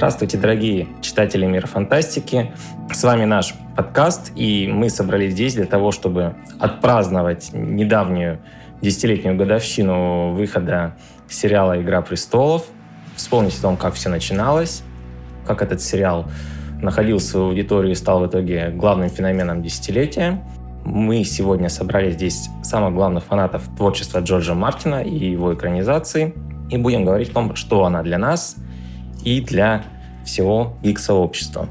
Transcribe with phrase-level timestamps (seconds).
[0.00, 2.54] Здравствуйте, дорогие читатели мира фантастики.
[2.90, 8.38] С вами наш подкаст, и мы собрались здесь для того, чтобы отпраздновать недавнюю
[8.80, 10.96] десятилетнюю годовщину выхода
[11.28, 12.64] сериала «Игра престолов»,
[13.14, 14.84] вспомнить о том, как все начиналось,
[15.46, 16.30] как этот сериал
[16.80, 20.42] находил свою аудиторию и стал в итоге главным феноменом десятилетия.
[20.82, 26.32] Мы сегодня собрали здесь самых главных фанатов творчества Джорджа Мартина и его экранизации,
[26.70, 28.56] и будем говорить о том, что она для нас–
[29.24, 29.84] и для
[30.24, 31.68] всего гик-сообщества.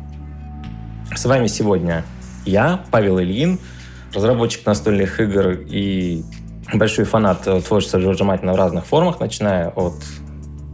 [1.16, 2.04] С вами сегодня
[2.46, 3.60] я, Павел Ильин,
[4.14, 6.24] разработчик настольных игр и
[6.74, 9.96] большой фанат творчества Джорджа Мартина в разных формах, начиная от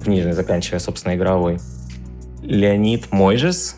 [0.04, 1.60] книжной, заканчивая, собственно, игровой.
[2.42, 3.76] Леонид Мойжес.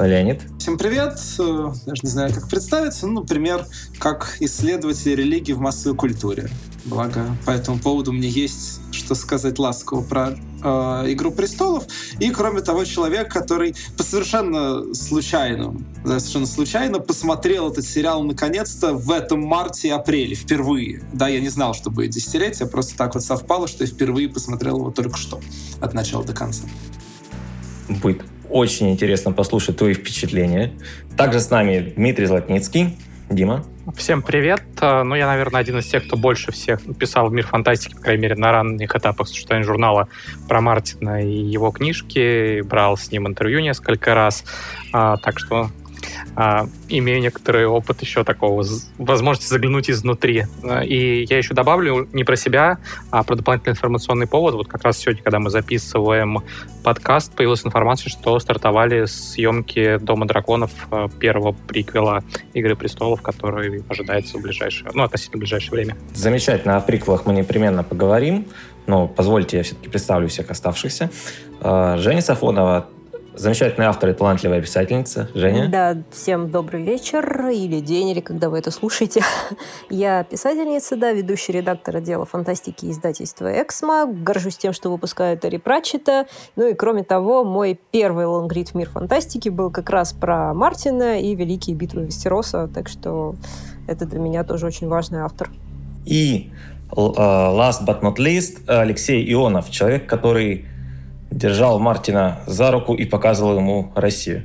[0.00, 0.42] Леонид.
[0.58, 1.14] Всем привет.
[1.38, 3.06] Даже не знаю, как представиться.
[3.06, 3.64] Ну, например,
[3.98, 6.48] как исследователь религии в массовой культуре.
[6.88, 11.84] Благо, по этому поводу мне есть что сказать ласково про э, «Игру престолов».
[12.18, 19.10] И, кроме того, человек, который по совершенно случайному, совершенно случайно посмотрел этот сериал наконец-то в
[19.10, 21.02] этом марте и апреле, впервые.
[21.12, 24.78] Да, я не знал, что будет десятилетие, просто так вот совпало, что я впервые посмотрел
[24.78, 25.40] его только что,
[25.80, 26.64] от начала до конца.
[27.88, 30.72] Будет очень интересно послушать твои впечатления.
[31.16, 32.96] Также с нами Дмитрий Златницкий.
[33.30, 33.62] Дима.
[33.94, 34.62] Всем привет.
[34.80, 38.00] Э, ну, я, наверное, один из тех, кто больше всех писал в мир фантастики, по
[38.00, 40.08] крайней мере, на ранних этапах существования журнала
[40.48, 42.62] про Мартина и его книжки.
[42.62, 44.44] Брал с ним интервью несколько раз.
[44.92, 45.68] А, так что
[46.36, 48.64] а, имею некоторый опыт еще такого,
[48.98, 50.44] возможности заглянуть изнутри.
[50.62, 52.78] А, и я еще добавлю не про себя,
[53.10, 54.54] а про дополнительный информационный повод.
[54.54, 56.38] Вот как раз сегодня, когда мы записываем
[56.82, 62.22] подкаст, появилась информация, что стартовали съемки «Дома драконов» а, первого приквела
[62.54, 65.96] «Игры престолов», который ожидается в ближайшее, ну, относительно ближайшее время.
[66.14, 66.76] Замечательно.
[66.76, 68.46] О приквелах мы непременно поговорим,
[68.86, 71.10] но позвольте я все-таки представлю всех оставшихся.
[71.60, 72.88] Женя Сафонова
[73.38, 75.28] Замечательный автор и талантливая писательница.
[75.32, 75.68] Женя?
[75.68, 79.22] Да, всем добрый вечер или день, или когда вы это слушаете.
[79.90, 84.06] Я писательница, да, ведущий редактор отдела фантастики издательства «Эксмо».
[84.12, 86.26] Горжусь тем, что выпускаю Терри Пратчета.
[86.56, 91.20] Ну и кроме того, мой первый лонгрид в мир фантастики был как раз про Мартина
[91.20, 93.36] и Великие битвы Вестероса, так что
[93.86, 95.48] это для меня тоже очень важный автор.
[96.04, 96.50] И
[96.90, 97.14] uh,
[97.56, 100.66] last but not least, Алексей Ионов, человек, который
[101.30, 104.44] держал Мартина за руку и показывал ему Россию.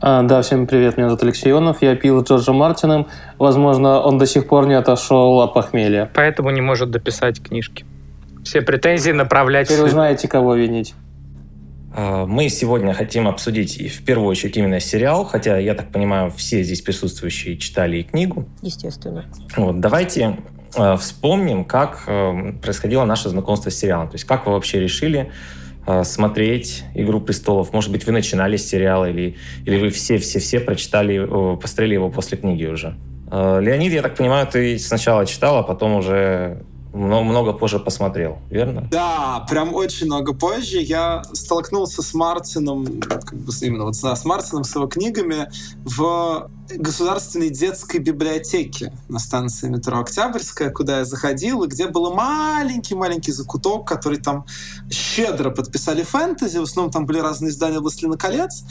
[0.00, 3.08] А, да, всем привет, меня зовут Алексей Ионов, я пил с Джорджем Мартином.
[3.38, 6.08] Возможно, он до сих пор не отошел от похмелья.
[6.14, 7.84] Поэтому не может дописать книжки.
[8.44, 9.68] Все претензии направлять...
[9.68, 10.94] Теперь вы знаете, кого винить.
[11.92, 16.62] А, мы сегодня хотим обсудить в первую очередь именно сериал, хотя, я так понимаю, все
[16.62, 18.46] здесь присутствующие читали и книгу.
[18.62, 19.24] Естественно.
[19.56, 20.36] Вот, давайте
[20.76, 24.08] э, вспомним, как э, происходило наше знакомство с сериалом.
[24.08, 25.32] То есть как вы вообще решили а,
[26.04, 27.72] смотреть «Игру престолов».
[27.72, 31.24] Может быть, вы начинали с сериала, или, или вы все-все-все прочитали,
[31.56, 32.96] посмотрели его после книги уже.
[33.30, 38.38] А, Леонид, я так понимаю, ты сначала читал, а потом уже много, много позже посмотрел,
[38.50, 38.88] верно?
[38.90, 40.78] Да, прям очень много позже.
[40.78, 45.48] Я столкнулся с Мартином, как бы именно вот с Мартином, с его книгами
[45.84, 53.32] в государственной детской библиотеке на станции метро Октябрьская, куда я заходил, и где был маленький-маленький
[53.32, 54.46] закуток, который там
[54.90, 56.58] щедро подписали фэнтези.
[56.58, 58.64] В основном там были разные издания «Властелина колец»,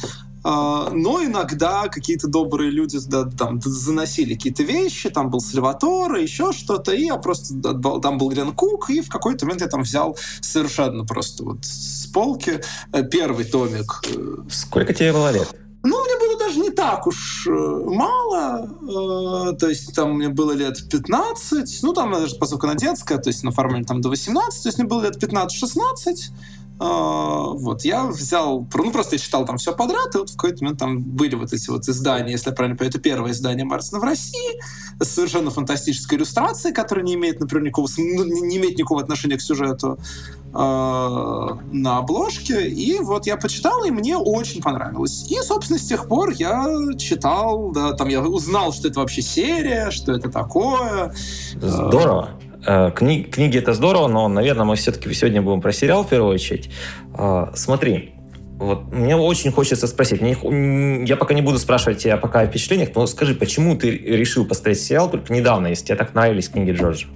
[0.43, 6.53] а, но иногда какие-то добрые люди да, там заносили какие-то вещи, там был Сальватор, еще
[6.53, 10.17] что-то, и я просто, там был Глен Кук, и в какой-то момент я там взял
[10.39, 12.61] совершенно просто вот с полки
[12.93, 14.01] э, первый томик.
[14.49, 15.53] Сколько тебе было лет?
[15.83, 20.89] Ну, мне было даже не так уж э, мало, то есть там мне было лет
[20.89, 24.69] 15, ну, там даже, поскольку она детская, то есть на формуле там до 18, то
[24.69, 26.31] есть мне было лет 15-16,
[26.79, 30.63] а, вот, я взял, ну, просто я читал там все подряд, и вот в какой-то
[30.63, 33.99] момент там были вот эти вот издания, если я правильно понимаю, это первое издание Мартина
[33.99, 34.59] в России,
[34.99, 39.41] с совершенно фантастической иллюстрацией, которая не имеет, например, никакого, ну, не имеет никакого отношения к
[39.41, 39.97] сюжету.
[39.97, 45.27] э, на обложке, и вот я почитал, и мне очень понравилось.
[45.29, 46.65] И, собственно, с тех пор я
[46.97, 51.13] читал, да, там я узнал, что это вообще серия, что это такое.
[51.61, 52.29] Здорово.
[52.65, 56.33] Э, кни, книги это здорово, но, наверное, мы все-таки сегодня будем про сериал в первую
[56.33, 56.69] очередь.
[57.17, 58.13] Э, смотри,
[58.57, 60.21] вот мне очень хочется спросить.
[60.21, 64.45] Мне, я пока не буду спрашивать тебя пока о впечатлениях, но скажи, почему ты решил
[64.45, 67.07] поставить сериал только недавно, если тебе так нравились книги Джорджа?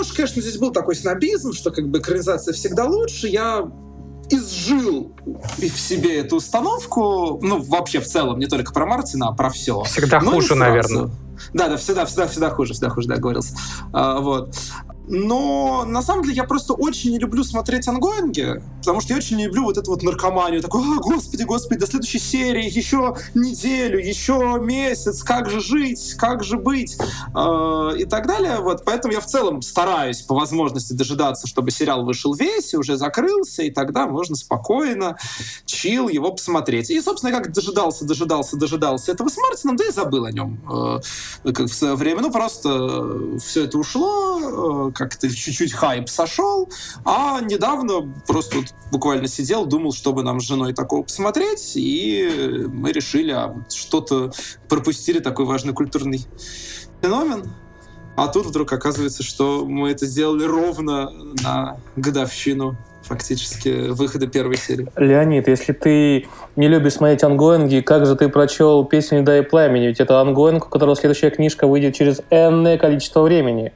[0.00, 3.28] Ну, немножко, конечно, здесь был такой снобизм, что как бы экранизация всегда лучше.
[3.28, 3.70] Я
[4.30, 5.14] изжил
[5.58, 9.82] в себе эту установку, ну, вообще в целом, не только про Мартина, а про все.
[9.82, 11.10] Всегда Но хуже, наверное.
[11.52, 13.54] Да, да, всегда, всегда, всегда хуже, всегда хуже, да, говорился.
[13.92, 14.56] А, вот.
[15.10, 19.36] Но на самом деле я просто очень не люблю смотреть ангоинги, потому что я очень
[19.36, 20.62] не люблю вот эту вот наркоманию.
[20.62, 26.44] Такой, а, господи, господи, до следующей серии еще неделю, еще месяц, как же жить, как
[26.44, 28.60] же быть э, и так далее.
[28.60, 32.96] Вот, поэтому я в целом стараюсь по возможности дожидаться, чтобы сериал вышел весь и уже
[32.96, 35.16] закрылся, и тогда можно спокойно,
[35.64, 36.88] чил его посмотреть.
[36.88, 40.60] И, собственно, как дожидался, дожидался, дожидался этого с Мартином, да и забыл о нем
[41.44, 42.20] э, как в свое время.
[42.20, 46.68] Ну, просто все это ушло, э, как-то чуть-чуть хайп сошел,
[47.06, 52.92] а недавно просто вот буквально сидел, думал, чтобы нам с женой такого посмотреть, и мы
[52.92, 54.30] решили, а что-то
[54.68, 56.26] пропустили такой важный культурный
[57.00, 57.50] феномен.
[58.16, 61.10] А тут вдруг оказывается, что мы это сделали ровно
[61.42, 64.86] на годовщину фактически выхода первой серии.
[64.96, 69.42] Леонид, если ты не любишь смотреть ongoing и, как же ты прочел «Песню льда и
[69.42, 69.86] пламени»?
[69.86, 73.72] Ведь это ongoing, у которого следующая книжка выйдет через энное количество времени.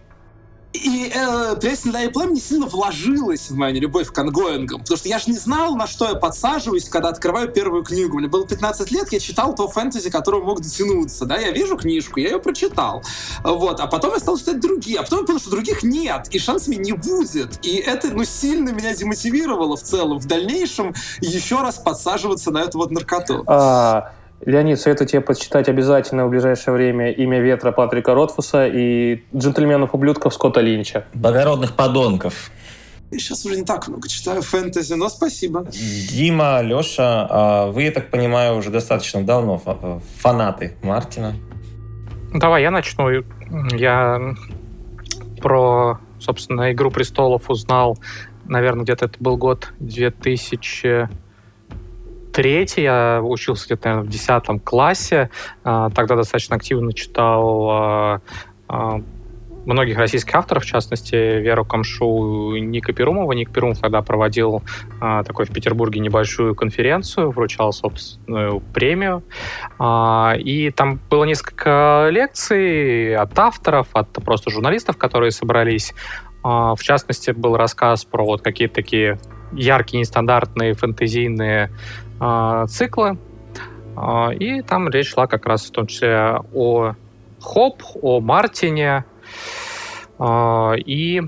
[0.74, 4.98] И э, песня «Дай Плэм» не сильно вложилась в мою любовь к ongoing ам, потому
[4.98, 8.18] что я же не знал, на что я подсаживаюсь, когда открываю первую книгу.
[8.18, 12.18] Мне было 15 лет, я читал то фэнтези, которое мог дотянуться, да, я вижу книжку,
[12.18, 13.04] я ее прочитал,
[13.44, 16.40] вот, а потом я стал читать другие, а потом я понял, что других нет, и
[16.40, 21.78] шансами не будет, и это, ну, сильно меня демотивировало в целом в дальнейшем еще раз
[21.78, 23.44] подсаживаться на эту вот наркоту.
[23.46, 24.12] А,
[24.46, 30.60] Леонид, советую тебе почитать обязательно в ближайшее время «Имя ветра» Патрика Ротфуса и «Джентльменов-ублюдков» Скотта
[30.60, 31.06] Линча.
[31.14, 32.50] Благородных подонков.
[33.10, 35.66] Я сейчас уже не так много читаю фэнтези, но спасибо.
[36.10, 39.62] Дима, Леша, а вы, я так понимаю, уже достаточно давно
[40.18, 41.34] фанаты Мартина.
[42.34, 43.08] Давай я начну.
[43.72, 44.34] Я
[45.40, 47.98] про, собственно, «Игру престолов» узнал,
[48.44, 51.08] наверное, где-то это был год 2000
[52.34, 55.30] третий, я учился где-то, наверное, в десятом классе.
[55.62, 58.20] А, тогда достаточно активно читал а,
[58.68, 59.00] а,
[59.64, 63.32] многих российских авторов, в частности, Веру Камшу и Ника Перумова.
[63.32, 64.62] Ник Перумов тогда проводил
[65.00, 69.22] такой в Петербурге небольшую конференцию, вручал собственную премию.
[70.44, 75.94] И там было несколько лекций от авторов, от просто журналистов, которые собрались.
[76.42, 79.18] В частности, был рассказ про вот какие-то такие
[79.56, 81.70] яркие, нестандартные, фэнтезийные
[82.68, 83.18] циклы.
[83.96, 86.92] Э, и там речь шла как раз в том числе о
[87.40, 89.04] Хоп, о Мартине
[90.18, 91.22] э, и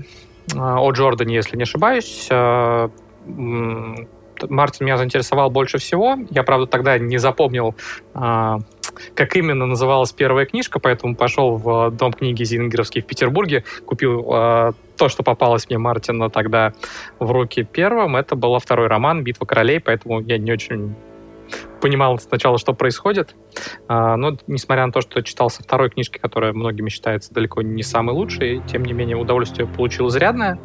[0.55, 2.29] о Джордане, если не ошибаюсь.
[4.49, 6.15] Мартин меня заинтересовал больше всего.
[6.29, 7.75] Я, правда, тогда не запомнил,
[9.15, 15.09] как именно называлась первая книжка, поэтому пошел в дом книги Зингеровский в Петербурге, купил то,
[15.09, 16.73] что попалось мне Мартина тогда
[17.19, 20.95] в руки первым, это был второй роман «Битва королей», поэтому я не очень
[21.81, 23.35] понимал сначала, что происходит.
[23.87, 27.83] А, но, несмотря на то, что читал со второй книжки, которая многими считается далеко не
[27.83, 30.59] самой лучшей, тем не менее удовольствие получил изрядное.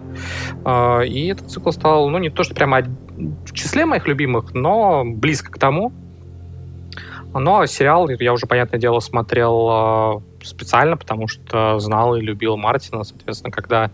[0.65, 5.05] А, и этот цикл стал, ну, не то, что прямо в числе моих любимых, но
[5.05, 5.93] близко к тому.
[7.35, 13.05] Но сериал я уже, понятное дело, смотрел а, специально, потому что знал и любил Мартина.
[13.05, 13.91] Соответственно, когда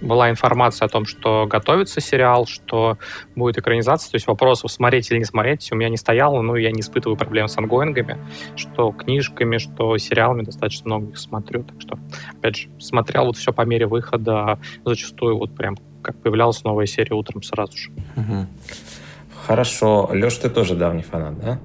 [0.00, 2.98] была информация о том, что готовится сериал, что
[3.34, 6.70] будет экранизация, то есть вопросов смотреть или не смотреть у меня не стояло, ну, я
[6.70, 8.18] не испытываю проблем с ангоингами,
[8.56, 11.98] что книжками, что сериалами, достаточно много их смотрю, так что,
[12.38, 17.14] опять же, смотрел вот все по мере выхода, зачастую вот прям как появлялась новая серия
[17.14, 17.90] утром сразу же.
[19.46, 20.08] Хорошо.
[20.12, 21.58] Леш, ты тоже давний фанат, да?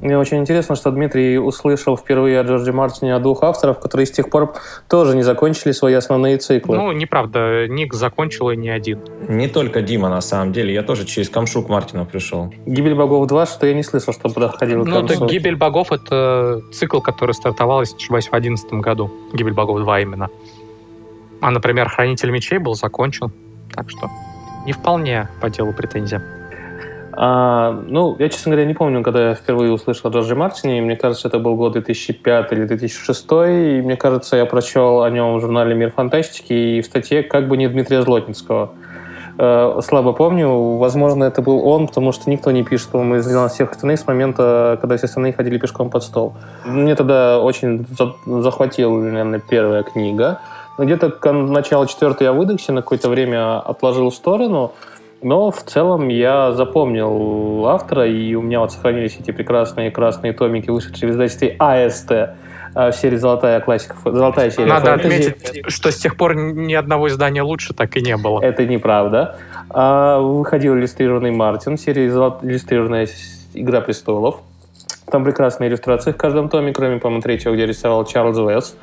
[0.00, 4.10] Мне очень интересно, что Дмитрий услышал впервые о Джорджи Мартине от двух авторов, которые с
[4.10, 4.54] тех пор
[4.88, 6.78] тоже не закончили свои основные циклы.
[6.78, 7.68] Ну, неправда.
[7.68, 9.00] Ник закончил и не один.
[9.28, 10.72] Не только Дима, на самом деле.
[10.72, 12.52] Я тоже через Камшу к Мартину пришел.
[12.64, 17.00] «Гибель богов 2», что я не слышал, что проходил Ну, так «Гибель богов»— это цикл,
[17.00, 19.10] который стартовал, если не ошибаюсь, в 2011 году.
[19.34, 20.30] «Гибель богов 2» именно.
[21.42, 23.32] А, например, «Хранитель мечей» был закончен.
[23.74, 24.08] Так что
[24.64, 26.39] не вполне по делу претензия.
[27.12, 30.80] А, ну, я, честно говоря, не помню, когда я впервые услышал о Джорджи Мартине.
[30.80, 33.26] Мне кажется, это был год 2005 или 2006.
[33.30, 37.48] И мне кажется, я прочел о нем в журнале «Мир фантастики» и в статье как
[37.48, 38.70] бы не Дмитрия Злотницкого.
[39.38, 40.76] Э, слабо помню.
[40.76, 44.06] Возможно, это был он, потому что никто не пишет, по-моему, из 12 всех остальных с
[44.06, 46.34] момента, когда все остальные ходили пешком под стол.
[46.64, 47.86] Мне тогда очень
[48.26, 50.40] захватила, наверное, первая книга.
[50.78, 54.72] Где-то к началу четвертой я выдохся, на какое-то время отложил в сторону–
[55.22, 60.70] но в целом я запомнил автора, и у меня вот сохранились эти прекрасные красные томики,
[60.70, 62.34] вышедшие в издательстве АСТ э,
[62.74, 65.30] в серии «Золотая классика», «Золотая серия Надо фэнтези.
[65.30, 68.40] отметить, что с тех пор ни одного издания лучше так и не было.
[68.40, 69.38] Это неправда.
[69.68, 73.08] А, выходил иллюстрированный Мартин, серия иллюстрированная
[73.54, 74.40] «Игра престолов».
[75.10, 78.76] Там прекрасные иллюстрации в каждом томе, кроме, по-моему, третьего, где рисовал Чарльз Уэс.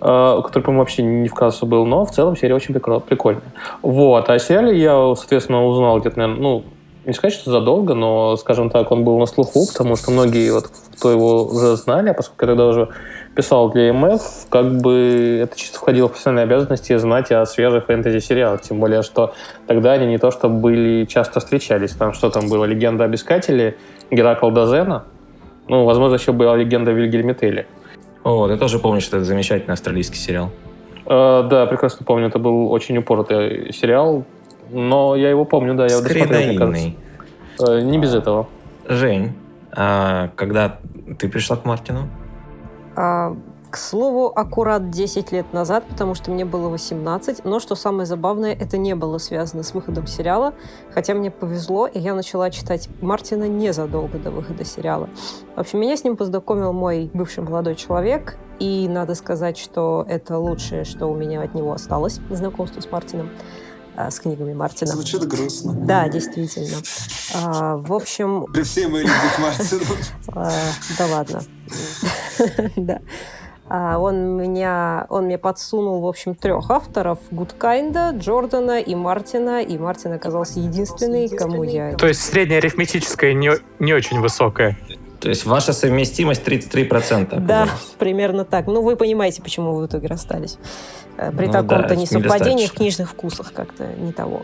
[0.00, 3.42] Э, который, по-моему, вообще не в кассу был, но в целом серия очень прикольная.
[3.82, 4.28] Вот.
[4.28, 6.64] А о сериале я, соответственно, узнал где-то, наверное, ну,
[7.06, 10.70] не сказать, что задолго, но, скажем так, он был на слуху, потому что многие, вот,
[10.98, 12.88] кто его уже знали, а поскольку я тогда уже
[13.36, 18.62] писал для МФ, как бы это чисто входило в профессиональные обязанности знать о свежих фэнтези-сериалах.
[18.62, 19.34] Тем более, что
[19.68, 21.92] тогда они не то что были, часто встречались.
[21.92, 22.64] Там что там было?
[22.64, 23.76] Легенда об искателе,
[24.10, 25.04] Геракл Дозена.
[25.68, 26.92] Ну, возможно, еще была легенда
[27.34, 27.66] Телли.
[28.26, 30.50] О, ты тоже помнишь, что это замечательный австралийский сериал?
[31.06, 32.26] Э, да, прекрасно помню.
[32.26, 34.24] Это был очень упоротый сериал.
[34.72, 35.84] Но я его помню, да.
[35.84, 36.98] Я Скорее наивный.
[37.60, 38.48] Э, не без этого.
[38.88, 39.32] Жень,
[39.70, 40.78] а когда
[41.20, 42.08] ты пришла к Мартину?
[42.96, 43.36] А,
[43.70, 48.52] к слову, аккурат 10 лет назад, потому что мне было 18, но что самое забавное,
[48.52, 50.54] это не было связано с выходом сериала,
[50.92, 55.08] хотя мне повезло, и я начала читать Мартина незадолго до выхода сериала.
[55.54, 60.38] В общем, меня с ним познакомил мой бывший молодой человек, и надо сказать, что это
[60.38, 63.30] лучшее, что у меня от него осталось, знакомство с Мартином
[63.96, 64.92] а, с книгами Мартина.
[64.92, 65.72] Звучит грустно.
[65.72, 66.76] Да, действительно.
[67.34, 68.44] А, в общем...
[68.52, 69.84] При всей моей любви к Мартину.
[70.34, 70.52] А,
[70.98, 71.42] да ладно.
[72.76, 73.00] Да.
[73.68, 77.18] А, он меня, он мне подсунул, в общем, трех авторов.
[77.30, 79.62] Гудкайнда, Джордана и Мартина.
[79.62, 81.94] И Мартин оказался единственный, кому я...
[81.94, 84.76] То есть средняя арифметическая не, не очень высокая.
[85.20, 87.40] То есть ваша совместимость 33%.
[87.40, 87.68] Да,
[87.98, 88.66] примерно так.
[88.66, 90.58] Ну, вы понимаете, почему вы в итоге расстались.
[91.16, 94.42] Э, при ну, таком-то да, несовпадении в книжных вкусах как-то не того.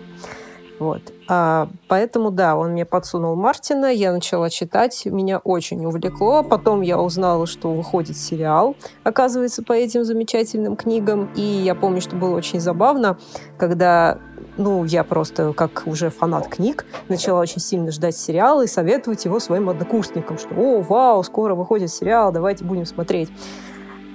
[0.82, 1.12] Вот.
[1.28, 6.42] А, поэтому, да, он мне подсунул Мартина, я начала читать, меня очень увлекло.
[6.42, 8.74] Потом я узнала, что выходит сериал,
[9.04, 11.30] оказывается, по этим замечательным книгам.
[11.36, 13.16] И я помню, что было очень забавно,
[13.58, 14.18] когда
[14.56, 19.38] ну, я просто, как уже фанат книг, начала очень сильно ждать сериала и советовать его
[19.38, 23.30] своим однокурсникам, что «О, вау, скоро выходит сериал, давайте будем смотреть».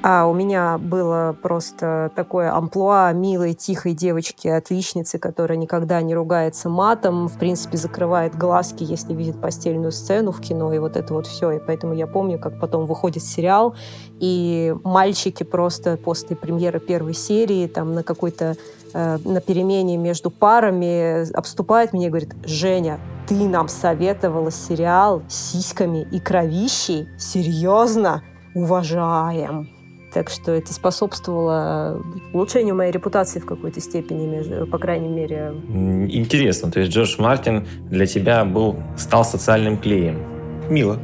[0.03, 6.69] А у меня было просто такое амплуа милой, тихой девочки, отличницы, которая никогда не ругается
[6.69, 11.25] матом, в принципе, закрывает глазки, если видит постельную сцену в кино, и вот это вот
[11.25, 11.51] все.
[11.51, 13.75] И поэтому я помню, как потом выходит сериал,
[14.19, 18.55] и мальчики просто после премьеры первой серии там на какой-то
[18.93, 25.51] э, на перемене между парами обступают меня и говорят, Женя, ты нам советовала сериал с
[25.51, 27.09] сиськами и кровищей?
[27.17, 28.21] Серьезно?
[28.53, 29.76] Уважаем.
[30.13, 32.01] Так что это способствовало
[32.33, 35.53] улучшению моей репутации в какой-то степени, по крайней мере.
[36.09, 40.19] Интересно, то есть Джордж Мартин для тебя был, стал социальным клеем.
[40.69, 40.97] Мило.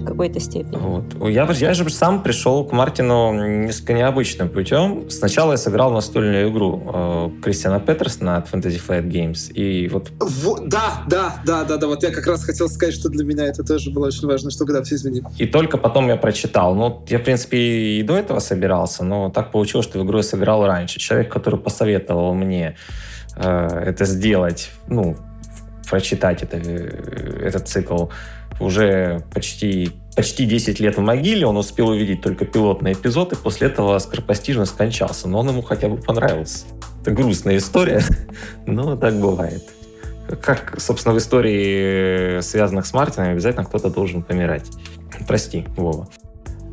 [0.00, 0.76] В какой-то степени.
[0.76, 1.30] Вот.
[1.30, 3.32] Я, я же сам пришел к Мартину
[3.64, 5.10] несколько необычным путем.
[5.10, 9.52] Сначала я сыграл настольную игру э, Кристиана Петерсона от Fantasy Flight Games.
[9.52, 10.10] И вот...
[10.18, 10.68] вот...
[10.68, 11.86] Да, да, да, да, да.
[11.86, 14.64] Вот я как раз хотел сказать, что для меня это тоже было очень важно, что
[14.64, 15.24] когда все изменили.
[15.38, 16.74] И только потом я прочитал.
[16.74, 20.22] Ну, я, в принципе, и до этого собирался, но так получилось, что в игру я
[20.22, 20.98] сыграл раньше.
[20.98, 22.76] Человек, который посоветовал мне
[23.36, 25.16] э, это сделать, ну,
[25.90, 28.06] прочитать это, э, этот цикл
[28.60, 33.68] уже почти, почти 10 лет в могиле, он успел увидеть только пилотный эпизод, и после
[33.68, 35.28] этого скоропостижно скончался.
[35.28, 36.66] Но он ему хотя бы понравился.
[37.00, 38.02] Это грустная история,
[38.66, 39.64] но так бывает.
[40.42, 44.66] Как, собственно, в истории, связанных с Мартином, обязательно кто-то должен помирать.
[45.26, 46.08] Прости, Вова.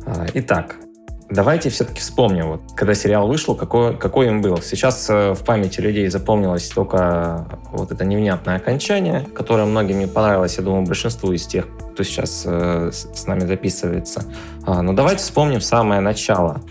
[0.06, 0.76] А, итак,
[1.30, 4.62] Давайте все-таки вспомним, вот, когда сериал вышел, какой, какой им был.
[4.62, 10.56] Сейчас э, в памяти людей запомнилось только вот это невнятное окончание, которое многим не понравилось,
[10.56, 14.24] я думаю, большинству из тех, кто сейчас э, с нами записывается.
[14.64, 16.62] А, но давайте вспомним самое начало.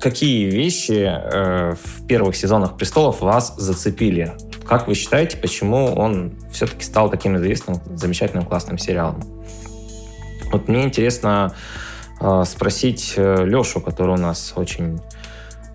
[0.00, 4.32] Какие вещи э, в первых сезонах «Престолов» вас зацепили?
[4.66, 9.22] Как вы считаете, почему он все-таки стал таким известным, замечательным, классным сериалом?
[10.50, 11.54] Вот мне интересно,
[12.44, 15.00] спросить э, Лешу, который у нас очень,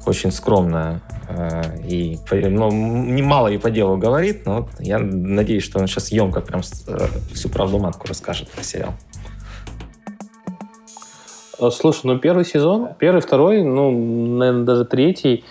[0.06, 5.80] очень скромно э, и ну, немало и по делу говорит, но вот я надеюсь, что
[5.80, 8.94] он сейчас емко прям э, всю правду матку расскажет про сериал.
[11.72, 13.90] Слушай, ну первый сезон, первый, второй, ну,
[14.38, 15.46] наверное, даже третий,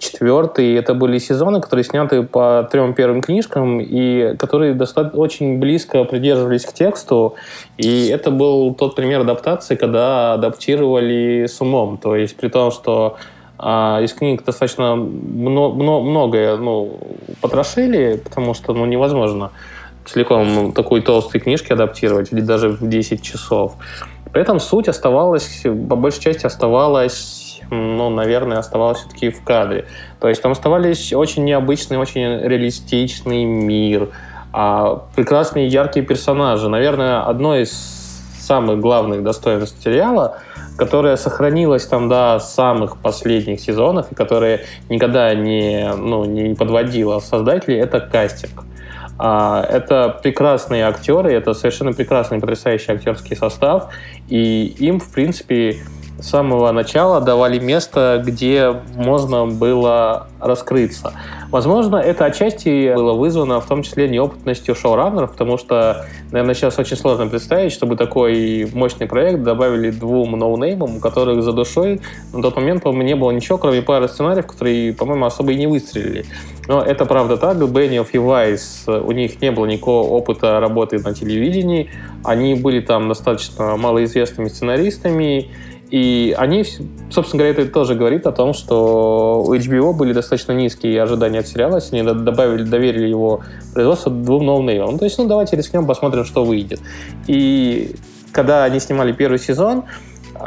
[0.00, 0.74] четвертый.
[0.74, 6.64] Это были сезоны, которые сняты по трем первым книжкам и которые достаточно очень близко придерживались
[6.64, 7.36] к тексту.
[7.76, 11.98] И это был тот пример адаптации, когда адаптировали с умом.
[11.98, 13.18] То есть при том, что
[13.58, 16.98] а, из книг достаточно много, много, многое ну,
[17.40, 19.50] потрошили, потому что ну, невозможно
[20.06, 23.74] целиком такой толстой книжки адаптировать, или даже в 10 часов.
[24.32, 29.86] При этом суть оставалась, по большей части оставалась ну, наверное, оставалось все-таки в кадре.
[30.20, 34.08] То есть там оставались очень необычный, очень реалистичный мир,
[34.52, 36.68] а прекрасные яркие персонажи.
[36.68, 37.70] Наверное, одно из
[38.40, 40.38] самых главных достоинств сериала,
[40.76, 47.78] которая сохранилась там до самых последних сезонов и которая никогда не, ну, не подводила создателей,
[47.78, 48.64] это кастинг.
[49.22, 53.92] А, это прекрасные актеры, это совершенно прекрасный, потрясающий актерский состав,
[54.28, 55.76] и им, в принципе,
[56.20, 61.12] с самого начала давали место, где можно было раскрыться.
[61.50, 66.96] Возможно, это отчасти было вызвано в том числе неопытностью шоураннеров, потому что, наверное, сейчас очень
[66.96, 72.00] сложно представить, чтобы такой мощный проект добавили двум ноунеймам, у которых за душой
[72.32, 75.66] на тот момент, по-моему, не было ничего, кроме пары сценариев, которые, по-моему, особо и не
[75.66, 76.24] выстрелили.
[76.68, 77.58] Но это правда так.
[77.60, 81.90] Бенниов и Вайс, у них не было никакого опыта работы на телевидении.
[82.24, 85.50] Они были там достаточно малоизвестными сценаристами,
[85.90, 86.64] и они,
[87.10, 91.48] собственно говоря, это тоже говорит о том, что у HBO были достаточно низкие ожидания от
[91.48, 93.40] сериала, они добавили, доверили его
[93.74, 96.80] производство двум новым Ну, то есть, ну, давайте рискнем, посмотрим, что выйдет.
[97.26, 97.96] И
[98.30, 99.84] когда они снимали первый сезон,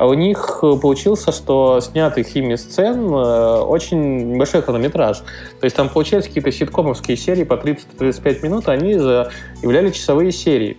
[0.02, 5.20] у них получился, что снятых ими сцен э, очень небольшой хронометраж.
[5.20, 10.78] То есть там получались какие-то ситкомовские серии по 30-35 минут, они являли часовые серии.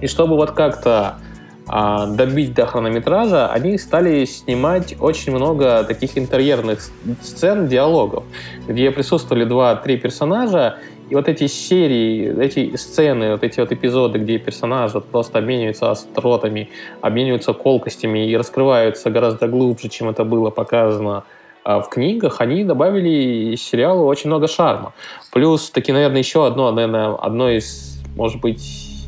[0.00, 1.16] И чтобы вот как-то
[1.66, 6.80] добить до хронометража, они стали снимать очень много таких интерьерных
[7.22, 8.22] сцен, диалогов,
[8.68, 14.38] где присутствовали два-три персонажа, и вот эти серии, эти сцены, вот эти вот эпизоды, где
[14.38, 16.70] персонажи просто обмениваются остротами,
[17.00, 21.22] обмениваются колкостями и раскрываются гораздо глубже, чем это было показано
[21.62, 24.94] а, в книгах, они добавили сериалу очень много шарма.
[25.32, 28.62] Плюс, таки, наверное, еще одно, наверное, одно из, может быть,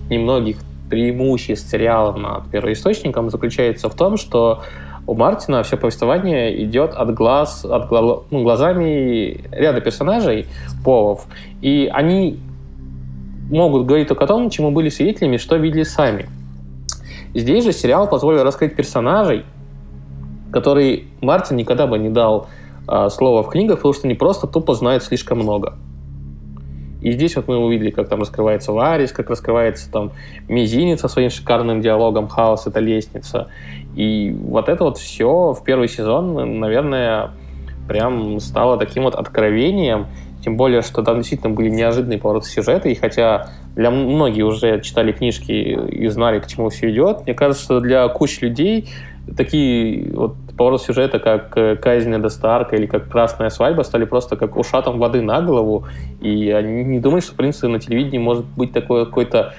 [0.08, 0.56] немногих
[0.88, 4.62] преимуществ сериала над первоисточником заключается в том, что
[5.06, 10.46] у Мартина все повествование идет от глаз, от гла, ну, глазами ряда персонажей,
[10.84, 11.26] Повов,
[11.62, 12.38] и они
[13.50, 16.28] могут говорить только о том, чему были свидетелями, что видели сами.
[17.34, 19.44] Здесь же сериал позволил раскрыть персонажей,
[20.52, 22.48] которые Мартин никогда бы не дал
[22.86, 25.76] э, слова в книгах, потому что они просто тупо знают слишком много.
[27.00, 30.12] И здесь вот мы увидели, как там раскрывается Варис, как раскрывается там
[30.48, 33.48] Мизинец со своим шикарным диалогом «Хаос— это лестница».
[33.94, 37.30] И вот это вот все в первый сезон, наверное,
[37.88, 40.06] прям стало таким вот откровением,
[40.42, 45.12] тем более, что там действительно были неожиданные повороты сюжета, и хотя для многих уже читали
[45.12, 48.88] книжки и знали, к чему все идет, мне кажется, что для кучи людей
[49.36, 54.36] такие вот поворот сюжета, как э, казнь Эда Старка или как красная свадьба, стали просто
[54.36, 55.86] как ушатом воды на голову,
[56.20, 59.54] и они не думали, что, в принципе, на телевидении может быть такое какое-то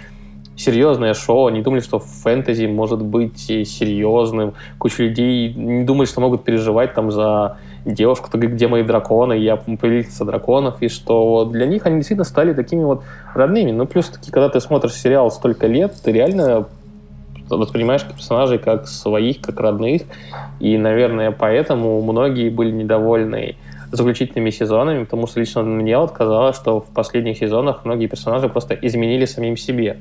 [0.60, 6.44] серьезное шоу, они думали, что фэнтези может быть серьезным, куча людей не думали, что могут
[6.44, 11.98] переживать там за девушку, где мои драконы, я повелительница драконов, и что для них они
[11.98, 13.04] действительно стали такими вот
[13.34, 13.72] родными.
[13.72, 16.68] Ну, плюс таки, когда ты смотришь сериал столько лет, ты реально
[17.58, 20.04] воспринимаешь персонажей как своих, как родных,
[20.60, 23.56] и, наверное, поэтому многие были недовольны
[23.92, 28.76] заключительными сезонами, потому что лично мне вот казалось, что в последних сезонах многие персонажи просто
[28.76, 29.98] изменили самим себе.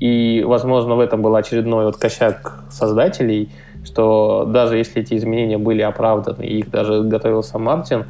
[0.00, 3.48] И, возможно, в этом был очередной вот косяк создателей,
[3.84, 8.04] что даже если эти изменения были оправданы, их даже готовил сам Мартин,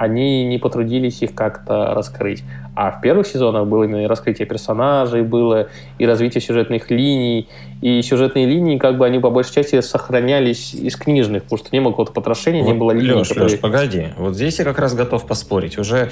[0.00, 2.42] они не потрудились их как-то раскрыть.
[2.74, 7.50] А в первых сезонах было именно раскрытие персонажей, было и развитие сюжетных линий,
[7.82, 11.80] и сюжетные линии, как бы они по большей части сохранялись из книжных, потому что не
[11.80, 13.12] было какого-то потрошения, вот, не было линий.
[13.12, 13.50] Леш, которые...
[13.50, 15.76] Леш, погоди, вот здесь я как раз готов поспорить.
[15.76, 16.10] Уже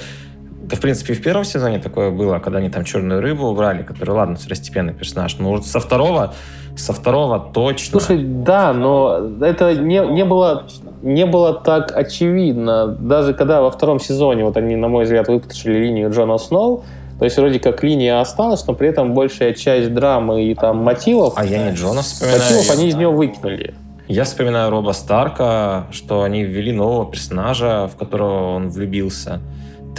[0.61, 4.11] да, в принципе, в первом сезоне такое было, когда они там черную рыбу убрали, который,
[4.11, 5.35] ладно, второстепенный персонаж.
[5.39, 6.35] Но вот со второго,
[6.79, 7.99] со второго точно.
[7.99, 10.65] Слушай, да, но это не, не было
[11.01, 12.87] не было так очевидно.
[12.87, 16.83] Даже когда во втором сезоне вот они, на мой взгляд, выпустили линию Джона Сноу,
[17.19, 21.33] то есть вроде как линия осталась, но при этом большая часть драмы и там мотивов...
[21.35, 22.41] А я не Джона вспоминаю.
[22.41, 23.73] Мотивов они из него выкинули.
[24.07, 29.39] Я вспоминаю Роба Старка, что они ввели нового персонажа, в которого он влюбился.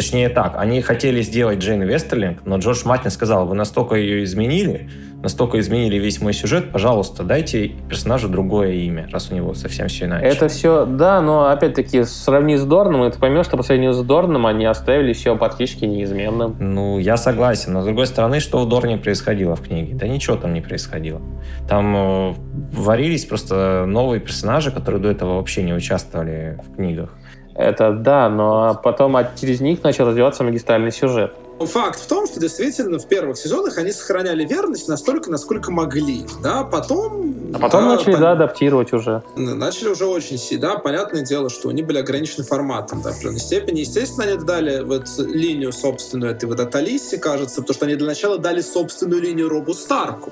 [0.00, 4.88] Точнее так, они хотели сделать Джейн Вестерлинг, но Джордж Мартин сказал, вы настолько ее изменили,
[5.22, 10.06] настолько изменили весь мой сюжет, пожалуйста, дайте персонажу другое имя, раз у него совсем все
[10.06, 10.24] иначе.
[10.24, 14.02] Это все, да, но опять-таки сравни с Дорном, и ты поймешь, что по сравнению с
[14.02, 16.56] Дорном они оставили все практически неизменным.
[16.58, 19.94] Ну, я согласен, но с другой стороны, что в Дорне происходило в книге?
[19.96, 21.20] Да ничего там не происходило.
[21.68, 22.34] Там э,
[22.72, 27.14] варились просто новые персонажи, которые до этого вообще не участвовали в книгах.
[27.54, 31.32] Это да, но потом от, через них начал развиваться магистральный сюжет.
[31.66, 36.24] Факт в том, что действительно в первых сезонах они сохраняли верность настолько, насколько могли.
[36.42, 37.34] Да, потом...
[37.54, 38.20] А потом да, начали, пон...
[38.20, 39.22] да, адаптировать уже.
[39.36, 40.68] Начали уже очень сильно.
[40.68, 43.80] Да, понятное дело, что они были ограничены форматом, да, в определенной степени.
[43.80, 48.06] Естественно, они дали вот линию собственную этой вот от Алиси, кажется, потому что они для
[48.06, 50.30] начала дали собственную линию Робу Старку.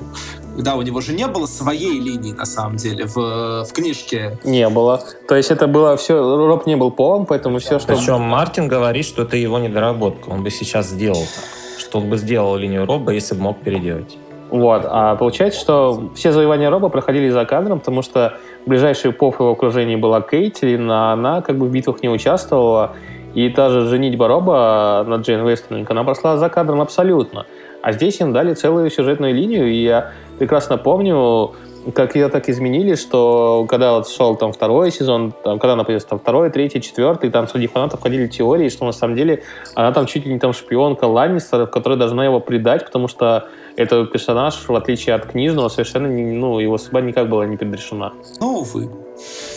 [0.58, 4.38] Да, у него же не было своей линии, на самом деле, в, в книжке.
[4.44, 5.00] Не было.
[5.28, 6.14] То есть это было все...
[6.46, 7.94] Роб не был полом, поэтому все, что...
[7.94, 10.28] Причем Мартин говорит, что это его недоработка.
[10.30, 11.44] Он бы сейчас сделал так.
[11.78, 14.18] Что он бы сделал линию Роба, если бы мог переделать.
[14.50, 14.82] Вот.
[14.84, 19.52] А получается, что все завоевания Роба проходили за кадром, потому что ближайший поп в его
[19.52, 22.96] окружении была Кейтлин, а она как бы в битвах не участвовала.
[23.34, 27.46] И та же женитьба Роба на Джейн Вестлинг, она прошла за кадром абсолютно.
[27.82, 31.52] А здесь им дали целую сюжетную линию, и я прекрасно помню,
[31.94, 36.04] как ее так изменили, что когда вот шел там второй сезон, там, когда она появилась
[36.04, 39.42] там второй, третий, четвертый, там среди фанатов ходили теории, что на самом деле
[39.74, 44.12] она там чуть ли не там шпионка Ланнистеров, которая должна его предать, потому что этот
[44.12, 48.12] персонаж, в отличие от книжного, совершенно не, ну, его судьба никак была не предрешена.
[48.40, 48.90] Ну, увы.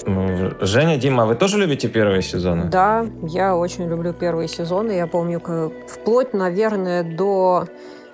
[0.05, 2.65] Ну, Женя, Дима, вы тоже любите первые сезоны?
[2.65, 4.91] Да, я очень люблю первые сезоны.
[4.93, 7.65] Я помню, как вплоть, наверное, до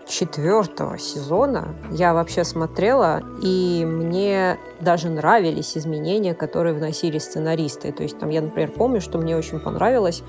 [0.07, 7.91] четвертого сезона я вообще смотрела, и мне даже нравились изменения, которые вносили сценаристы.
[7.91, 10.23] То есть там я, например, помню, что мне очень понравилось,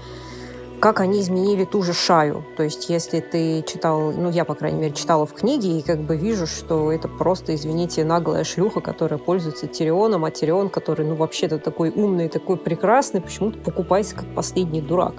[0.80, 2.44] как они изменили ту же Шаю.
[2.56, 6.00] То есть если ты читал, ну я, по крайней мере, читала в книге, и как
[6.00, 11.14] бы вижу, что это просто, извините, наглая шлюха, которая пользуется Тирионом, а Тирион, который, ну
[11.14, 15.14] вообще-то такой умный, такой прекрасный, почему-то покупается как последний дурак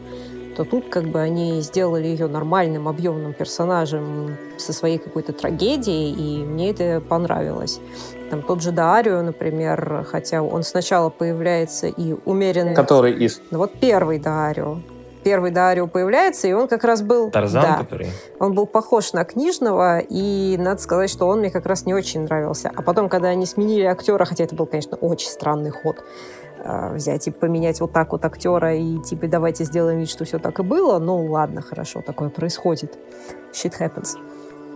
[0.59, 6.43] то тут как бы они сделали ее нормальным, объемным персонажем со своей какой-то трагедией, и
[6.43, 7.79] мне это понравилось.
[8.29, 12.75] Там тот же Дарио, например, хотя он сначала появляется и умеренно...
[12.75, 13.41] Который из?
[13.51, 14.79] Ну вот первый Дарио.
[15.23, 17.31] Первый Дарио появляется, и он как раз был...
[17.31, 18.09] Тарзан, да, который...
[18.37, 22.23] Он был похож на книжного, и надо сказать, что он мне как раз не очень
[22.23, 22.69] нравился.
[22.75, 26.03] А потом, когда они сменили актера, хотя это был, конечно, очень странный ход,
[26.65, 30.59] взять и поменять вот так вот актера и типа давайте сделаем вид, что все так
[30.59, 30.99] и было.
[30.99, 32.97] Ну ладно, хорошо, такое происходит.
[33.53, 34.17] Shit happens.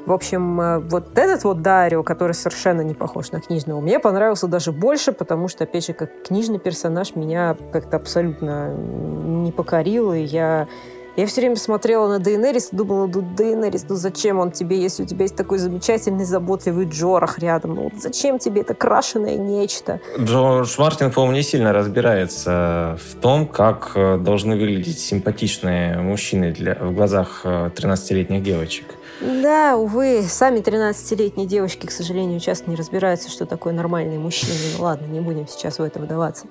[0.06, 4.48] В общем, э, вот этот вот Дарио, который совершенно не похож на книжного, мне понравился
[4.48, 10.20] даже больше, потому что, опять же, как книжный персонаж меня как-то абсолютно не покорил, и
[10.20, 10.68] я
[11.16, 15.04] я все время смотрела на Дейнерис и думала, ну, Дейнерис, ну зачем он тебе, если
[15.04, 17.76] у тебя есть такой замечательный, заботливый Джорах рядом?
[17.76, 20.00] Ну вот зачем тебе это крашеное нечто?
[20.18, 26.76] Джордж Мартин, по-моему, не сильно разбирается в том, как э, должны выглядеть симпатичные мужчины для,
[26.76, 28.86] в глазах 13-летних э, девочек.
[29.22, 34.54] Да, увы, сами 13-летние девочки, к сожалению, часто не разбираются, что такое нормальный мужчина.
[34.78, 36.48] Ну ладно, не будем сейчас в это вдаваться.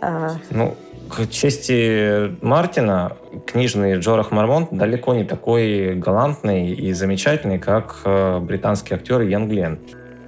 [0.00, 0.36] А...
[0.50, 0.76] Ну,
[1.10, 8.94] к чести Мартина, книжный Джорах Мармонт далеко не такой галантный и замечательный, как э, британский
[8.94, 9.78] актер Ян Глен.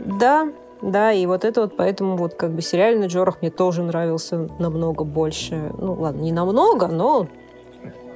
[0.04, 0.48] Да,
[0.82, 5.04] да, и вот это вот, поэтому вот как бы сериальный Джорах мне тоже нравился намного
[5.04, 5.72] больше.
[5.78, 7.28] Ну, ладно, не намного, но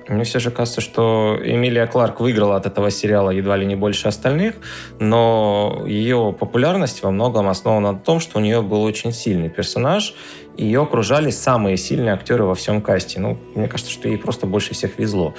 [0.09, 4.07] мне все же кажется, что Эмилия Кларк выиграла от этого сериала едва ли не больше
[4.07, 4.55] остальных,
[5.01, 10.15] но ее популярность во многом основана на том, что у нее был очень сильный персонаж,
[10.57, 13.21] ее окружали самые сильные актеры во всем касте.
[13.21, 15.35] Ну, мне кажется, что ей просто больше всех везло.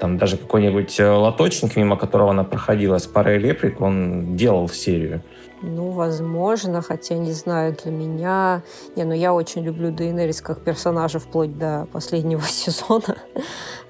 [0.00, 5.22] Там даже какой-нибудь э, лоточник, мимо которого она проходила с парой реплик, он делал серию.
[5.62, 8.62] Ну, возможно, хотя не знаю, для меня...
[8.94, 13.16] Не, ну я очень люблю Дейнерис как персонажа вплоть до последнего сезона,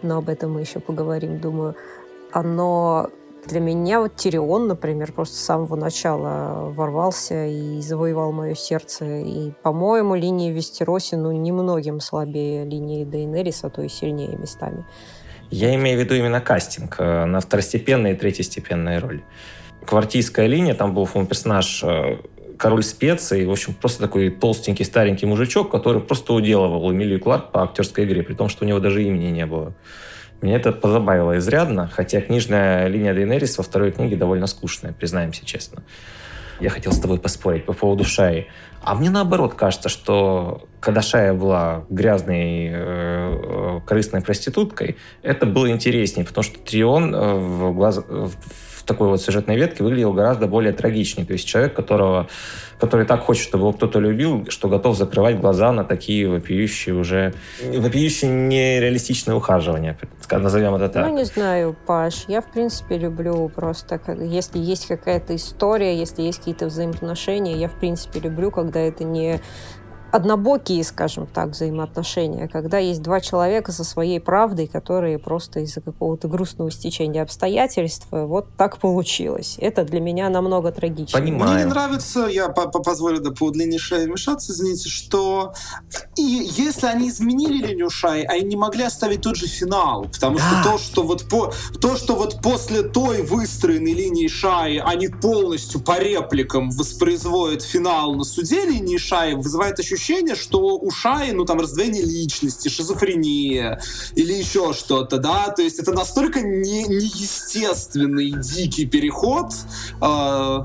[0.02, 1.74] но об этом мы еще поговорим, думаю.
[2.30, 3.10] Оно
[3.48, 9.20] для меня вот Тирион, например, просто с самого начала ворвался и завоевал мое сердце.
[9.20, 14.84] И, по-моему, линии Вестероси, ну, немногим слабее линии Дейнерис, а то и сильнее местами.
[15.50, 19.22] Я имею в виду именно кастинг э, на второстепенные и третьестепенные роли
[19.86, 22.18] квартийская линия, там был персонаж э,
[22.58, 27.62] король специй, в общем, просто такой толстенький, старенький мужичок, который просто уделывал Эмилию Кларк по
[27.62, 29.74] актерской игре, при том, что у него даже имени не было.
[30.42, 35.82] Меня это позабавило изрядно, хотя книжная линия Дейнерис во второй книге довольно скучная, признаемся честно.
[36.60, 38.46] Я хотел с тобой поспорить по поводу Шаи.
[38.82, 45.70] А мне наоборот кажется, что когда Шая была грязной, э, э корыстной проституткой, это было
[45.70, 50.72] интереснее, потому что Трион э, в, глаз, в такой вот сюжетной ветке выглядел гораздо более
[50.72, 51.26] трагичнее.
[51.26, 52.28] То есть человек, которого,
[52.78, 57.34] который так хочет, чтобы его кто-то любил, что готов закрывать глаза на такие вопиющие уже,
[57.62, 59.98] вопиющие нереалистичные ухаживания,
[60.30, 61.06] назовем это так.
[61.06, 66.38] Ну, не знаю, Паш, я, в принципе, люблю просто, если есть какая-то история, если есть
[66.38, 69.40] какие-то взаимоотношения, я, в принципе, люблю, когда это не
[70.16, 76.26] однобокие, скажем так, взаимоотношения, когда есть два человека со своей правдой, которые просто из-за какого-то
[76.26, 79.56] грустного стечения обстоятельств вот так получилось.
[79.60, 81.22] Это для меня намного трагичнее.
[81.22, 81.54] Понимаю.
[81.54, 85.52] Мне не нравится, я по -по позволю да, по длине шеи вмешаться, извините, что
[86.16, 90.62] и если они изменили линию шаи, они не могли оставить тот же финал, потому что
[90.64, 95.98] то, что вот по то, что вот после той выстроенной линии шаи они полностью по
[95.98, 102.02] репликам воспроизводят финал на суде линии шаи, вызывает ощущение, что у шаи, ну там раздвоение
[102.02, 103.80] личности, шизофрения
[104.14, 109.52] или еще что-то, да, то есть это настолько не, неестественный дикий переход,
[110.00, 110.60] э,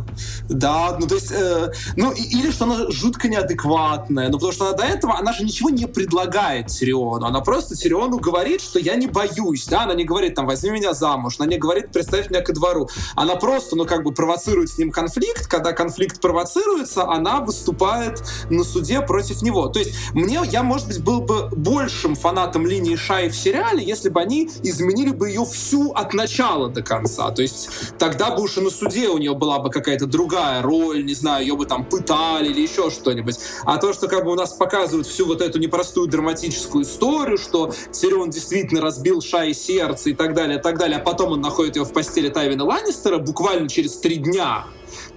[0.49, 4.77] да, ну то есть, э, ну или что она жутко неадекватная, ну потому что она
[4.77, 9.07] до этого, она же ничего не предлагает Тириону, она просто Тириону говорит, что я не
[9.07, 12.53] боюсь, да, она не говорит там возьми меня замуж, она не говорит представь меня ко
[12.53, 18.23] двору, она просто, ну как бы провоцирует с ним конфликт, когда конфликт провоцируется, она выступает
[18.49, 19.67] на суде против него.
[19.67, 24.09] То есть мне, я, может быть, был бы большим фанатом линии Шаи в сериале, если
[24.09, 27.31] бы они изменили бы ее всю от начала до конца.
[27.31, 31.05] То есть тогда бы уж и на суде у нее была бы какая-то другая роль,
[31.05, 33.37] не знаю, ее бы там пытали или еще что-нибудь.
[33.63, 37.71] А то, что как бы у нас показывают всю вот эту непростую драматическую историю, что
[37.91, 41.75] Тирион действительно разбил Шай сердце и так далее, и так далее, а потом он находит
[41.75, 44.65] ее в постели Тайвина Ланнистера буквально через три дня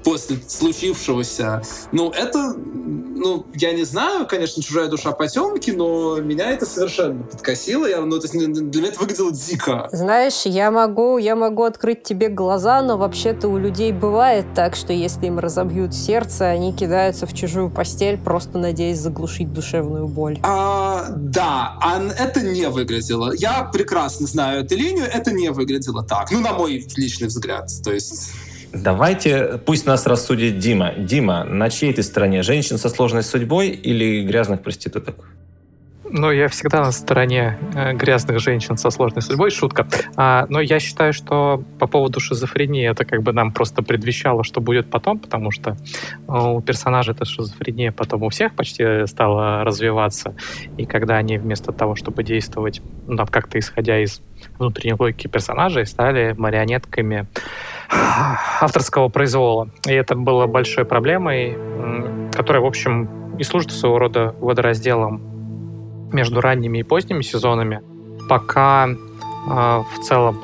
[0.05, 1.62] после случившегося.
[1.93, 7.87] Ну, это, ну, я не знаю, конечно, чужая душа потемки, но меня это совершенно подкосило.
[7.87, 9.88] Я, ну, то есть для меня это выглядело дико.
[9.93, 14.93] Знаешь, я могу, я могу открыть тебе глаза, но вообще-то у людей бывает так, что
[14.93, 20.38] если им разобьют сердце, они кидаются в чужую постель, просто надеясь заглушить душевную боль.
[20.43, 23.33] А, да, а это не выглядело.
[23.35, 26.31] Я прекрасно знаю эту линию, это не выглядело так.
[26.31, 27.71] Ну, на мой личный взгляд.
[27.83, 28.31] То есть...
[28.74, 30.94] Давайте, пусть нас рассудит Дима.
[30.98, 32.42] Дима, на чьей ты стороне?
[32.42, 35.16] Женщин со сложной судьбой или грязных проституток?
[36.16, 39.88] Ну, я всегда на стороне э, грязных женщин со сложной судьбой, шутка.
[40.14, 44.61] А, но я считаю, что по поводу шизофрении это как бы нам просто предвещало, что
[44.61, 50.37] будет потом, потому что э, у персонажа эта шизофрения потом у всех почти стала развиваться.
[50.77, 54.22] И когда они вместо того, чтобы действовать ну, как-то исходя из
[54.57, 57.27] внутренней логики персонажей, стали марионетками
[58.61, 59.68] авторского произвола.
[59.85, 61.59] И это было большой проблемой,
[62.33, 65.34] которая, в общем, и служит своего рода водоразделом
[66.12, 67.83] между ранними и поздними сезонами,
[68.29, 68.95] пока э,
[69.47, 70.40] в целом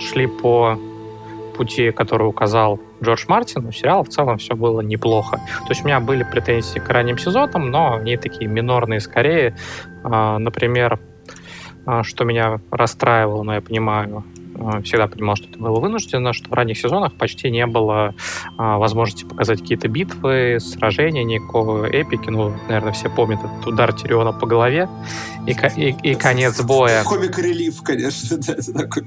[0.00, 0.78] шли по
[1.56, 5.36] пути, который указал Джордж Мартин, у сериала в целом все было неплохо.
[5.36, 9.56] То есть у меня были претензии к ранним сезонам, но они такие минорные скорее.
[10.04, 10.98] Э, например,
[11.86, 14.24] э, что меня расстраивало, но я понимаю,
[14.82, 18.14] всегда понимал, что это было вынуждено, что в ранних сезонах почти не было
[18.56, 22.30] а, возможности показать какие-то битвы, сражения, никакого эпики.
[22.30, 24.88] Ну, наверное, все помнят этот удар Тириона по голове
[25.46, 27.04] и, и, и конец боя.
[27.04, 29.04] Комик-релив, конечно, да, это такой...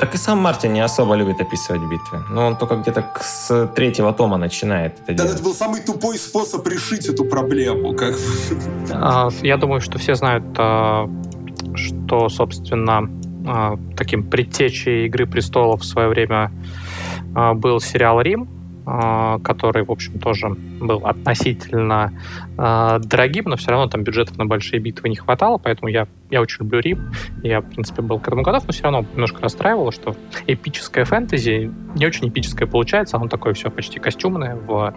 [0.00, 2.24] Так и сам Мартин не особо любит описывать битвы.
[2.28, 5.34] Но он только где-то с третьего тома начинает это да, делать.
[5.34, 7.94] это был самый тупой способ решить эту проблему.
[7.94, 8.16] Как...
[8.90, 11.08] А, я думаю, что все знают, а,
[11.76, 13.08] что, собственно,
[13.46, 16.50] а, таким предтечей «Игры престолов» в свое время
[17.34, 18.48] а, был сериал «Рим»,
[18.86, 22.12] а, который, в общем, тоже был относительно
[22.56, 26.60] дорогим, но все равно там бюджетов на большие битвы не хватало, поэтому я, я очень
[26.60, 27.10] люблю Рим.
[27.42, 30.14] Я, в принципе, был к этому готов, но все равно немножко расстраивало, что
[30.46, 34.94] эпическое фэнтези не очень эпическое получается, оно такое все почти костюмное в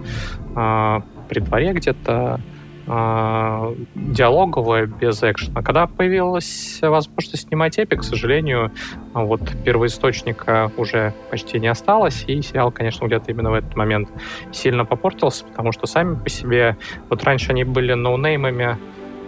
[1.27, 2.39] при дворе где-то,
[2.87, 5.61] э, диалоговое, без экшена.
[5.61, 8.71] Когда появилась возможность снимать эпик, к сожалению,
[9.13, 14.09] вот первоисточника уже почти не осталось, и сериал, конечно, где-то именно в этот момент
[14.51, 16.77] сильно попортился, потому что сами по себе,
[17.09, 18.77] вот раньше они были ноунеймами,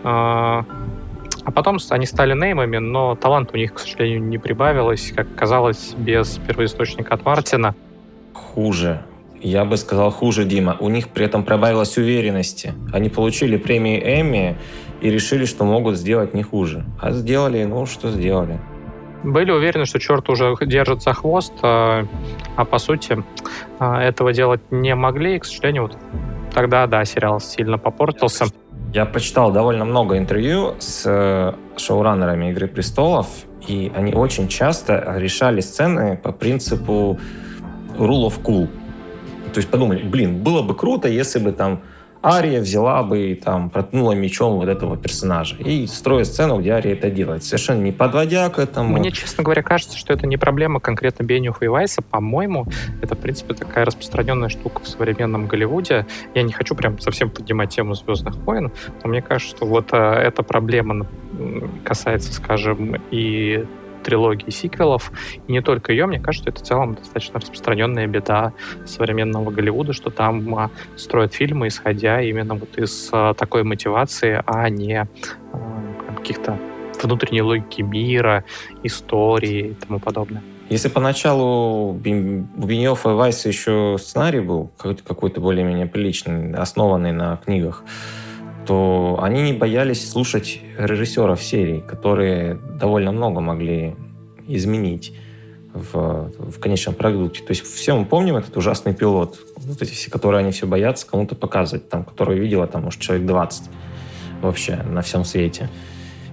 [0.03, 0.63] э,
[1.45, 5.93] а потом они стали неймами, но талант у них, к сожалению, не прибавилось, как казалось,
[5.97, 7.75] без первоисточника от Мартина.
[8.33, 9.03] Хуже
[9.41, 10.77] я бы сказал, хуже Дима.
[10.79, 12.73] У них при этом прибавилось уверенности.
[12.91, 14.57] Они получили премии Эмми
[15.01, 16.85] и решили, что могут сделать не хуже.
[17.01, 18.59] А сделали, ну, что сделали.
[19.23, 22.05] Были уверены, что черт уже держит за хвост, а,
[22.55, 23.21] а по сути
[23.77, 25.35] а, этого делать не могли.
[25.35, 25.97] И, к сожалению, вот
[26.53, 28.45] тогда, да, сериал сильно попортился.
[28.93, 33.27] Я прочитал довольно много интервью с э, шоураннерами «Игры престолов»,
[33.67, 37.19] и они очень часто решали сцены по принципу
[37.97, 38.67] rule of cool.
[39.53, 41.81] То есть подумали, блин, было бы круто, если бы там
[42.21, 45.55] Ария взяла бы и там проткнула мечом вот этого персонажа.
[45.55, 47.43] И строит сцену, где Ария это делает.
[47.43, 48.97] Совершенно не подводя к этому.
[48.97, 52.01] Мне, честно говоря, кажется, что это не проблема конкретно Бенюха и Вайса.
[52.01, 52.67] По-моему,
[53.01, 56.05] это, в принципе, такая распространенная штука в современном Голливуде.
[56.35, 60.15] Я не хочу прям совсем поднимать тему «Звездных войн», но мне кажется, что вот а,
[60.15, 61.07] эта проблема
[61.85, 63.65] касается, скажем, и
[64.09, 65.11] трилогии сиквелов.
[65.47, 68.53] И не только ее, мне кажется, это в целом достаточно распространенная беда
[68.85, 74.67] современного Голливуда, что там а, строят фильмы, исходя именно вот из а, такой мотивации, а
[74.69, 75.07] не а,
[76.17, 76.57] каких-то
[77.03, 78.43] внутренней логики мира,
[78.83, 80.41] истории и тому подобное.
[80.69, 87.83] Если поначалу у Беньёфа и Вайса еще сценарий был какой-то более-менее приличный, основанный на книгах,
[88.69, 93.95] то они не боялись слушать режиссеров серии, которые довольно много могли
[94.47, 95.11] изменить
[95.73, 97.39] в, в конечном продукте.
[97.39, 101.07] То есть все мы помним этот ужасный пилот, вот эти все, которые они все боятся
[101.07, 103.63] кому-то показывать, там, который видела там, может, человек 20
[104.43, 105.67] вообще на всем свете.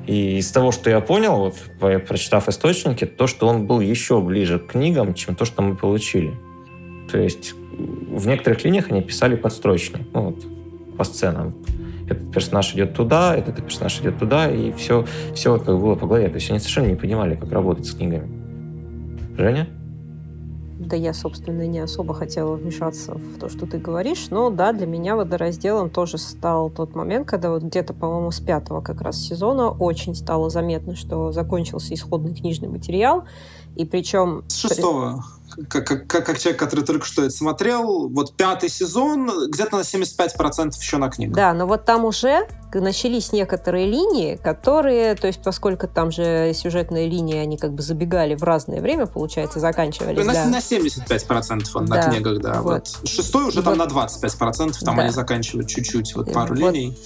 [0.06, 1.54] И из того, что я понял, вот,
[2.06, 6.34] прочитав источники, то, что он был еще ближе к книгам, чем то, что мы получили.
[7.10, 11.54] То есть в некоторых линиях они писали подстрочно, ну, вот, по сценам
[12.08, 16.06] этот персонаж идет туда, этот персонаж идет туда, и все, все вот как было по
[16.06, 16.28] голове.
[16.28, 18.28] То есть они совершенно не понимали, как работать с книгами.
[19.36, 19.68] Женя?
[20.78, 24.86] Да я, собственно, не особо хотела вмешаться в то, что ты говоришь, но да, для
[24.86, 29.70] меня водоразделом тоже стал тот момент, когда вот где-то, по-моему, с пятого как раз сезона
[29.70, 33.24] очень стало заметно, что закончился исходный книжный материал,
[33.74, 34.44] и причем...
[34.48, 35.24] С шестого
[35.68, 40.72] как, как, как человек, который только что это смотрел, вот пятый сезон где-то на 75%
[40.78, 41.34] еще на книгах.
[41.34, 47.08] Да, но вот там уже начались некоторые линии, которые, то есть поскольку там же сюжетные
[47.08, 50.24] линии, они как бы забегали в разное время, получается, заканчивались.
[50.26, 50.44] На, да.
[50.46, 52.60] на 75% он да, на книгах, да.
[52.60, 52.92] Вот.
[53.00, 53.08] вот.
[53.08, 55.02] Шестой уже и там вот, на 25%, там да.
[55.02, 56.96] они заканчивают чуть-чуть, вот пару вот, линий.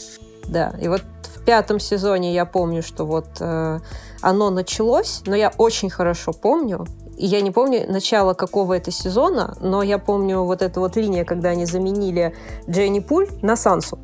[0.49, 1.03] Да, и вот
[1.37, 3.79] в пятом сезоне я помню, что вот э,
[4.21, 6.87] оно началось, но я очень хорошо помню,
[7.21, 11.25] и я не помню начало какого это сезона, но я помню вот эта вот линия,
[11.25, 12.35] когда они заменили
[12.69, 13.99] Дженни Пуль на Сансу.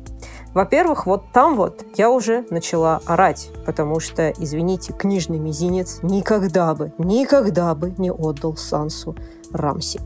[0.53, 6.93] Во-первых, вот там вот я уже начала орать, потому что, извините, книжный мизинец никогда бы,
[6.99, 9.15] никогда бы не отдал Сансу
[9.51, 9.99] Рамси.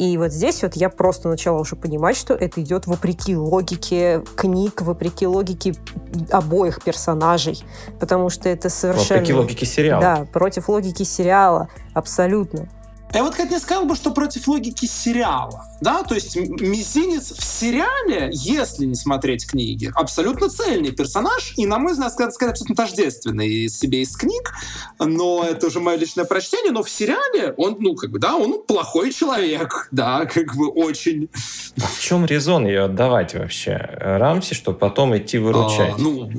[0.00, 4.80] И вот здесь вот я просто начала уже понимать, что это идет вопреки логике книг,
[4.80, 5.74] вопреки логике
[6.30, 7.62] обоих персонажей,
[7.98, 9.20] потому что это совершенно...
[9.20, 10.00] Вопреки логике сериала.
[10.00, 12.70] Да, против логики сериала, абсолютно.
[13.12, 15.66] Я вот как не сказал бы, что против логики сериала.
[15.80, 21.78] Да, то есть Мизинец в сериале, если не смотреть книги, абсолютно цельный персонаж, и, на
[21.78, 24.52] мой взгляд, сказать, сказать абсолютно тождественный себе из книг,
[24.98, 28.62] но это уже мое личное прочтение, но в сериале он, ну, как бы, да, он
[28.62, 31.28] плохой человек, да, как бы очень...
[31.82, 35.94] А в чем резон ее отдавать вообще Рамси, чтобы потом идти выручать?
[35.96, 36.30] А, ну,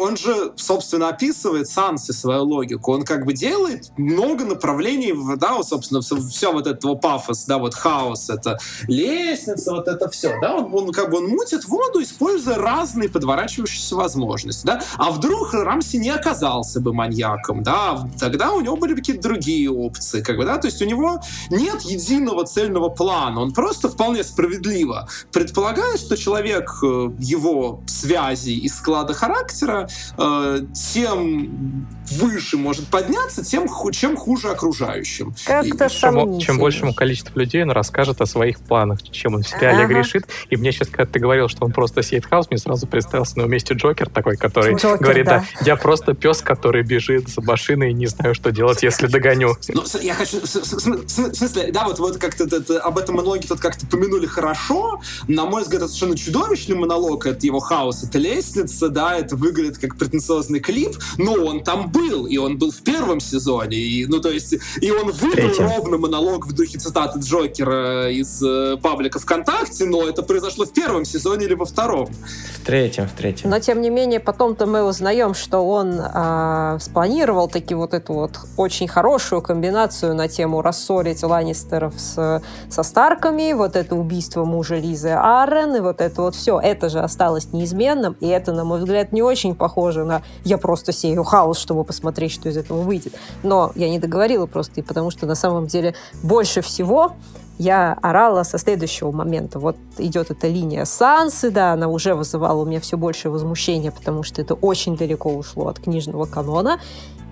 [0.00, 6.02] он же, собственно, описывает Санси свою логику, он как бы делает много направлений, да, собственно,
[6.28, 10.92] все вот этого пафос, да, вот хаос, это лестница, вот это все, да, он, он
[10.92, 16.80] как бы он мутит воду, используя разные подворачивающиеся возможности, да, а вдруг Рамси не оказался
[16.80, 20.80] бы маньяком, да, тогда у него были какие-то другие опции, как бы, да, то есть
[20.82, 27.80] у него нет единого цельного плана, он просто вполне справедливо предполагает, что человек э, его
[27.86, 30.60] связи и склада характера э,
[30.92, 35.34] тем выше может подняться, тем чем хуже окружающим.
[35.44, 39.84] Как-то чем, чем большему количеству людей он расскажет о своих планах, чем он в сериале
[39.84, 39.94] ага.
[39.94, 40.26] грешит.
[40.50, 43.44] И мне сейчас, когда ты говорил, что он просто сеет хаос, мне сразу представился на
[43.44, 45.38] месте Джокер такой, который Джокер, говорит, да.
[45.38, 49.56] да, я просто пес, который бежит за машиной и не знаю, что делать, если догоню.
[49.68, 52.44] Ну, я хочу, в смысле, да, вот, вот как-то
[52.80, 55.00] об этом монологе тут как-то помянули хорошо.
[55.28, 59.78] На мой взгляд, это совершенно чудовищный монолог, это его хаос, это лестница, да, это выглядит
[59.78, 64.20] как претенциозный клип, но он там был, и он был в первом сезоне, и, ну,
[64.20, 69.84] то есть, и он выбрал ровно монолог в духе цитаты Джокера из э, паблика ВКонтакте,
[69.84, 72.06] но это произошло в первом сезоне или во втором.
[72.06, 73.50] В третьем, в третьем.
[73.50, 78.38] Но, тем не менее, потом-то мы узнаем, что он э, спланировал таки вот эту вот
[78.56, 85.10] очень хорошую комбинацию на тему рассорить Ланнистеров с, со Старками, вот это убийство мужа Лизы
[85.10, 86.58] Аррен, и вот это вот все.
[86.60, 90.92] Это же осталось неизменным, и это, на мой взгляд, не очень похоже на «я просто
[90.92, 93.12] сею хаос, чтобы посмотреть, что из этого выйдет».
[93.42, 95.73] Но я не договорила просто, и потому что на самом деле
[96.22, 97.12] больше всего
[97.58, 99.58] я орала со следующего момента.
[99.58, 104.22] Вот идет эта линия Сансы, да, она уже вызывала у меня все больше возмущения, потому
[104.22, 106.80] что это очень далеко ушло от книжного канона.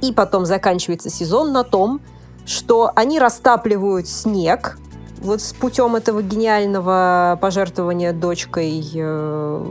[0.00, 2.00] И потом заканчивается сезон на том,
[2.44, 4.78] что они растапливают снег,
[5.20, 9.66] вот с путем этого гениального пожертвования дочкой э,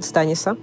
[0.00, 0.56] Станиса.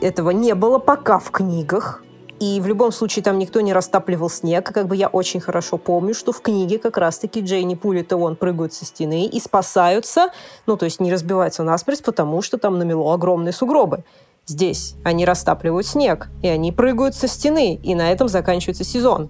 [0.00, 2.04] Этого не было пока в книгах.
[2.42, 4.72] И в любом случае там никто не растапливал снег.
[4.74, 8.34] Как бы я очень хорошо помню, что в книге как раз-таки Джейни Пулит и он
[8.34, 10.30] прыгают со стены и спасаются,
[10.66, 14.02] ну, то есть не разбиваются насмерть, потому что там намело огромные сугробы.
[14.44, 19.28] Здесь они растапливают снег, и они прыгают со стены, и на этом заканчивается сезон.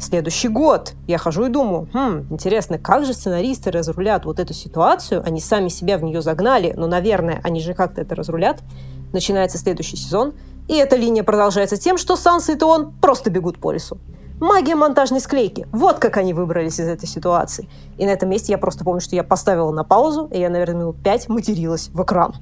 [0.00, 0.94] Следующий год.
[1.06, 5.22] Я хожу и думаю, хм, интересно, как же сценаристы разрулят вот эту ситуацию?
[5.24, 8.64] Они сами себя в нее загнали, но, наверное, они же как-то это разрулят.
[9.12, 10.34] Начинается следующий сезон,
[10.68, 13.98] и эта линия продолжается тем, что Санса и Туон просто бегут по лесу.
[14.40, 15.66] Магия монтажной склейки.
[15.72, 17.68] Вот как они выбрались из этой ситуации.
[17.96, 20.76] И на этом месте я просто помню, что я поставила на паузу, и я, наверное,
[20.76, 22.34] минут пять материлась в экран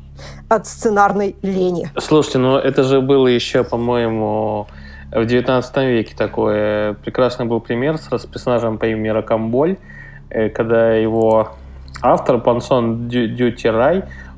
[0.50, 1.90] от сценарной лени.
[1.98, 4.66] Слушайте, ну это же было еще, по-моему,
[5.10, 9.78] в 19 веке такой прекрасный был пример с персонажем по имени Ракамболь,
[10.28, 11.52] э, когда его
[12.02, 13.68] автор Пансон Дюти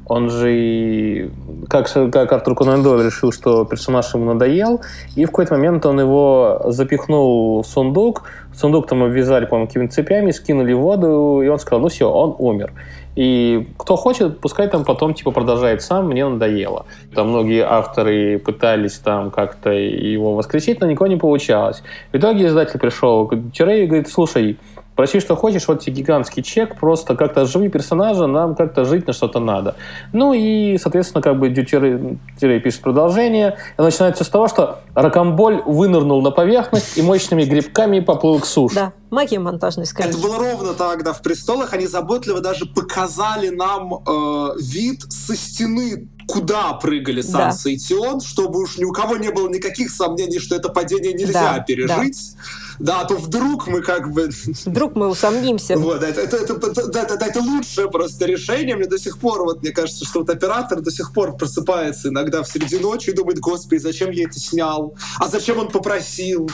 [0.08, 1.30] он же,
[1.68, 4.80] как, как Артур Конан Дойль решил, что персонаж ему надоел,
[5.14, 10.30] и в какой-то момент он его запихнул в сундук, сундук там обвязали, по-моему, какими-то цепями,
[10.30, 12.72] скинули в воду, и он сказал, ну все, он умер.
[13.16, 16.86] И кто хочет, пускай там потом типа продолжает сам, мне надоело.
[17.14, 21.82] Там многие авторы пытались там как-то его воскресить, но никого не получалось.
[22.12, 24.58] В итоге издатель пришел к Тирею и говорит, слушай,
[24.98, 29.12] Проси, что хочешь, вот тебе гигантский чек, просто как-то живи персонажа, нам как-то жить на
[29.12, 29.76] что-то надо.
[30.12, 36.20] Ну и, соответственно, как бы Дютирей пишет продолжение, и начинается с того, что Ракомболь вынырнул
[36.20, 38.74] на поверхность и мощными грибками поплыл к суше.
[38.74, 40.10] Да, магия монтажной скорее.
[40.10, 41.74] Это было ровно тогда в «Престолах».
[41.74, 47.70] Они заботливо даже показали нам э, вид со стены куда прыгали Санса да.
[47.70, 51.54] и Тион, чтобы уж ни у кого не было никаких сомнений, что это падение нельзя
[51.54, 52.32] да, пережить.
[52.34, 52.42] Да.
[52.78, 54.28] Да, а то вдруг мы как бы...
[54.64, 55.76] Вдруг мы усомнимся.
[55.76, 58.76] Вот, это, это, это, это, это, это лучшее просто решение.
[58.76, 62.42] Мне до сих пор, вот мне кажется, что вот оператор до сих пор просыпается иногда
[62.42, 64.94] в среди ночи и думает, господи, зачем я это снял?
[65.18, 66.48] А зачем он попросил?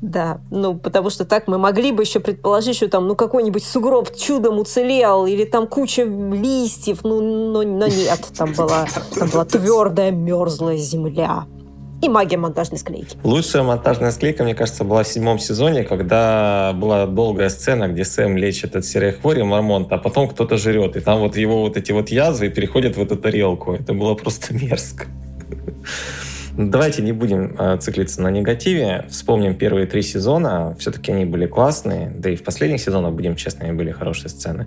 [0.00, 4.14] Да, ну, потому что так мы могли бы еще предположить, что там, ну, какой-нибудь сугроб
[4.16, 10.10] чудом уцелел, или там куча листьев, ну, но, но нет, там была Там была твердая,
[10.10, 11.46] мерзлая земля.
[12.00, 13.16] И магия монтажной склейки.
[13.24, 18.36] Лучшая монтажная склейка, мне кажется, была в седьмом сезоне, когда была долгая сцена, где Сэм
[18.36, 20.96] лечит от серой хвори Мармонта, а потом кто-то жрет.
[20.96, 23.74] И там вот его вот эти вот язвы переходят в эту тарелку.
[23.74, 25.06] Это было просто мерзко.
[26.56, 29.06] Давайте не будем э, циклиться на негативе.
[29.08, 30.76] Вспомним первые три сезона.
[30.78, 32.10] Все-таки они были классные.
[32.10, 34.66] Да и в последних сезонах, будем честными, были хорошие сцены.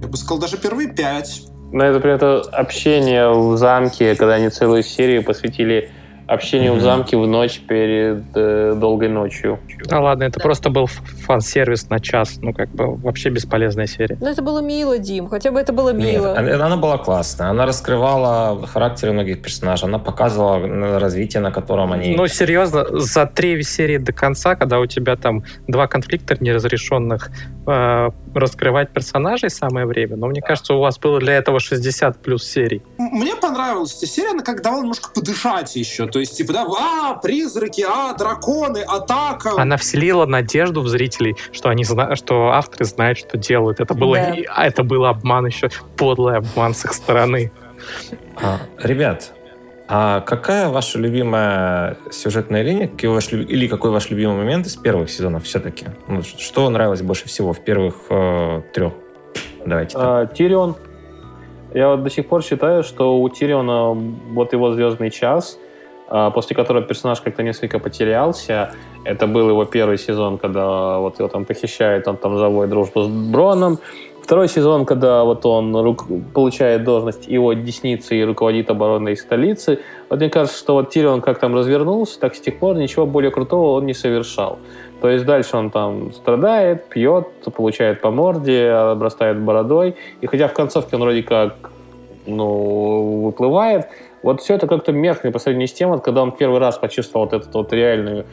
[0.00, 1.42] Я бы сказал, даже первые пять.
[1.72, 5.90] Ну, это, это общение в замке, когда они целую серию посвятили
[6.30, 6.78] общению mm-hmm.
[6.78, 9.58] в замке в ночь перед э, долгой ночью.
[9.86, 12.38] Да ладно, это просто был фан-сервис на час.
[12.40, 14.16] Ну, как бы вообще бесполезная серия.
[14.20, 15.28] Ну, это было мило, Дим.
[15.28, 16.40] Хотя бы это было мило.
[16.40, 17.48] Нет, она была классная.
[17.48, 19.88] Она раскрывала характеры многих персонажей.
[19.88, 22.14] Она показывала развитие, на котором они...
[22.14, 27.30] Ну, серьезно, за три серии до конца, когда у тебя там два конфликта неразрешенных,
[27.66, 30.16] э, раскрывать персонажей самое время.
[30.16, 32.82] Но мне кажется, у вас было для этого 60 плюс серий.
[32.98, 34.30] Мне понравилась эта серия.
[34.30, 36.06] Она как давала немножко подышать еще.
[36.06, 39.52] То есть, типа, да, а, призраки, а, драконы, атака.
[39.56, 43.80] Она вселила надежду в зрителей, что они знают, что авторы знают, что делают.
[43.80, 44.36] Это было, да.
[44.54, 47.52] а это был обман еще, подлый обман с их стороны.
[48.42, 49.32] А, ребят,
[49.88, 55.10] а какая ваша любимая сюжетная линия, какой ваш, или какой ваш любимый момент из первых
[55.10, 55.86] сезонов все-таки?
[56.06, 58.92] Ну, что нравилось больше всего в первых э, трех?
[59.66, 59.96] Давайте.
[59.98, 60.76] А, Тирион.
[61.74, 65.58] Я вот до сих пор считаю, что у Тириона вот его звездный час—
[66.10, 68.72] после которого персонаж как-то несколько потерялся.
[69.04, 73.08] Это был его первый сезон, когда вот его там похищает, он там заводит дружбу с
[73.08, 73.78] Броном.
[74.22, 76.06] Второй сезон, когда вот он рук...
[76.34, 79.80] получает должность его десницы и руководит обороной столицы.
[80.08, 83.30] Вот мне кажется, что вот Тирион как там развернулся, так с тех пор ничего более
[83.30, 84.58] крутого он не совершал.
[85.00, 89.96] То есть дальше он там страдает, пьет, получает по морде, обрастает бородой.
[90.20, 91.70] И хотя в концовке он вроде как
[92.26, 93.86] ну, выплывает,
[94.22, 97.26] вот все это как-то меркнет по сравнению с тем, вот, когда он первый раз почувствовал
[97.26, 98.26] вот эту вот реальную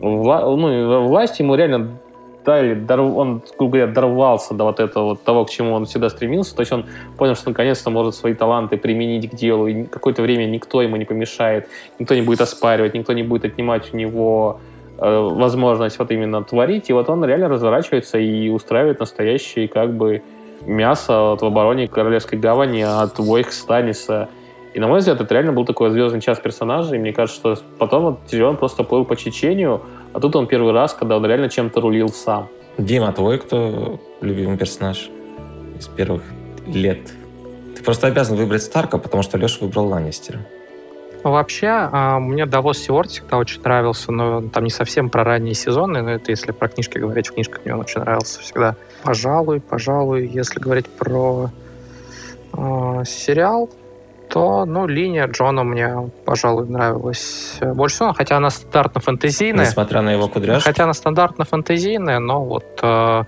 [0.00, 1.98] вла- ну, власть, ему реально
[2.44, 6.54] дали, он, грубо говоря, дорвался до вот этого вот того, к чему он всегда стремился.
[6.56, 6.86] То есть он
[7.16, 11.04] понял, что наконец-то может свои таланты применить к делу, и какое-то время никто ему не
[11.04, 11.68] помешает,
[11.98, 14.60] никто не будет оспаривать, никто не будет отнимать у него
[14.98, 16.90] э, возможность вот именно творить.
[16.90, 20.22] И вот он реально разворачивается и устраивает настоящее как бы
[20.66, 24.28] мясо вот в обороне Королевской гавани от Войх Станиса.
[24.74, 27.64] И, на мой взгляд, это реально был такой звездный час персонажа, и мне кажется, что
[27.78, 31.48] потом вот Тирион просто плыл по Чечению, а тут он первый раз, когда он реально
[31.48, 32.48] чем-то рулил сам.
[32.78, 35.10] Дима, твой кто любимый персонаж
[35.78, 36.22] из первых
[36.66, 37.00] лет?
[37.76, 40.40] Ты просто обязан выбрать Старка, потому что Леша выбрал Ланнистера.
[41.22, 46.02] Вообще, а, мне Давос Сиорт всегда очень нравился, но там не совсем про ранние сезоны,
[46.02, 48.74] но это если про книжки говорить, в книжках мне он очень нравился всегда.
[49.04, 51.50] Пожалуй, пожалуй, если говорить про
[52.54, 53.70] э, сериал,
[54.32, 59.66] то, ну, линия Джона мне, пожалуй, нравилась больше всего, хотя она стандартно-фэнтезийная.
[59.66, 60.64] Несмотря на его кудряшки?
[60.64, 63.24] Хотя она стандартно-фэнтезийная, но вот э,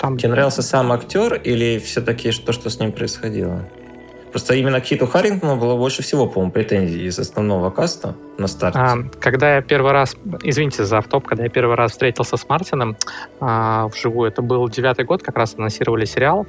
[0.00, 0.18] там...
[0.18, 3.62] Тебе нравился сам актер или все-таки то, что с ним происходило?
[4.30, 8.78] Просто именно к Хиту Харрингтону было больше всего, по-моему, претензий из основного каста на старте.
[8.78, 12.96] А, когда я первый раз, извините за автоп, когда я первый раз встретился с Мартином
[13.40, 16.46] а, вживую, это был девятый год, как раз анонсировали сериал,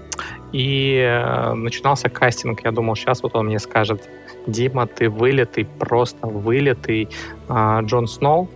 [0.51, 2.63] и а, начинался кастинг.
[2.63, 4.07] Я думал, сейчас вот он мне скажет,
[4.45, 7.09] Дима, ты вылетый, просто вылетый
[7.47, 8.49] а, Джон Сноу,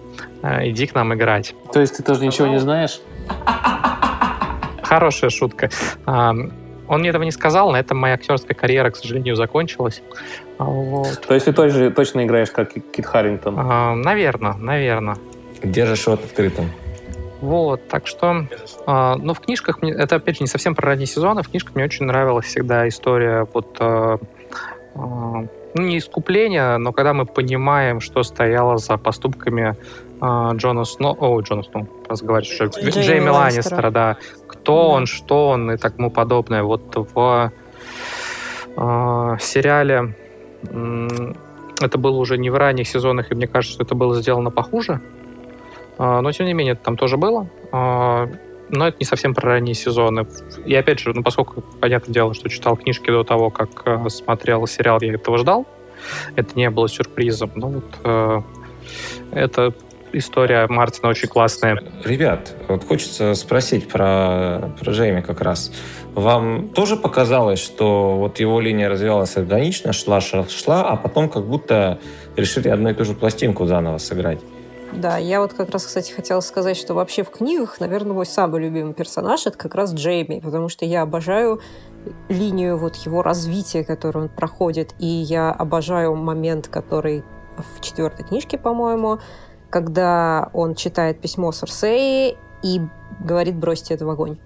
[0.43, 1.55] а, иди к нам играть.
[1.73, 3.01] То есть ты тоже ничего не знаешь?
[4.83, 5.69] Хорошая шутка.
[6.87, 10.01] Он мне этого не сказал, на этом моя актерская карьера, к сожалению, закончилась.
[10.57, 11.21] Вот.
[11.27, 13.55] То есть ты тоже точно играешь как Кит Харрингтон?
[13.57, 15.17] А, наверное, наверное.
[15.63, 16.69] Держишь рот открытым.
[17.41, 18.47] Вот, так что,
[18.87, 21.75] э, ну, в книжках, мне, это, опять же, не совсем про ранние сезоны, в книжках
[21.75, 24.17] мне очень нравилась всегда история вот, э,
[24.95, 29.75] э, ну, не искупления, но когда мы понимаем, что стояло за поступками
[30.21, 34.87] э, Джона Сноу, о, Джона Сноу, разговаривать, что Джейми, Джейми Ланнистера, да, кто да.
[34.95, 36.63] он, что он и тому подобное.
[36.63, 37.51] Вот в
[38.77, 40.15] э, сериале
[40.63, 41.07] э,
[41.81, 45.01] это было уже не в ранних сезонах, и мне кажется, что это было сделано похуже.
[45.97, 47.47] Э, но, тем не менее, это там тоже было.
[47.71, 48.27] Э,
[48.69, 50.25] но это не совсем про ранние сезоны.
[50.65, 54.65] И опять же, ну, поскольку, понятное дело, что читал книжки до того, как э, смотрел
[54.67, 55.65] сериал, я этого ждал.
[56.35, 57.51] Это не было сюрпризом.
[57.55, 58.41] Но вот э,
[59.31, 59.73] это
[60.17, 61.81] история Мартина очень классная.
[62.03, 65.71] Ребят, вот хочется спросить про, про Джейми как раз.
[66.13, 71.45] Вам тоже показалось, что вот его линия развивалась органично, шла, шла, шла, а потом как
[71.45, 71.99] будто
[72.35, 74.39] решили одну и ту же пластинку заново сыграть?
[74.93, 78.61] Да, я вот как раз, кстати, хотела сказать, что вообще в книгах, наверное, мой самый
[78.61, 81.59] любимый персонаж— это как раз Джейми, потому что я обожаю
[82.29, 87.23] линию вот его развития, которую он проходит, и я обожаю момент, который
[87.57, 89.19] в четвертой книжке, по-моему,
[89.75, 92.79] когда он читает письмо Серсеи и
[93.19, 94.37] говорит «бросьте это в огонь».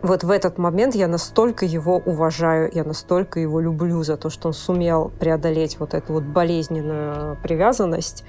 [0.00, 4.46] Вот в этот момент я настолько его уважаю, я настолько его люблю за то, что
[4.46, 8.24] он сумел преодолеть вот эту вот болезненную привязанность.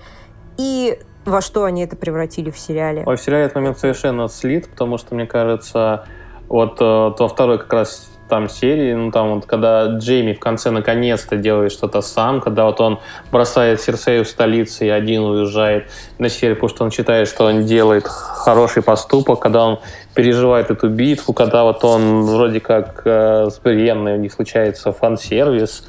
[0.57, 3.03] И во что они это превратили в сериале?
[3.05, 6.07] Ой, в сериале этот момент совершенно слит, потому что, мне кажется,
[6.47, 10.69] вот э, то второй как раз там серии, ну там вот когда Джейми в конце
[10.71, 12.99] наконец-то делает что-то сам, когда вот он
[13.31, 17.65] бросает Серсею в столице и один уезжает на север, потому что он считает, что он
[17.65, 19.79] делает хороший поступок, когда он
[20.13, 25.87] переживает эту битву, когда вот он вроде как э, с Бриенной у них случается фан-сервис,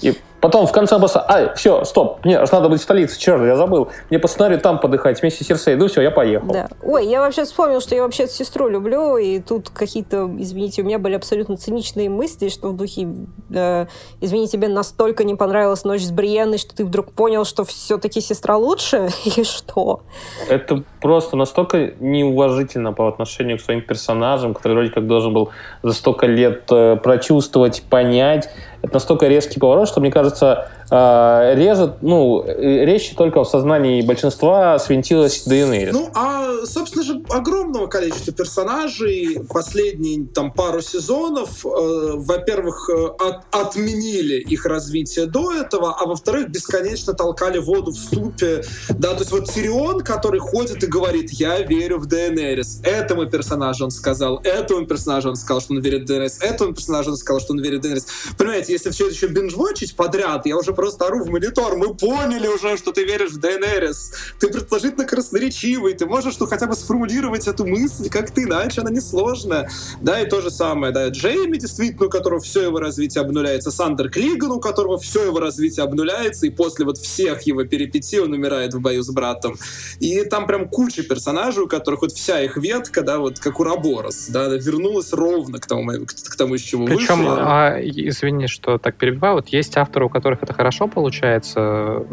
[0.00, 3.42] и Потом в конце просто, ай, все, стоп, мне аж надо быть в столице, черт,
[3.44, 3.88] я забыл.
[4.08, 5.76] Мне по сценарию там подыхать вместе с Серсей.
[5.76, 6.48] Ну все, я поехал.
[6.52, 6.68] Да.
[6.82, 10.98] Ой, я вообще вспомнил, что я вообще сестру люблю, и тут какие-то, извините, у меня
[10.98, 13.08] были абсолютно циничные мысли, что в духе,
[13.52, 13.86] э,
[14.20, 18.56] извини, тебе настолько не понравилась ночь с Бриенной, что ты вдруг понял, что все-таки сестра
[18.56, 20.00] лучше, или что?
[20.48, 25.50] Это просто настолько неуважительно по отношению к своим персонажам, который вроде как должен был
[25.82, 28.48] за столько лет э, прочувствовать, понять,
[28.82, 34.78] это настолько резкий поворот, что, мне кажется, э, режет, ну, речь только в сознании большинства
[34.78, 35.92] свинтилась Дейенерис.
[35.92, 43.42] Ну, а, собственно же, огромного количества персонажей последние там пару сезонов, э, во-первых, э, от,
[43.50, 49.32] отменили их развитие до этого, а во-вторых, бесконечно толкали воду в ступе, да, то есть
[49.32, 54.86] вот Тирион, который ходит и говорит, я верю в Дейенерис, этому персонажу он сказал, этому
[54.86, 57.80] персонажу он сказал, что он верит в Дейенерис, этому персонажу он сказал, что он верит
[57.80, 58.06] в Дейенерис.
[58.36, 61.76] Понимаете, если все это еще бинж-вотчить подряд, я уже просто ору в монитор.
[61.76, 64.12] Мы поняли уже, что ты веришь в ДНРС.
[64.38, 65.92] Ты предположительно красноречивый.
[65.92, 69.68] Ты можешь ну, хотя бы сформулировать эту мысль как-то иначе, она несложная.
[70.00, 74.08] Да, и то же самое, да, Джейми, действительно, у которого все его развитие обнуляется, Сандер
[74.08, 78.72] Клиган, у которого все его развитие обнуляется, и после вот всех его перипетий он умирает
[78.72, 79.58] в бою с братом.
[79.98, 83.64] И там прям куча персонажей, у которых вот вся их ветка, да, вот как у
[83.64, 87.38] Раборос, да, вернулась ровно к тому, к, тому, с чего Причем, вышла.
[87.40, 91.60] А, извини, что так перебиваю, вот есть авторы, у которых это хорошо получается.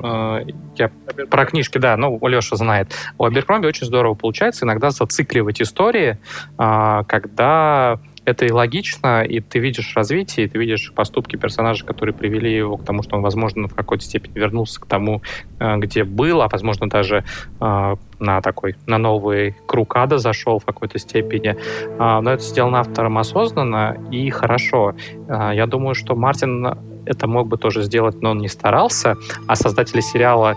[0.04, 0.46] Э,
[0.76, 0.92] я
[1.30, 2.94] про книжки, да, ну, Леша знает.
[3.18, 6.18] У Аберкромби очень здорово получается иногда зацикливать истории,
[6.58, 12.14] э, когда это и логично, и ты видишь развитие, и ты видишь поступки персонажа, которые
[12.14, 15.22] привели его к тому, что он, возможно, в какой-то степени вернулся к тому,
[15.60, 17.24] э, где был, а, возможно, даже
[17.60, 21.56] на такой, на новый круг ада зашел в какой-то степени.
[21.98, 24.96] Но это сделано автором осознанно и хорошо.
[25.28, 26.68] Я думаю, что Мартин
[27.08, 29.16] это мог бы тоже сделать, но он не старался,
[29.48, 30.56] а создатели сериала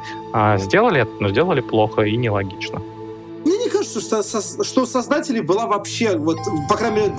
[0.56, 2.80] сделали это, но сделали плохо и нелогично
[3.80, 6.38] кажется, что, что у создателей была вообще, вот,
[6.68, 7.12] по крайней мере,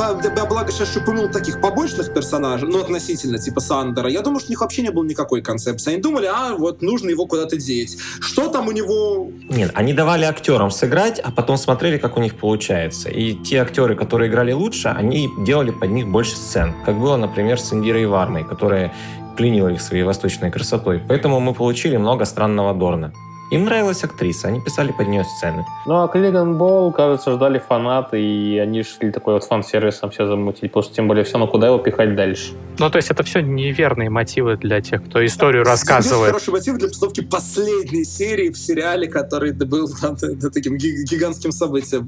[0.49, 4.61] благо сейчас упомянул таких побочных персонажей, ну, относительно, типа Сандера, я думаю, что у них
[4.61, 5.93] вообще не было никакой концепции.
[5.93, 7.97] Они думали, а, вот, нужно его куда-то деть.
[8.19, 9.31] Что там у него...
[9.49, 13.09] Нет, они давали актерам сыграть, а потом смотрели, как у них получается.
[13.09, 16.73] И те актеры, которые играли лучше, они делали под них больше сцен.
[16.85, 18.93] Как было, например, с Индирой Вармой, которая
[19.35, 21.01] пленила их своей восточной красотой.
[21.07, 23.11] Поэтому мы получили много странного Дорна.
[23.51, 25.65] Им нравилась актриса, они писали под нее сцены.
[25.85, 30.71] Ну, а Клиган Болл, кажется, ждали фанаты, и они шли такой вот фан-сервисом все замутить,
[30.71, 32.53] потому что тем более все, ну куда его пихать дальше?
[32.79, 36.27] Ну, то есть это все неверные мотивы для тех, кто историю рассказывает.
[36.27, 42.07] хороший мотив для постановки последней серии в сериале, который был там, таким гигантским событием.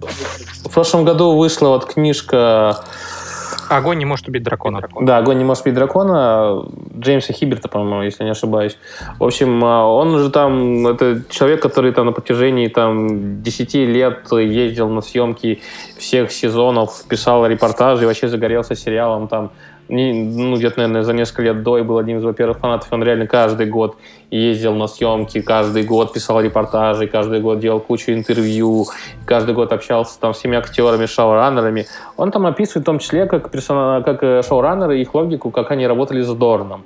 [0.63, 2.85] В прошлом году вышла вот книжка
[3.69, 4.81] Огонь не может убить дракона.
[5.01, 6.65] Да, огонь не может убить дракона.
[6.97, 8.77] Джеймса Хиберта, по-моему, если не ошибаюсь.
[9.19, 14.31] В общем, а, он же там, это человек, который там на протяжении там 10 лет
[14.31, 15.61] ездил на съемки
[15.97, 19.51] всех сезонов, писал репортажи вообще загорелся сериалом там
[19.93, 22.87] ну, где-то, наверное, за несколько лет до и был одним из, во-первых, фанатов.
[22.91, 23.95] Он реально каждый год
[24.31, 28.87] ездил на съемки, каждый год писал репортажи, каждый год делал кучу интервью,
[29.25, 31.85] каждый год общался там с всеми актерами, шоураннерами.
[32.17, 35.85] Он там описывает в том числе как, персона, как э, шоураннеры, их логику, как они
[35.85, 36.85] работали с Дорном.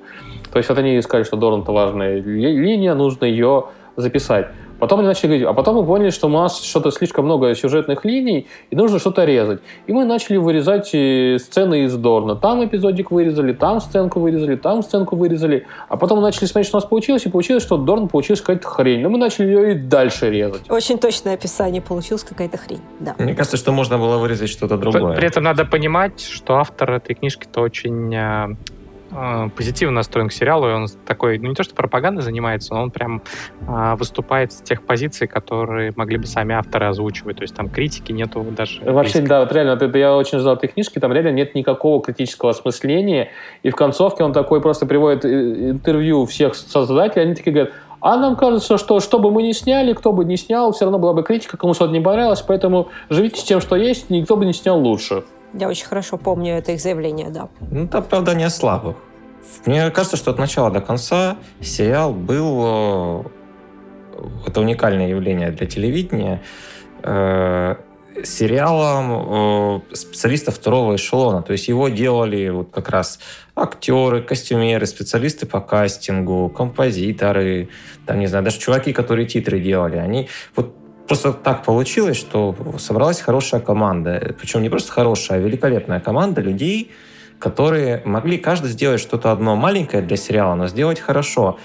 [0.51, 4.47] То есть вот они сказали, что Дорн это важная линия, нужно ее записать.
[4.79, 8.05] Потом они начали говорить, а потом мы поняли, что у нас что-то слишком много сюжетных
[8.05, 9.59] линий, и нужно что-то резать.
[9.87, 12.35] И мы начали вырезать э, сцены из Дорна.
[12.35, 15.65] Там эпизодик вырезали, там сценку вырезали, там сценку вырезали.
[15.89, 18.67] А потом мы начали смотреть, что у нас получилось, и получилось, что Дорн получилась какая-то
[18.67, 19.01] хрень.
[19.01, 20.69] Но мы начали ее и дальше резать.
[20.69, 21.81] Очень точное описание.
[21.81, 23.15] Получилась какая-то хрень, да.
[23.17, 25.15] Мне кажется, что можно было вырезать что-то другое.
[25.15, 28.15] При этом надо понимать, что автор этой книжки-то очень
[29.11, 32.83] э, позитивно настроен к сериалу, и он такой, ну не то что пропагандой занимается, но
[32.83, 33.21] он прям
[33.61, 38.11] э, выступает с тех позиций, которые могли бы сами авторы озвучивать, то есть там критики
[38.11, 38.81] нету даже.
[38.81, 39.29] Вообще, близко.
[39.29, 43.29] да, вот реально, это, я очень ждал этой книжки, там реально нет никакого критического осмысления,
[43.63, 48.17] и в концовке он такой просто приводит э, интервью всех создателей, они такие говорят, а
[48.17, 51.13] нам кажется, что что бы мы ни сняли, кто бы не снял, все равно была
[51.13, 54.53] бы критика, кому что-то не понравилось, поэтому живите с тем, что есть, никто бы не
[54.53, 55.23] снял лучше.
[55.53, 57.49] Я очень хорошо помню это их заявление, да.
[57.71, 58.95] Ну, это оправдание слабых.
[59.65, 62.61] Мне кажется, что от начала до конца сериал был...
[62.63, 63.23] Э,
[64.47, 66.41] это уникальное явление для телевидения.
[67.03, 67.75] Э,
[68.23, 71.41] сериалом э, специалистов второго эшелона.
[71.41, 73.19] То есть его делали вот как раз
[73.55, 77.69] актеры, костюмеры, специалисты по кастингу, композиторы,
[78.05, 79.97] там, не знаю, даже чуваки, которые титры делали.
[79.97, 80.75] Они вот
[81.07, 84.35] просто так получилось, что собралась хорошая команда.
[84.39, 86.91] Причем не просто хорошая, а великолепная команда людей,
[87.39, 91.57] которые могли каждый сделать что-то одно маленькое для сериала, но сделать хорошо.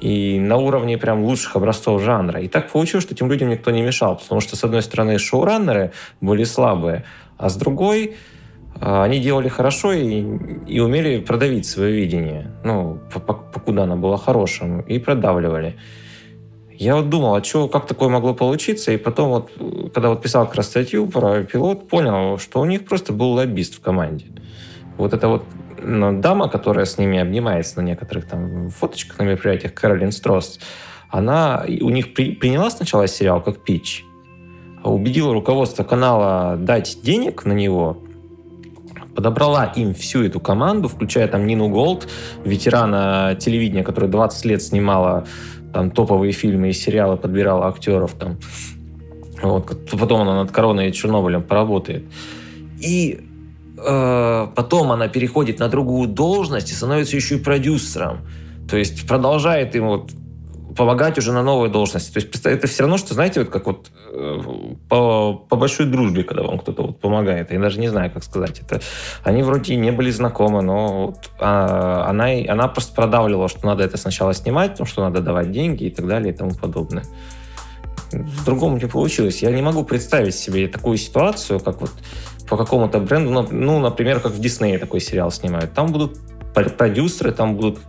[0.00, 2.40] И на уровне прям лучших образцов жанра.
[2.40, 4.16] И так получилось, что этим людям никто не мешал.
[4.16, 7.04] Потому что, с одной стороны, шоураннеры были слабые,
[7.38, 8.16] а с другой
[8.80, 10.24] а, они делали хорошо и,
[10.66, 12.50] и умели продавить свое видение.
[12.64, 14.80] Ну, покуда оно было хорошим.
[14.80, 15.78] И продавливали.
[16.76, 18.92] Я вот думал, а что, как такое могло получиться?
[18.92, 19.50] И потом вот,
[19.94, 23.74] когда вот писал как раз статью про пилот, понял, что у них просто был лоббист
[23.74, 24.26] в команде.
[24.96, 25.44] Вот эта вот
[25.82, 30.58] ну, дама, которая с ними обнимается на некоторых там фоточках на мероприятиях, Каролин Стросс,
[31.10, 34.04] она у них при, приняла сначала сериал как пич,
[34.82, 38.02] а убедила руководство канала дать денег на него,
[39.14, 42.08] подобрала им всю эту команду, включая там Нину Голд,
[42.44, 45.24] ветерана телевидения, которая 20 лет снимала
[45.74, 48.38] там топовые фильмы и сериалы, подбирала актеров там.
[49.42, 52.04] Вот, потом она над Короной и Чернобылем поработает.
[52.80, 53.20] И
[53.76, 58.18] э, потом она переходит на другую должность и становится еще и продюсером.
[58.70, 60.10] То есть продолжает ему вот
[60.76, 62.12] помогать уже на новой должности.
[62.12, 64.40] То есть это все равно, что, знаете, вот как вот э,
[64.88, 67.52] по, по большой дружбе, когда вам кто-то вот помогает.
[67.52, 68.80] Я даже не знаю, как сказать это.
[69.22, 73.96] Они вроде не были знакомы, но вот, а, она, она просто продавливала, что надо это
[73.96, 77.04] сначала снимать, что надо давать деньги и так далее и тому подобное.
[78.10, 79.42] С-другому не получилось.
[79.42, 81.90] Я не могу представить себе такую ситуацию, как вот
[82.48, 85.72] по какому-то бренду, ну, например, как в Диснее такой сериал снимают.
[85.72, 86.18] Там будут
[86.54, 87.80] продюсеры, там будут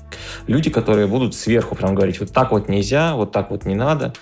[0.47, 4.13] люди, которые будут сверху прям говорить, вот так вот нельзя, вот так вот не надо,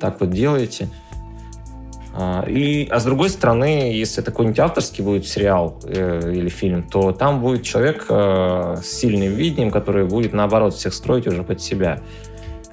[0.00, 0.88] так вот делайте.
[2.14, 6.82] А, и, а с другой стороны, если это какой-нибудь авторский будет сериал э, или фильм,
[6.82, 11.62] то там будет человек э, с сильным видением, который будет, наоборот, всех строить уже под
[11.62, 12.00] себя.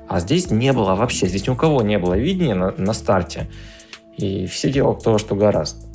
[0.09, 3.47] А здесь не было вообще, здесь ни у кого не было видения на, на старте.
[4.17, 5.88] И все делал кто что гораздо.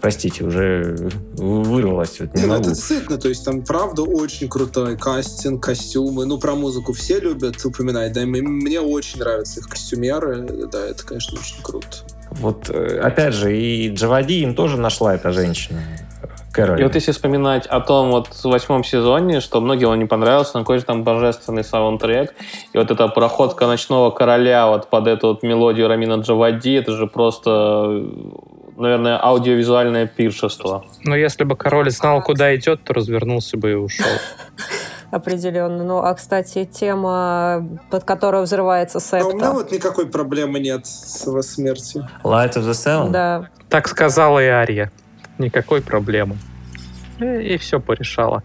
[0.00, 0.96] Простите, уже
[1.36, 2.20] вырвалось.
[2.20, 2.60] Вот, не ну, могу.
[2.60, 6.24] это действительно, то есть там правда очень крутой кастинг, костюмы.
[6.24, 11.38] Ну, про музыку все любят упоминать, да, мне очень нравятся их костюмеры, да, это, конечно,
[11.38, 11.88] очень круто.
[12.30, 15.80] Вот, э, опять же, и Джавади им тоже нашла эта женщина.
[16.52, 16.80] Кэролин.
[16.80, 20.52] И вот если вспоминать о том вот в восьмом сезоне, что многим он не понравился,
[20.54, 22.34] но какой же там божественный саундтрек,
[22.72, 27.06] и вот эта проходка ночного короля вот под эту вот мелодию Рамина Джавади, это же
[27.06, 28.04] просто
[28.78, 30.84] наверное, аудиовизуальное пиршество.
[31.04, 34.06] Но если бы король знал, куда идет, то развернулся бы и ушел.
[35.10, 35.84] Определенно.
[35.84, 39.24] Ну, а, кстати, тема, под которой взрывается септа.
[39.24, 42.06] А у меня вот никакой проблемы нет с его смертью.
[42.22, 43.10] Light of the Seven?
[43.10, 43.48] Да.
[43.70, 44.92] Так сказала и Ария.
[45.38, 46.36] Никакой проблемы.
[47.20, 48.42] И, и все порешала.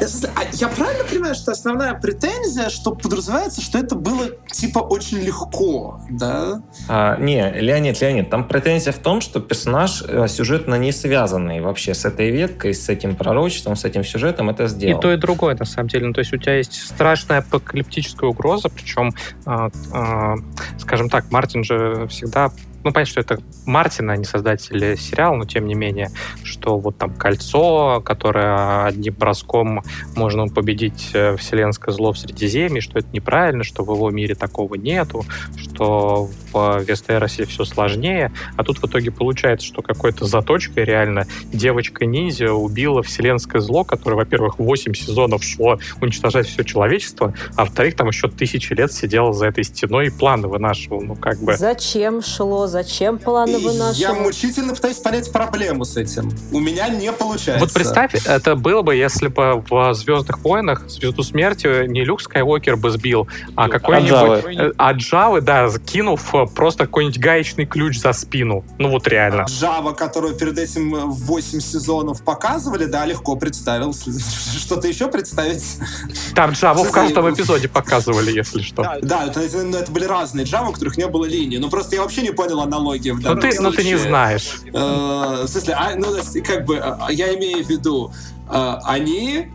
[0.00, 6.00] А я правильно понимаю, что основная претензия, что подразумевается, что это было типа очень легко,
[6.08, 6.62] да?
[6.88, 11.94] А, не, Леонид, Леонид, там претензия в том, что персонаж э, сюжетно не связанный вообще
[11.94, 15.00] с этой веткой, с этим пророчеством, с этим сюжетом это сделал.
[15.00, 16.06] И то, и другое, на самом деле.
[16.06, 19.12] Ну, то есть у тебя есть страшная апокалиптическая угроза, причем,
[19.46, 20.34] э, э,
[20.78, 22.52] скажем так, Мартин же всегда
[22.84, 26.10] ну, понятно, что это Мартин, а не создатели сериала, но тем не менее,
[26.42, 29.82] что вот там кольцо, которое одним броском
[30.14, 34.76] можно победить э, вселенское зло в Средиземье, что это неправильно, что в его мире такого
[34.76, 35.24] нету,
[35.56, 42.52] что в Вестеросе все сложнее, а тут в итоге получается, что какой-то заточкой реально девочка-ниндзя
[42.52, 48.28] убила вселенское зло, которое, во-первых, 8 сезонов шло уничтожать все человечество, а во-вторых, там еще
[48.28, 51.56] тысячи лет сидела за этой стеной и планы вынашивал, ну как бы...
[51.56, 53.98] Зачем шло зачем планы вынашивать?
[53.98, 56.30] Я мучительно пытаюсь понять проблему с этим.
[56.52, 57.64] У меня не получается.
[57.64, 62.76] Вот представь, это было бы, если бы в «Звездных войнах» Звезду Смерти не Люк Скайуокер
[62.76, 64.74] бы сбил, а какой-нибудь...
[64.76, 68.64] А Джавы, да, кинув просто какой-нибудь гаечный ключ за спину.
[68.78, 69.46] Ну вот реально.
[69.48, 73.94] Джава, которую перед этим 8 сезонов показывали, да, легко представил.
[74.58, 75.78] Что-то еще представить?
[76.34, 78.98] Там Джаву в каждом эпизоде показывали, если что.
[79.02, 81.58] Да, это, были разные Джавы, у которых не было линии.
[81.58, 83.96] Но просто я вообще не понял, понял аналогию в данном ну, ты, Но ты не
[83.96, 84.60] знаешь.
[84.72, 86.06] Э, в смысле, а, ну,
[86.44, 88.12] как бы, а, я имею в виду,
[88.50, 89.48] э, они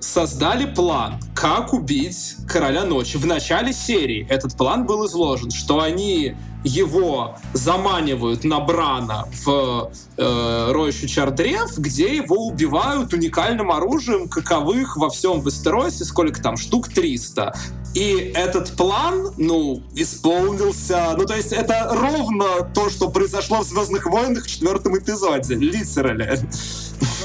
[0.00, 3.16] создали план, как убить Короля Ночи.
[3.16, 6.34] В начале серии этот план был изложен, что они
[6.64, 15.10] его заманивают на Брана в э, рощу Чардрев, где его убивают уникальным оружием, каковых во
[15.10, 17.54] всем Вестеросе, сколько там, штук 300.
[17.94, 21.14] И этот план, ну, исполнился...
[21.16, 25.54] Ну, то есть это ровно то, что произошло в «Звездных войнах» в четвертом эпизоде.
[25.54, 26.38] Литерали.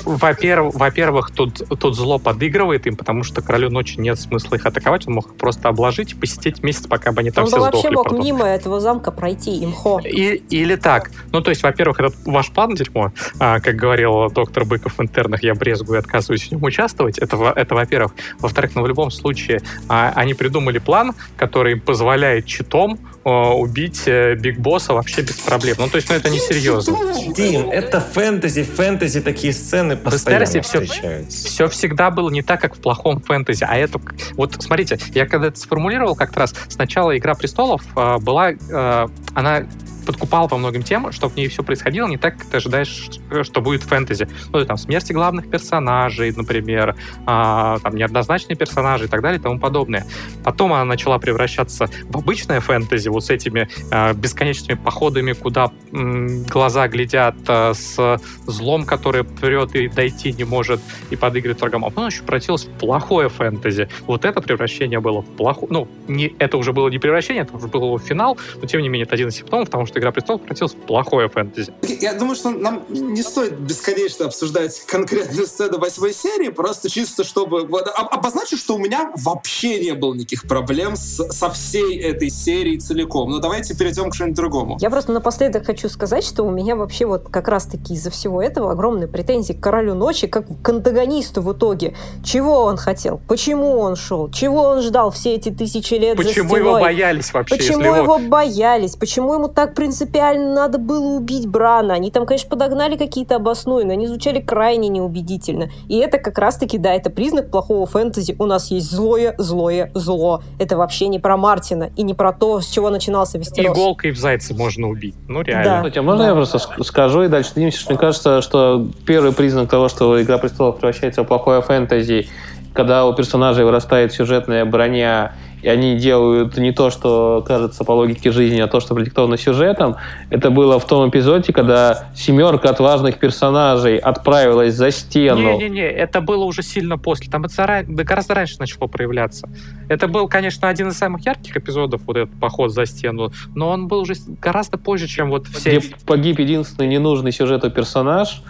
[0.05, 5.07] Во-первых, во-первых, тут, тут зло подыгрывает им, потому что королю ночи нет смысла их атаковать,
[5.07, 7.77] он мог просто обложить и посетить месяц, пока бы они там он все сдохли.
[7.77, 8.19] Он вообще мог потом.
[8.19, 9.99] мимо этого замка пройти, имхо.
[10.03, 11.11] И, или так.
[11.31, 15.43] Ну, то есть, во-первых, этот ваш план дерьмо, а, как говорил доктор Быков в интернах,
[15.43, 18.13] я брезгую и отказываюсь в нем участвовать, это, это во-первых.
[18.39, 22.99] Во-вторых, ну, в любом случае, а, они придумали план, который позволяет читом
[23.29, 25.77] убить э, Биг Босса вообще без проблем.
[25.79, 26.97] Ну, то есть, ну, это не серьезно.
[27.33, 31.47] Дим, это фэнтези, фэнтези такие сцены постоянно все, встречаются.
[31.47, 33.99] Все всегда было не так, как в плохом фэнтези, а это...
[34.33, 38.51] Вот, смотрите, я когда это сформулировал как-то раз, сначала «Игра престолов» э, была...
[38.51, 39.65] Э, она
[40.03, 43.09] подкупал по многим тем, что в ней все происходило не так, как ты ожидаешь,
[43.43, 44.27] что будет в фэнтези.
[44.51, 46.95] Ну, там, смерти главных персонажей, например,
[47.25, 50.05] а, там, неоднозначные персонажи и так далее и тому подобное.
[50.43, 56.43] Потом она начала превращаться в обычное фэнтези, вот с этими а, бесконечными походами, куда м,
[56.43, 61.85] глаза глядят а, с злом, который прет и дойти не может, и подыгрывает врагам.
[61.85, 63.89] А потом еще превратилась в плохое фэнтези.
[64.07, 65.67] Вот это превращение было в плохое...
[65.71, 68.89] Ну, не, это уже было не превращение, это уже был его финал, но тем не
[68.89, 71.71] менее это один из симптомов, потому что что «Игра престолов» превратилась в плохое фэнтези.
[72.01, 77.65] Я думаю, что нам не стоит бесконечно обсуждать конкретную сцену восьмой серии, просто чисто чтобы
[77.67, 82.79] вот, обозначить, что у меня вообще не было никаких проблем с, со всей этой серией
[82.79, 83.29] целиком.
[83.29, 84.77] Но давайте перейдем к чему-нибудь другому.
[84.81, 88.71] Я просто напоследок хочу сказать, что у меня вообще вот как раз-таки из-за всего этого
[88.71, 91.95] огромные претензии к Королю Ночи, как к антагонисту в итоге.
[92.23, 93.21] Чего он хотел?
[93.27, 94.31] Почему он шел?
[94.31, 97.57] Чего он ждал все эти тысячи лет Почему за его боялись вообще?
[97.57, 97.95] Почему его...
[97.97, 98.95] его боялись?
[98.95, 101.93] Почему ему так принципиально надо было убить Брана.
[101.93, 105.69] Они там, конечно, подогнали какие-то обоснуи, но они звучали крайне неубедительно.
[105.89, 108.33] И это как раз-таки, да, это признак плохого фэнтези.
[108.39, 110.41] У нас есть злое, злое, зло.
[110.57, 113.75] Это вообще не про Мартина и не про то, с чего начинался Вестерос.
[113.77, 115.15] Иголкой в зайца можно убить.
[115.27, 115.63] Ну, реально.
[115.65, 115.77] Да.
[115.79, 116.29] Кстати, а можно Да.
[116.29, 120.21] я просто ск- скажу и дальше двинемся, что мне кажется, что первый признак того, что
[120.21, 122.27] «Игра престолов» превращается в плохое фэнтези,
[122.73, 128.31] когда у персонажей вырастает сюжетная броня, и они делают не то, что кажется по логике
[128.31, 129.95] жизни, а то, что продиктовано сюжетом.
[130.29, 135.57] Это было в том эпизоде, когда семерка отважных персонажей отправилась за стену.
[135.57, 137.31] Не-не-не, это было уже сильно после.
[137.31, 139.49] Там это зара- да гораздо раньше начало проявляться.
[139.87, 143.87] Это был, конечно, один из самых ярких эпизодов, вот этот поход за стену, но он
[143.87, 145.79] был уже гораздо позже, чем вот все...
[145.79, 148.41] где погиб единственный ненужный сюжету персонаж.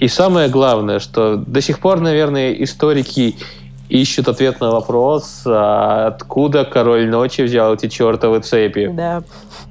[0.00, 3.36] И самое главное, что до сих пор, наверное, историки
[3.88, 8.90] ищут ответ на вопрос, а откуда король ночи взял эти чертовы цепи.
[8.92, 9.22] Да.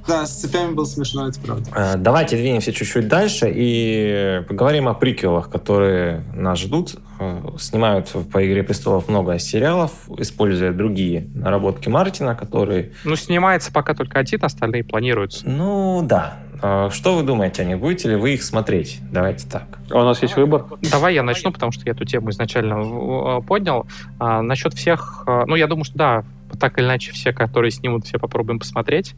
[0.07, 1.69] Да, с цепями было смешно, это правда.
[1.75, 6.95] Э, Давайте двинемся чуть-чуть дальше и поговорим о приквелах, которые нас ждут.
[7.19, 12.93] Э, Снимают по «Игре престолов» много сериалов, используя другие наработки Мартина, которые...
[13.03, 15.47] Ну, снимается пока только один, остальные планируются.
[15.47, 16.37] Ну, да.
[16.61, 17.79] Э, Что вы думаете о них?
[17.79, 18.99] Будете ли вы их смотреть?
[19.11, 19.79] Давайте так.
[19.89, 20.65] А у нас есть выбор.
[20.91, 23.85] Давай я начну, потому что я эту тему изначально э, поднял.
[24.19, 26.23] А, насчет всех, э, ну, я думаю, что да,
[26.59, 29.15] так или иначе все, которые снимут, все попробуем посмотреть.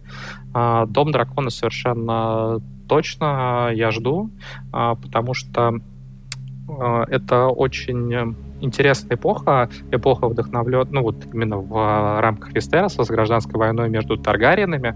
[0.53, 4.31] А, Дом дракона совершенно точно я жду,
[4.73, 5.75] а, потому что
[6.67, 13.03] э, это очень э, интересная эпоха, эпоха вдохновлен, ну вот именно в э, рамках Вестероса
[13.03, 14.95] с гражданской войной между Таргариенами.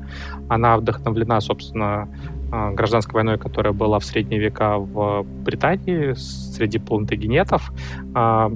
[0.49, 2.07] Она вдохновлена, собственно,
[2.51, 7.71] э, гражданской войной, которая была в средние века в Британии среди плантагенетов.
[8.13, 8.51] А,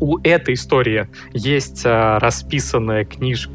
[0.00, 3.52] У этой истории есть расписанная книжка,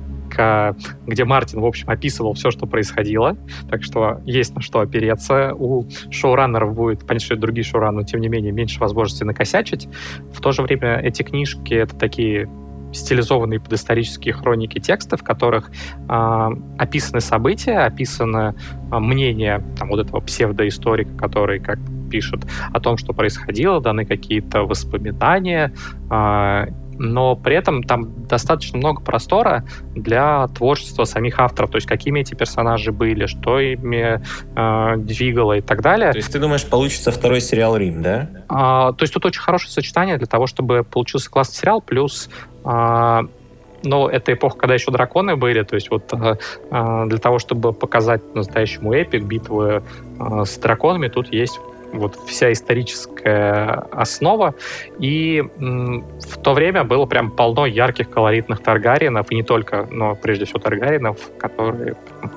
[1.06, 3.38] где Мартин, в общем, описывал все, что происходило.
[3.70, 5.54] Так что есть на что опереться.
[5.54, 9.88] У шоураннеров будет, понятно, что это другие шоураннеры, но тем не менее меньше возможности накосячить.
[10.34, 12.50] В то же время эти книжки— это такие
[12.94, 15.72] стилизованные под исторические хроники тексты, в которых
[16.08, 18.56] э, описаны события, описаны
[18.92, 21.80] э, мнения там, вот этого псевдоисторика, который как
[22.10, 25.74] пишет о том, что происходило, даны какие-то воспоминания,
[26.12, 26.66] э,
[26.98, 29.66] но при этом там достаточно много простора
[29.96, 34.22] для творчества самих авторов, то есть какими эти персонажи были, что ими
[34.56, 36.12] э, двигало и так далее.
[36.12, 38.30] То есть ты думаешь, получится второй сериал «Рим», да?
[38.50, 42.30] А, то есть тут очень хорошее сочетание для того, чтобы получился классный сериал, плюс
[42.64, 43.24] а,
[43.84, 46.38] но это эпоха, когда еще драконы были, то есть вот а,
[46.72, 49.84] а, для того, чтобы показать настоящему эпик, битвы
[50.20, 51.60] а, с драконами, тут есть
[51.94, 54.56] вот вся историческая основа.
[55.00, 60.46] И в то время было прям полно ярких, колоритных Таргариенов, и не только, но прежде
[60.46, 62.32] всего Таргариенов, которые прям,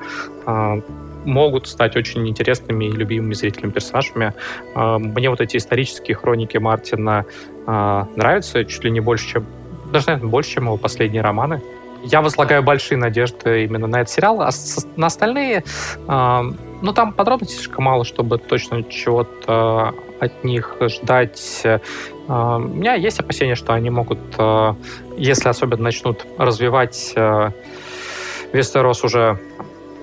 [0.47, 0.81] а,
[1.25, 4.33] могут стать очень интересными и любимыми зрителям персонажами.
[4.75, 7.25] А, Мне вот эти исторические хроники Мартина
[7.67, 9.47] а, нравятся чуть ли не больше, чем
[9.93, 11.63] даже, наверное, больше, чем его последние романы.
[12.09, 14.51] Я возлагаю большие надежды именно на этот сериал, а
[14.97, 15.65] на остальные,
[16.07, 16.45] а,
[16.81, 21.63] ну, там подробностей слишком мало, чтобы точно чего-то от них ждать.
[22.29, 24.77] А, У меня есть опасения, что они могут, а,
[25.17, 27.51] если особенно начнут развивать а,
[28.53, 29.41] Вестерос уже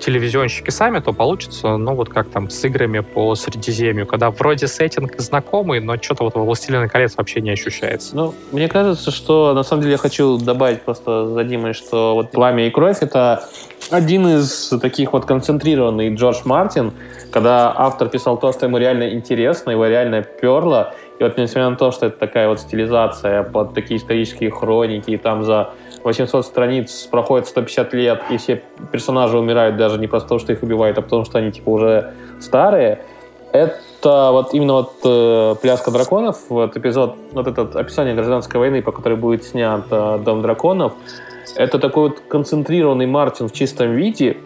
[0.03, 5.19] телевизионщики сами, то получится, ну, вот как там с играми по Средиземью, когда вроде сеттинг
[5.19, 8.15] знакомый, но что-то вот во «Властелина колец» вообще не ощущается.
[8.15, 12.31] Ну, мне кажется, что на самом деле я хочу добавить просто за Димой, что вот
[12.31, 13.47] «Пламя и кровь»— это
[13.89, 16.93] один из таких вот концентрированный Джордж Мартин,
[17.31, 21.75] когда автор писал то, что ему реально интересно, его реально перло, и вот несмотря на
[21.75, 25.69] то, что это такая вот стилизация под такие исторические хроники, и там за
[26.03, 30.63] 800 страниц проходит 150 лет, и все персонажи умирают даже не просто потому, что их
[30.63, 33.03] убивают, а потому что они типа уже старые,
[33.51, 38.91] это вот именно вот э, «Пляска драконов», вот эпизод, вот этот описание гражданской войны, по
[38.91, 40.93] которой будет снят э, «Дом драконов»,
[41.55, 44.37] это такой вот концентрированный Мартин в чистом виде,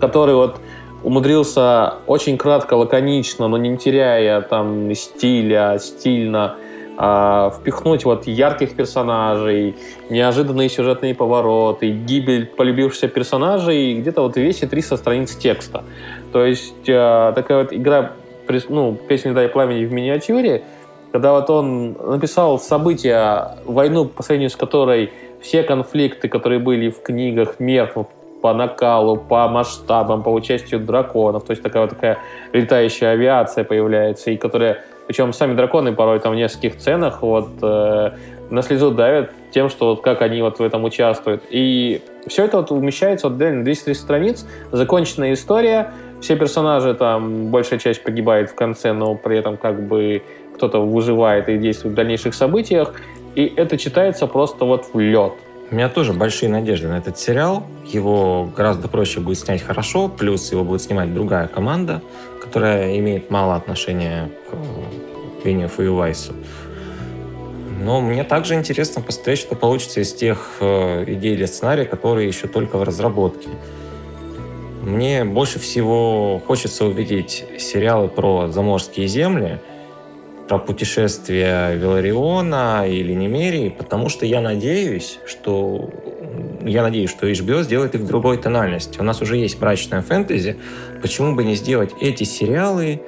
[0.00, 0.56] который вот
[1.02, 6.56] умудрился очень кратко, лаконично, но не теряя там стиля, стильно
[6.96, 9.76] а, впихнуть вот ярких персонажей,
[10.10, 15.84] неожиданные сюжетные повороты, гибель полюбившихся персонажей, где-то вот весит 300 страниц текста.
[16.32, 18.12] То есть а, такая вот игра,
[18.68, 20.62] ну, «Песня и пламени» в миниатюре,
[21.12, 27.02] когда вот он написал события, войну, по сравнению с которой все конфликты, которые были в
[27.02, 28.08] книгах, меркнут
[28.40, 31.44] по накалу, по масштабам, по участию драконов.
[31.44, 32.18] То есть такая вот такая
[32.52, 38.10] летающая авиация появляется, и которая Причем сами драконы порой там в нескольких сценах вот э,
[38.50, 41.42] на слезу давят тем, что вот как они вот в этом участвуют.
[41.50, 47.78] И все это вот умещается вот реально 200 страниц, законченная история, все персонажи там, большая
[47.78, 50.22] часть погибает в конце, но при этом как бы
[50.54, 52.94] кто-то выживает и действует в дальнейших событиях,
[53.34, 55.32] и это читается просто вот в лед.
[55.70, 57.64] У меня тоже большие надежды на этот сериал.
[57.84, 62.02] Его гораздо проще будет снять хорошо, плюс его будет снимать другая команда,
[62.54, 66.34] которая имеет мало отношения к Винниев и Вайсу.
[67.82, 72.46] Но мне также интересно посмотреть, что получится из тех э, идей для сценария, которые еще
[72.46, 73.48] только в разработке.
[74.82, 79.58] Мне больше всего хочется увидеть сериалы про заморские земли,
[80.46, 85.90] про путешествия Велариона или Немерии, потому что я надеюсь, что
[86.64, 88.98] я надеюсь, что HBO сделает их в другой тональности.
[89.00, 90.56] У нас уже есть мрачная фэнтези.
[91.02, 93.00] Почему бы не сделать эти сериалы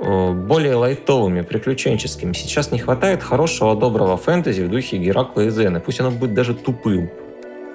[0.00, 2.32] Э, более лайтовыми, приключенческими.
[2.32, 5.80] Сейчас не хватает хорошего, доброго фэнтези в духе Геракла и Зены.
[5.80, 7.10] Пусть оно будет даже тупым.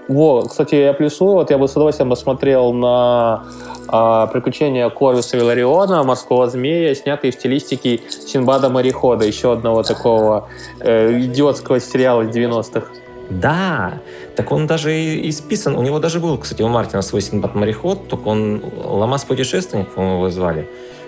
[0.08, 3.44] Во, кстати, я плюсую, вот я бы с удовольствием посмотрел на
[3.90, 10.48] а, приключения Корвуса Вилариона, морского змея, снятые в стилистике Синбада Морехода, еще одного такого
[10.80, 12.88] э, идиотского сериала из 90-х.
[13.30, 14.00] Да,
[14.36, 15.76] так он даже и, списан.
[15.76, 20.18] У него даже был, кстати, у Мартина свой Синбад Мореход, только он Ламас Путешественник, по-моему,
[20.18, 20.68] его звали.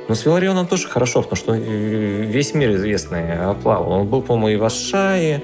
[0.10, 3.92] Но с Виларионом тоже хорошо, потому что весь мир известный оплавал.
[3.92, 5.44] Он был, по-моему, и в Ашае,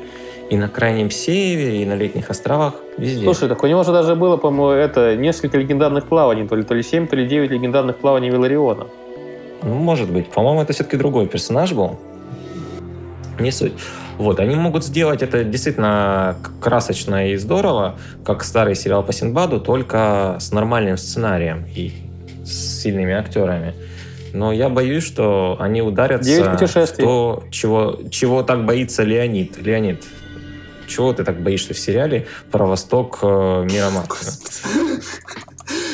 [0.50, 3.24] и на Крайнем Севере, и на Летних островах, везде.
[3.24, 6.74] Слушай, так у него же даже было, по-моему, это несколько легендарных плаваний, то ли, то
[6.74, 8.88] ли 7, то ли 9 легендарных плаваний Вилариона.
[9.64, 10.28] Ну, может быть.
[10.28, 11.98] По-моему, это все-таки другой персонаж был.
[13.40, 13.74] Не суть.
[14.18, 20.38] Вот, они могут сделать это действительно красочно и здорово, как старый сериал по Синбаду, только
[20.40, 21.94] с нормальным сценарием и
[22.44, 23.74] с сильными актерами
[24.36, 29.58] но я боюсь, что они ударятся в то, чего, чего так боится Леонид.
[29.58, 30.04] Леонид,
[30.88, 34.18] чего ты так боишься в сериале про Восток э, мира Марка?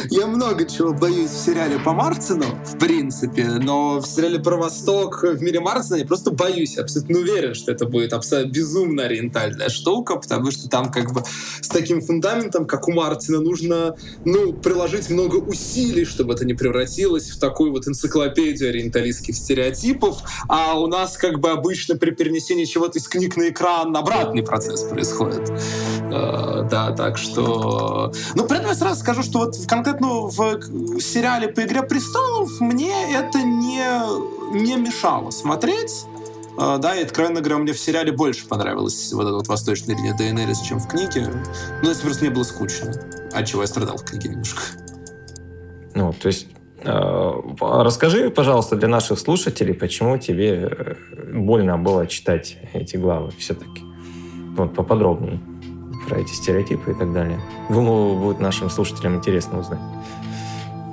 [0.10, 5.24] Я много чего боюсь в сериале по Мартину, в принципе, но в сериале про Восток
[5.24, 10.16] в мире Мартина я просто боюсь, абсолютно уверен, что это будет абсолютно безумно ориентальная штука,
[10.16, 11.24] потому что там как бы
[11.62, 13.96] с таким фундаментом, как у Мартина, нужно,
[14.26, 20.80] ну, приложить много усилий, чтобы это не превратилось в такую вот энциклопедию ориенталистских стереотипов, а
[20.80, 25.52] у нас как бы обычно при перенесении чего-то из книг на экран обратный процесс происходит.
[26.12, 28.12] Uh, да, так что...
[28.36, 31.84] Ну, при этом я сразу скажу, что вот в конкретно ну, в сериале по «Игре
[31.84, 33.84] престолов» мне это не,
[34.54, 36.06] не мешало смотреть.
[36.58, 40.14] Uh, да, и, откровенно говоря, мне в сериале больше понравилась вот эта вот восточная линия
[40.14, 41.32] Дейенерис, чем в книге.
[41.82, 42.92] Ну, если просто мне было скучно.
[43.32, 44.62] От чего я страдал в книге немножко.
[45.96, 46.48] Ну, то есть
[46.84, 47.32] э,
[47.62, 50.96] Расскажи, пожалуйста, для наших слушателей, почему тебе э,
[51.34, 53.84] больно было читать эти главы все-таки.
[54.58, 55.40] Вот поподробнее
[56.08, 57.40] про эти стереотипы и так далее.
[57.70, 59.80] Думаю, будет нашим слушателям интересно узнать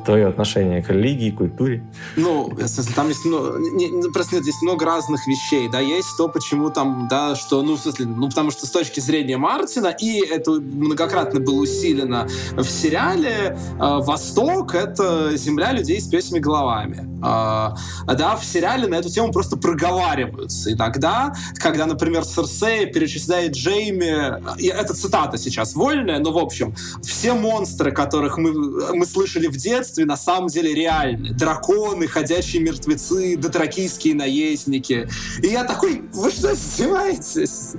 [0.08, 1.82] твое отношение к религии, культуре?
[2.16, 2.50] Ну,
[2.96, 6.70] там есть много, не, ну, просто нет, здесь много разных вещей, да, есть то, почему
[6.70, 10.52] там, да, что, ну, в смысле, ну, потому что с точки зрения Мартина, и это
[10.52, 17.06] многократно было усилено в сериале, э, Восток— это земля людей с песями головами.
[17.18, 17.74] Э,
[18.14, 20.70] да, в сериале на эту тему просто проговариваются.
[20.70, 26.74] И тогда, когда, например, Серсея перечисляет Джейми, и это цитата сейчас вольная, но, в общем,
[27.02, 28.52] все монстры, которых мы,
[28.94, 31.32] мы слышали в детстве, монстры на самом деле реальны.
[31.32, 35.08] Драконы, ходячие мертвецы, дотракийские наездники.
[35.42, 37.74] И я такой, вы что, издеваетесь?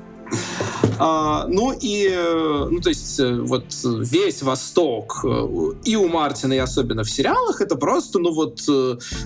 [0.99, 5.47] А, ну и, э, ну то есть э, вот весь Восток э,
[5.85, 8.59] и у Мартина, и особенно в сериалах, это просто, ну вот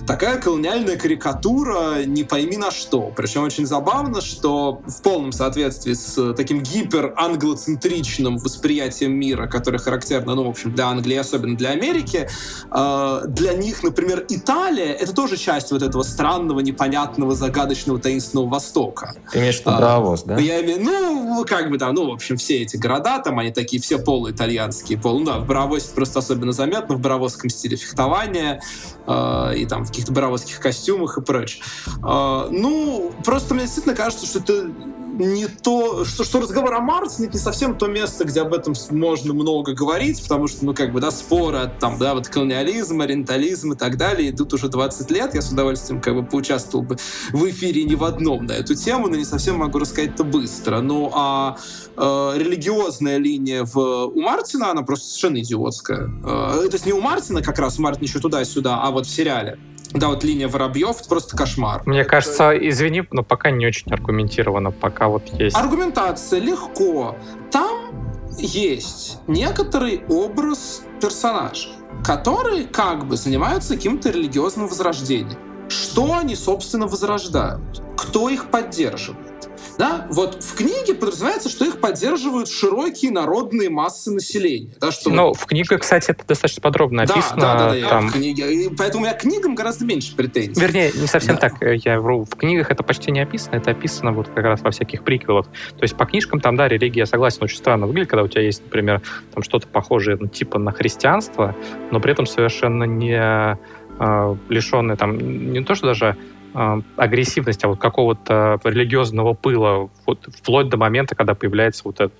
[0.06, 3.12] такая колониальная карикатура не пойми на что.
[3.16, 10.44] Причем очень забавно, что в полном соответствии с таким гипер-англоцентричным восприятием мира, которое характерно, ну
[10.44, 12.28] в общем, для Англии, особенно для Америки,
[12.70, 19.14] для них, например, Италия— это тоже часть вот этого странного, непонятного, загадочного, таинственного Востока.
[19.32, 20.38] Ты имеешь в виду Бравос, да?
[20.38, 23.50] Я имею, ну, ну, как бы, да, ну, в общем, все эти города, там они
[23.50, 28.60] такие все полуитальянские, полу, ну, да, в Баровосе просто особенно заметно, в баровосском стиле фехтования,
[29.06, 31.62] э, и там в каких-то баровосских костюмах и прочее.
[32.06, 34.70] Э, ну, просто мне действительно кажется, что это
[35.18, 39.32] не то, что, что разговор о Марсе не совсем то место, где об этом можно
[39.32, 43.76] много говорить, потому что, ну, как бы, да, споры там, да, вот колониализм, ориентализм и
[43.76, 45.34] так далее идут уже 20 лет.
[45.34, 46.96] Я с удовольствием, как бы, поучаствовал бы
[47.32, 50.80] в эфире не в одном на эту тему, но не совсем могу рассказать это быстро.
[50.80, 51.56] Ну, а
[51.96, 56.10] э, религиозная линия в, у Мартина, она просто совершенно идиотская.
[56.24, 59.10] Э, то есть не у Мартина как раз, у Мартина еще туда-сюда, а вот в
[59.10, 59.58] сериале
[59.94, 61.82] Да, вот линия Воробьев это просто кошмар.
[61.86, 65.56] Мне кажется, извини, но пока не очень аргументировано, пока вот есть.
[65.56, 67.16] Аргументация легко.
[67.52, 67.94] Там
[68.36, 71.68] есть некоторый образ персонажа,
[72.04, 75.38] которые как бы занимаются каким-то религиозным возрождением.
[75.68, 77.82] Что они, собственно, возрождают?
[77.96, 79.33] Кто их поддерживает?
[79.78, 80.06] Да?
[80.10, 84.74] Вот в книге подразумевается, что их поддерживают широкие народные массы населения.
[84.80, 85.36] Да, что Но вот...
[85.36, 87.40] в книге, кстати, это достаточно подробно описано.
[87.40, 88.10] Да, да, да, да там...
[88.10, 90.60] книге, поэтому у меня к книгам гораздо меньше претензий.
[90.60, 91.42] Вернее, не совсем да.
[91.42, 92.24] так, э, я вру.
[92.24, 95.46] В книгах это почти не описано, это описано вот как раз во всяких приквелах.
[95.46, 98.62] То есть по книжкам там, да, религия, согласен, очень странно выглядит, когда у тебя есть,
[98.64, 99.02] например,
[99.32, 101.54] там что-то похожее ну, типа на христианство,
[101.90, 103.58] но при этом совершенно не
[103.98, 105.18] э, лишенное там,
[105.52, 106.16] не то, что даже
[106.54, 112.12] э, агрессивность, а вот какого-то религиозного пыла, вот вплоть до момента, когда появляется вот этот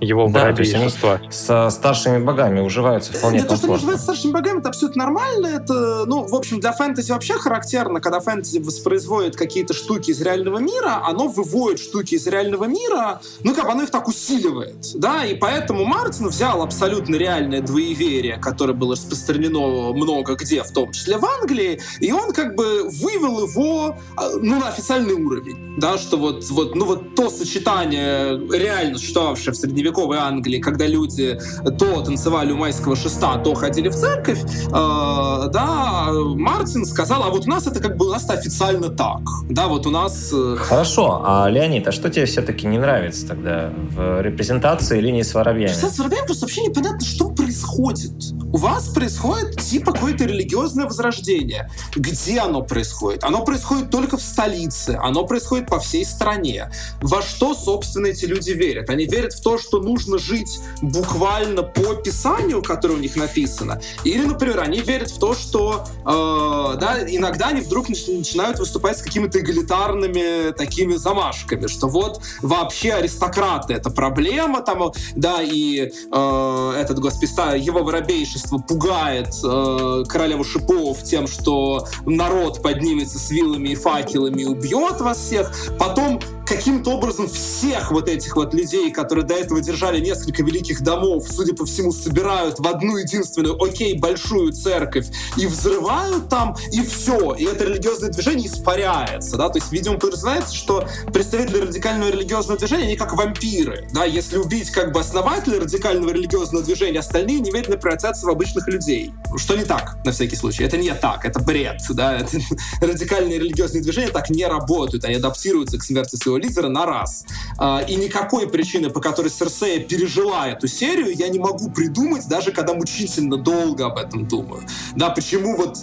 [0.00, 1.20] его Да, то воробей есть они божества.
[1.30, 3.74] со старшими богами уживаются вполне Не то, что они комфортно.
[3.74, 5.46] называются старшими богами, это абсолютно нормально.
[5.46, 10.58] Это, ну, в общем, для фэнтези вообще характерно, когда фэнтези воспроизводит какие-то штуки из реального
[10.58, 15.24] мира, оно выводит штуки из реального мира, ну, как бы оно их так усиливает, да,
[15.24, 21.16] и поэтому Мартин взял абсолютно реальное двоеверие, которое было распространено много где, в том числе
[21.18, 23.69] в Англии, и он как бы вывел его,
[24.16, 29.52] а, ну, на официальный уровень, да, что вот, вот, ну, вот то сочетание реально существовавшее
[29.54, 31.38] в средневековой Англии, когда люди
[31.78, 37.46] то танцевали у майского шеста, то ходили в церковь, э, да, Мартин сказал, а вот
[37.46, 40.30] у нас это как бы у нас это официально так, да, вот у нас...
[40.32, 45.34] э, Хорошо, а Леонид, а что тебе все-таки не нравится тогда в репрезентации линии с
[45.34, 45.72] воробьями?
[45.72, 48.12] С воробьями просто вообще непонятно, что происходит.
[48.52, 51.70] У вас происходит типа какое-то религиозное возрождение.
[51.94, 53.24] Где оно происходит?
[53.24, 53.59] Оно происходит
[53.90, 56.70] только в столице, оно происходит по всей стране.
[57.00, 58.90] Во что, собственно, эти люди верят?
[58.90, 63.80] Они верят в то, что нужно жить буквально по писанию, которое у них написано.
[64.04, 68.98] Или, например, они верят в то, что э, да, иногда они вдруг нач- начинают выступать
[68.98, 76.72] с какими-то эгалитарными такими замашками, что вот вообще аристократы— это проблема, там, да, и э,
[76.76, 77.20] этот, господи,
[77.58, 85.00] его воробейшество пугает э, королеву шипов тем, что народ поднимется с вилами и факелами убьет
[85.00, 85.50] вас всех.
[85.78, 86.20] Потом
[86.50, 91.54] каким-то образом всех вот этих вот людей, которые до этого держали несколько великих домов, судя
[91.54, 97.34] по всему, собирают в одну единственную, окей, большую церковь и взрывают там, и все.
[97.34, 102.84] И это религиозное движение испаряется, да, то есть, видимо, подразумевается, что представители радикального религиозного движения,
[102.84, 108.26] они как вампиры, да, если убить как бы основателя радикального религиозного движения, остальные немедленно превратятся
[108.26, 109.12] в обычных людей.
[109.36, 110.64] Что не так, на всякий случай.
[110.64, 112.38] Это не так, это бред, да, это,
[112.80, 117.24] радикальные религиозные движения так не работают, они адаптируются к смерти своего лидера на раз.
[117.58, 122.52] А, И никакой причины, по которой Серсея пережила эту серию, я не могу придумать, даже
[122.52, 124.62] когда мучительно долго об этом думаю.
[124.96, 125.76] Да, почему вот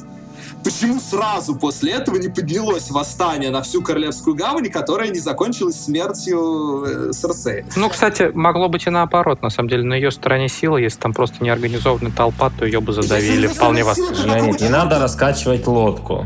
[0.64, 6.84] Почему сразу после этого не поднялось восстание на всю Королевскую гавань, которое не закончилось смертью
[6.86, 7.66] э, Серсеи?
[7.76, 9.42] Ну, кстати, могло быть и наоборот.
[9.42, 12.92] На самом деле, на ее стороне сила, если там просто неорганизованная толпа, то ее бы
[12.92, 13.84] задавили Если вполне.
[14.26, 16.26] Леонид, не надо раскачивать лодку.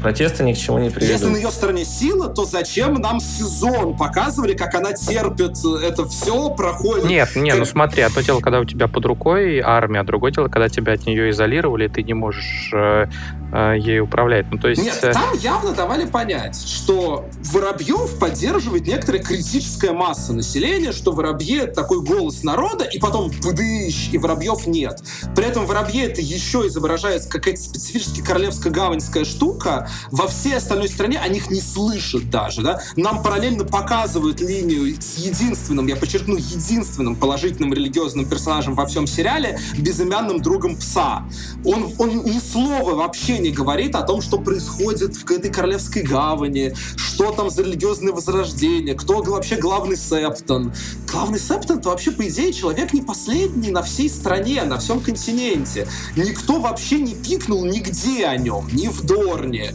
[0.00, 1.30] Протесты ни к чему не Если приведут.
[1.32, 7.04] на ее стороне сила, то зачем нам сезон показывали, как она терпит это все, проходит?
[7.04, 10.48] Нет, не, ну смотри, одно дело, когда у тебя под рукой армия, а другое дело,
[10.48, 13.06] когда тебя от нее изолировали, ты не можешь э,
[13.52, 14.46] э, ей управлять.
[14.50, 14.82] Ну, то есть...
[14.82, 21.66] Нет, э, там явно давали понять, что Воробьев поддерживает некоторая критическая масса населения, что Воробье—
[21.66, 25.02] такой голос народа, и потом бдыщ, и Воробьев нет.
[25.34, 29.88] При этом Воробье это еще изображается какая-то специфически королевская гаваньская штука.
[30.10, 32.62] Во всей остальной стране о них не слышат даже.
[32.62, 32.80] Да?
[32.96, 39.58] Нам параллельно показывают линию с единственным, я подчеркну, единственным положительным религиозным персонажем во всем сериале,
[39.78, 41.24] безымянным другом пса.
[41.64, 46.74] Он, он ни слова вообще не говорит о том, что происходит в этой королевской гавани,
[46.96, 50.72] что там за религиозное возрождение, кто вообще главный септон.
[51.10, 55.86] Главный септон это вообще, по идее, человек не последний на всей стране, на всем континенте.
[56.16, 59.72] Никто вообще не пикнул нигде о нем, ни в Дорне.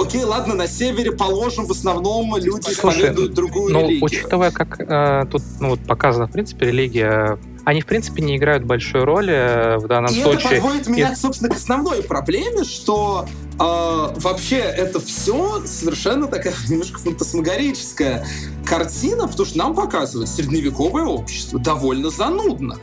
[0.00, 4.04] Окей, ладно, на севере положим, в основном люди Слушай, исповедуют другую Ну, религию.
[4.04, 8.64] учитывая, как э, тут ну, вот показано, в принципе, религия, они, в принципе, не играют
[8.64, 10.60] большой роли э, в данном И это случае.
[10.60, 18.26] подводит меня, собственно, к основной проблеме, что э, вообще это все совершенно такая немножко фантасмагорическая
[18.66, 22.78] картина, потому что нам показывают средневековое общество довольно занудно.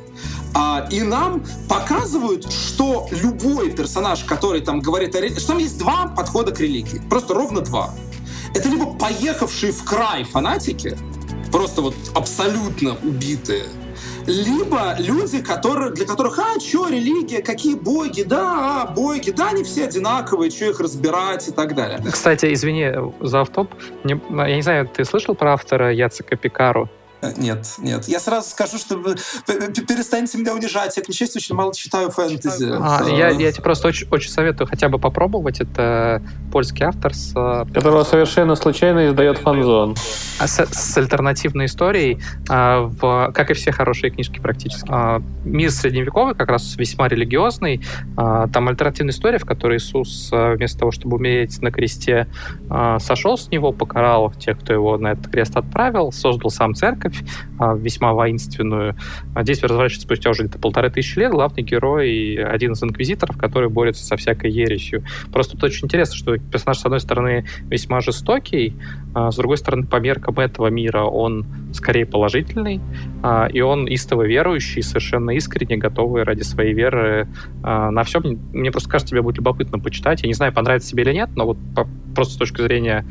[0.56, 5.78] А, и нам показывают, что любой персонаж, который там говорит о религии, что там есть
[5.78, 7.94] два подхода к религии, просто ровно два.
[8.56, 10.98] Это либо поехавшие в край фанатики,
[11.52, 13.66] просто вот абсолютно убитые,
[14.26, 19.64] либо люди, которые, для которых, а, что, религия, какие боги, да, а, боги, да, они
[19.64, 22.00] все одинаковые, что их разбирать и так далее.
[22.12, 22.92] Кстати, извини
[23.22, 23.70] за автоп.
[24.04, 26.90] Я не знаю, ты слышал про автора Яцека Пикару?
[27.22, 28.08] Э, нет, нет.
[28.08, 29.16] Я сразу скажу, что вы
[29.46, 30.96] перестаньте меня унижать.
[30.98, 32.72] Я, к несчастью, очень мало читаю фэнтези.
[32.80, 35.60] А, я, я тебе просто очень, очень советую хотя бы попробовать.
[35.60, 36.22] Это
[36.52, 37.34] польский автор с...
[37.36, 39.96] Э, Которого совершенно случайно издает фанзон.
[40.40, 44.88] А с, с альтернативной историей, а, в, как и все хорошие книжки практически.
[44.90, 47.82] А, мир средневековый, как раз весьма религиозный.
[48.16, 52.28] Там альтернативная история, в которой Иисус вместо того, чтобы умереть на кресте,
[53.00, 57.24] сошел с него, покарал тех, кто его на этот крест отправил, создал сам церковь, церковь,
[57.58, 58.96] а, весьма воинственную.
[59.34, 61.32] А действие разворачивается спустя уже где-то полторы тысячи лет.
[61.32, 65.04] Главный герой один из инквизиторов, который борется со всякой ересью.
[65.32, 68.76] Просто тут очень интересно, что персонаж, с одной стороны, весьма жестокий,
[69.14, 72.82] а с другой стороны, по меркам этого мира он скорее положительный,
[73.52, 77.28] и он истово верующий, совершенно искренне готовый ради своей веры
[77.62, 78.20] на все.
[78.20, 80.22] Мне просто кажется, тебе будет любопытно почитать.
[80.22, 81.58] Я не знаю, понравится тебе или нет, но вот
[82.16, 83.06] просто с точки зрения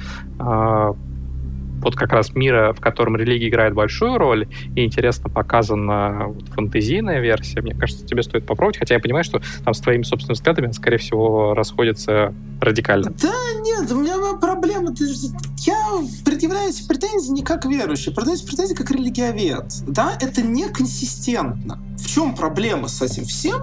[1.80, 7.20] вот как раз мира, в котором религия играет большую роль, и интересно показана вот фантазийная
[7.20, 10.72] версия, мне кажется, тебе стоит попробовать, хотя я понимаю, что там с твоими собственными взглядами,
[10.72, 13.12] скорее всего, расходится радикально.
[13.22, 14.94] Да нет, у меня проблема.
[15.58, 19.66] Я предъявляю эти претензии не как верующий, предъявляю претензии как религиовед.
[19.86, 21.78] Да, это неконсистентно.
[21.96, 23.62] В чем проблема с этим всем?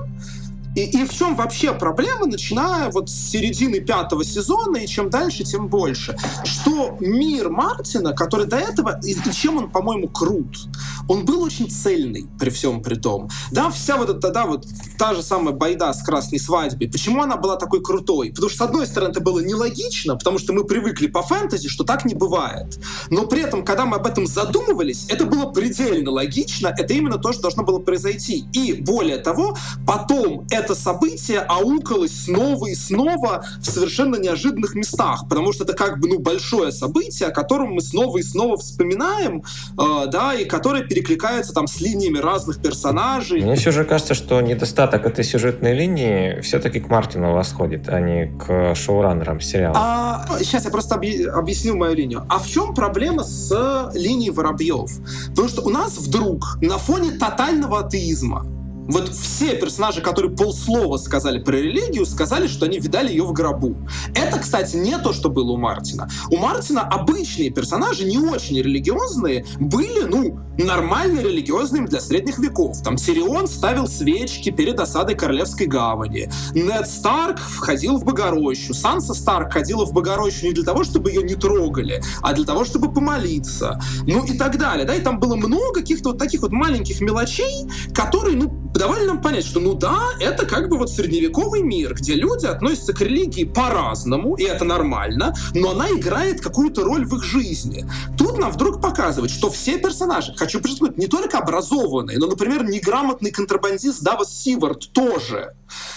[0.75, 5.43] И, и в чем вообще проблема, начиная вот с середины пятого сезона, и чем дальше,
[5.43, 6.17] тем больше.
[6.43, 10.67] Что мир Мартина, который до этого, и, и чем он, по-моему, крут,
[11.07, 13.29] он был очень цельный при всем при том.
[13.51, 14.65] Да, вся вот эта, да, вот
[14.97, 16.87] та же самая байда с красной свадьбой.
[16.87, 18.29] Почему она была такой крутой?
[18.29, 21.83] Потому что, с одной стороны, это было нелогично, потому что мы привыкли по фэнтези, что
[21.83, 22.79] так не бывает.
[23.09, 27.33] Но при этом, когда мы об этом задумывались, это было предельно логично, это именно то,
[27.33, 28.45] что должно было произойти.
[28.53, 35.53] И более того, потом это событие аукалось снова и снова в совершенно неожиданных местах, потому
[35.53, 39.43] что это как бы ну, большое событие, о котором мы снова и снова вспоминаем,
[39.77, 43.41] э, да, и которое перекликается там с линиями разных персонажей.
[43.41, 48.27] Мне все же кажется, что недостаток этой сюжетной линии все-таки к Мартину восходит, а не
[48.37, 49.75] к шоураннерам сериала.
[49.77, 52.25] А, сейчас я просто объясню мою линию.
[52.29, 54.89] А в чем проблема с линией Воробьев?
[55.31, 58.45] Потому что у нас вдруг на фоне тотального атеизма
[58.87, 63.75] вот все персонажи, которые полслова сказали про религию, сказали, что они видали ее в гробу.
[64.13, 66.09] Это, кстати, не то, что было у Мартина.
[66.29, 72.81] У Мартина обычные персонажи, не очень религиозные, были, ну, нормально религиозными для средних веков.
[72.81, 76.29] Там Тирион ставил свечки перед осадой Королевской гавани.
[76.53, 78.73] Нед Старк входил в Богорощу.
[78.73, 82.63] Санса Старк ходила в Богорощу не для того, чтобы ее не трогали, а для того,
[82.65, 83.79] чтобы помолиться.
[84.05, 84.85] Ну и так далее.
[84.85, 84.95] Да?
[84.95, 89.45] И там было много каких-то вот таких вот маленьких мелочей, которые, ну, давали нам понять,
[89.45, 94.35] что ну да, это как бы вот средневековый мир, где люди относятся к религии по-разному,
[94.35, 97.85] и это нормально, но она играет какую-то роль в их жизни.
[98.17, 103.31] Тут нам вдруг показывают, что все персонажи, хочу подчеркнуть, не только образованные, но, например, неграмотный
[103.31, 105.53] контрабандист Давос Сивард тоже.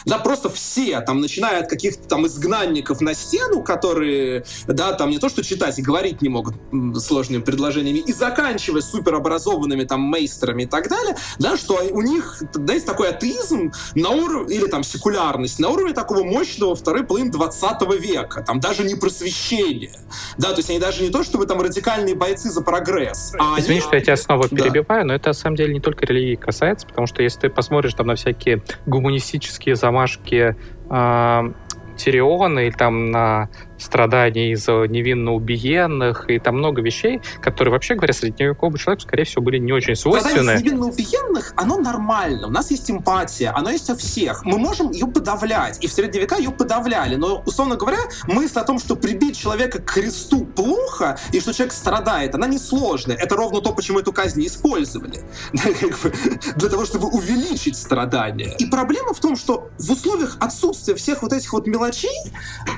[0.06, 5.18] Да, просто все, там, начиная от каких-то там изгнанников на стену, которые, да, там не
[5.18, 6.54] то что читать и говорить не могут
[7.00, 12.74] сложными предложениями, и заканчивая суперобразованными там мейстерами и так далее, да, что у них, да,
[12.74, 18.00] есть такой атеизм на уровне, или там секулярность, на уровне такого мощного второй половины 20
[18.00, 19.98] века, там даже не просвещение,
[20.36, 23.34] да, то есть они даже не то, чтобы там радикальные бойцы за прогресс.
[23.38, 23.80] А Извини, они...
[23.80, 25.04] что я тебя снова перебиваю, да.
[25.04, 28.06] но это на самом деле не только религии касается, потому что если ты посмотришь там
[28.06, 30.54] на всякие гуманистические замашки
[30.90, 31.52] э,
[31.96, 38.12] Тириона или там на страданий из-за невинно убиенных, и там много вещей, которые, вообще говоря,
[38.12, 40.34] средневековому человеку, скорее всего, были не очень свойственны.
[40.34, 42.48] Страдание невинно убиенных, оно нормально.
[42.48, 44.44] У нас есть эмпатия, оно есть у всех.
[44.44, 47.16] Мы можем ее подавлять, и в средние века ее подавляли.
[47.16, 51.72] Но, условно говоря, мысль о том, что прибить человека к кресту плохо, и что человек
[51.72, 53.16] страдает, она несложная.
[53.16, 55.20] Это ровно то, почему эту казнь использовали.
[56.56, 58.54] Для того, чтобы увеличить страдания.
[58.58, 62.32] И проблема в том, что в условиях отсутствия всех вот этих вот мелочей,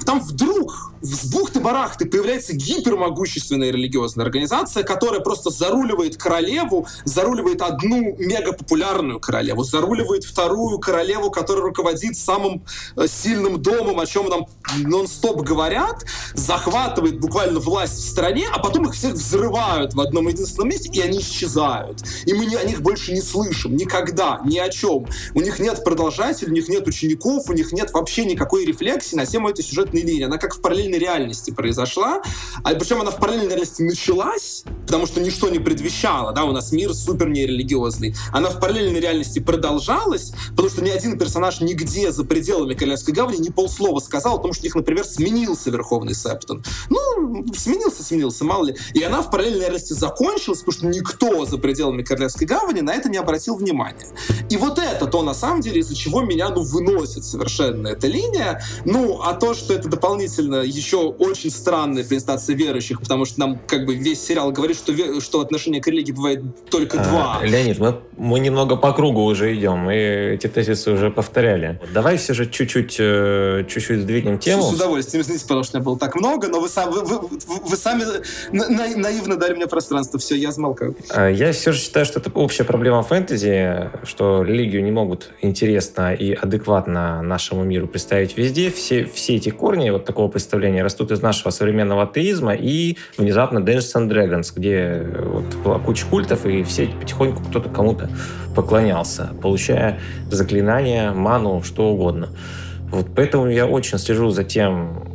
[0.05, 9.19] там вдруг с бухты-барахты появляется гипермогущественная религиозная организация, которая просто заруливает королеву, заруливает одну мегапопулярную
[9.19, 12.63] королеву, заруливает вторую королеву, которая руководит самым
[12.97, 14.47] э, сильным домом, о чем нам
[14.79, 16.05] нон-стоп говорят,
[16.35, 21.01] захватывает буквально власть в стране, а потом их всех взрывают в одном единственном месте, и
[21.01, 22.03] они исчезают.
[22.27, 25.07] И мы о них больше не слышим никогда, ни о чем.
[25.35, 29.25] У них нет продолжателей, у них нет учеников, у них нет вообще никакой рефлексии на
[29.25, 30.25] тему этой сюжетной линии.
[30.25, 32.23] Она как в параллельном параллельной реальности произошла,
[32.65, 36.73] а причем она в параллельной реальности началась, потому что ничто не предвещало, да, у нас
[36.73, 38.15] мир супер нерелигиозный.
[38.33, 43.39] Она в параллельной реальности продолжалась, потому что ни один персонаж нигде за пределами Королевской гавани
[43.39, 46.65] ни полслова сказал о том, что у них, например, сменился Верховный Септон.
[46.89, 48.77] Ну, сменился, сменился, мало ли.
[48.95, 53.09] И она в параллельной реальности закончилась, потому что никто за пределами Королевской гавани на это
[53.09, 54.09] не обратил внимания.
[54.49, 58.63] И вот это то, на самом деле, из-за чего меня, ну, выносит совершенно эта линия.
[58.85, 63.87] Ну, а то, что это дополнительно еще очень странная презентация верующих, потому что нам как
[63.87, 67.41] бы весь сериал говорит, что, что отношение к религии бывает только а, два.
[67.45, 69.95] Леонид, мы, мы немного по кругу уже идем, мы
[70.35, 71.81] эти тезисы уже повторяли.
[71.93, 74.63] Давай все же чуть-чуть э, чуть-чуть сдвинем тему.
[74.63, 77.29] С удовольствием, извините, потому что у меня было так много, но вы, сам, вы, вы,
[77.47, 78.05] вы сами
[78.53, 80.97] на, наивно дали мне пространство, все, я замолкаю.
[81.11, 86.15] А, я все же считаю, что это общая проблема фэнтези, что религию не могут интересно
[86.15, 88.71] и адекватно нашему миру представить везде.
[88.71, 93.95] Все, все эти корни вот такого представления растут из нашего современного атеизма и внезапно Dungeons
[93.97, 98.09] and Dragons, где вот была куча культов, и все потихоньку кто-то кому-то
[98.55, 99.99] поклонялся, получая
[100.31, 102.29] заклинания, ману, что угодно.
[102.91, 105.10] Вот поэтому я очень слежу за тем,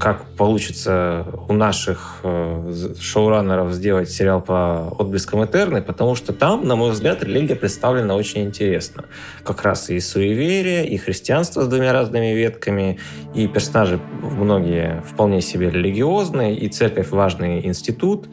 [0.00, 6.74] как получится у наших э, шоураннеров сделать сериал по отблескам Этерны, потому что там, на
[6.74, 9.04] мой взгляд, религия представлена очень интересно.
[9.44, 12.98] Как раз и суеверие, и христианство с двумя разными ветками,
[13.34, 18.26] и персонажи многие вполне себе религиозные, и церковь важный институт,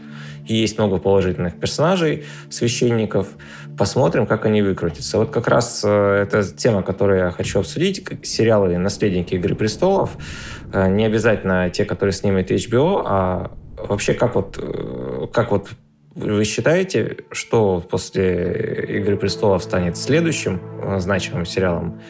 [0.48, 3.28] и есть много положительных персонажей, священников.
[3.78, 5.20] Посмотрим, как они выкрутятся.
[5.20, 8.04] Вот как раз э, это тема, которую я хочу обсудить.
[8.24, 10.18] Сериалы «Наследники Игры престолов».
[10.74, 15.70] Э, не обязательно те, которые снимет HBO, а вообще как вот, э, как вот
[16.16, 20.60] вы считаете, что после «Игры престолов» станет следующим
[20.98, 22.02] значимым сериалом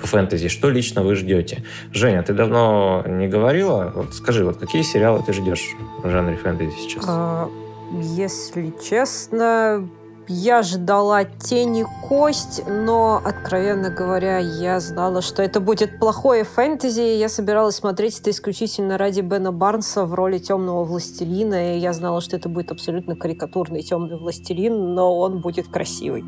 [0.00, 0.48] по фэнтези?
[0.48, 1.64] Что лично вы ждете?
[1.92, 3.92] Женя, ты давно не говорила.
[3.94, 7.04] Вот скажи, вот какие сериалы ты ждешь в жанре фэнтези сейчас?
[7.06, 7.50] А,
[7.92, 9.86] если честно,
[10.30, 17.00] я ждала тени кость, но, откровенно говоря, я знала, что это будет плохое фэнтези.
[17.00, 21.74] Я собиралась смотреть это исключительно ради Бена Барнса в роли темного властелина.
[21.74, 26.24] И я знала, что это будет абсолютно карикатурный темный властелин, но он будет красивый.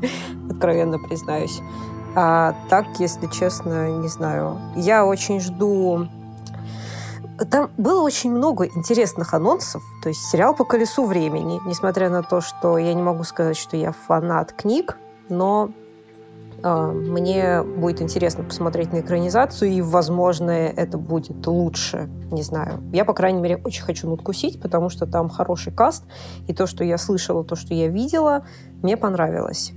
[0.50, 1.60] Откровенно признаюсь.
[2.14, 4.58] А так, если честно, не знаю.
[4.76, 6.08] Я очень жду
[7.44, 9.82] там было очень много интересных анонсов.
[10.02, 11.60] То есть сериал по колесу времени.
[11.66, 14.96] Несмотря на то, что я не могу сказать, что я фанат книг,
[15.28, 15.70] но
[16.62, 22.08] э, мне будет интересно посмотреть на экранизацию, и, возможно, это будет лучше.
[22.30, 22.82] Не знаю.
[22.92, 26.04] Я, по крайней мере, очень хочу надкусить, потому что там хороший каст,
[26.46, 28.46] и то, что я слышала, то, что я видела,
[28.82, 29.72] мне понравилось.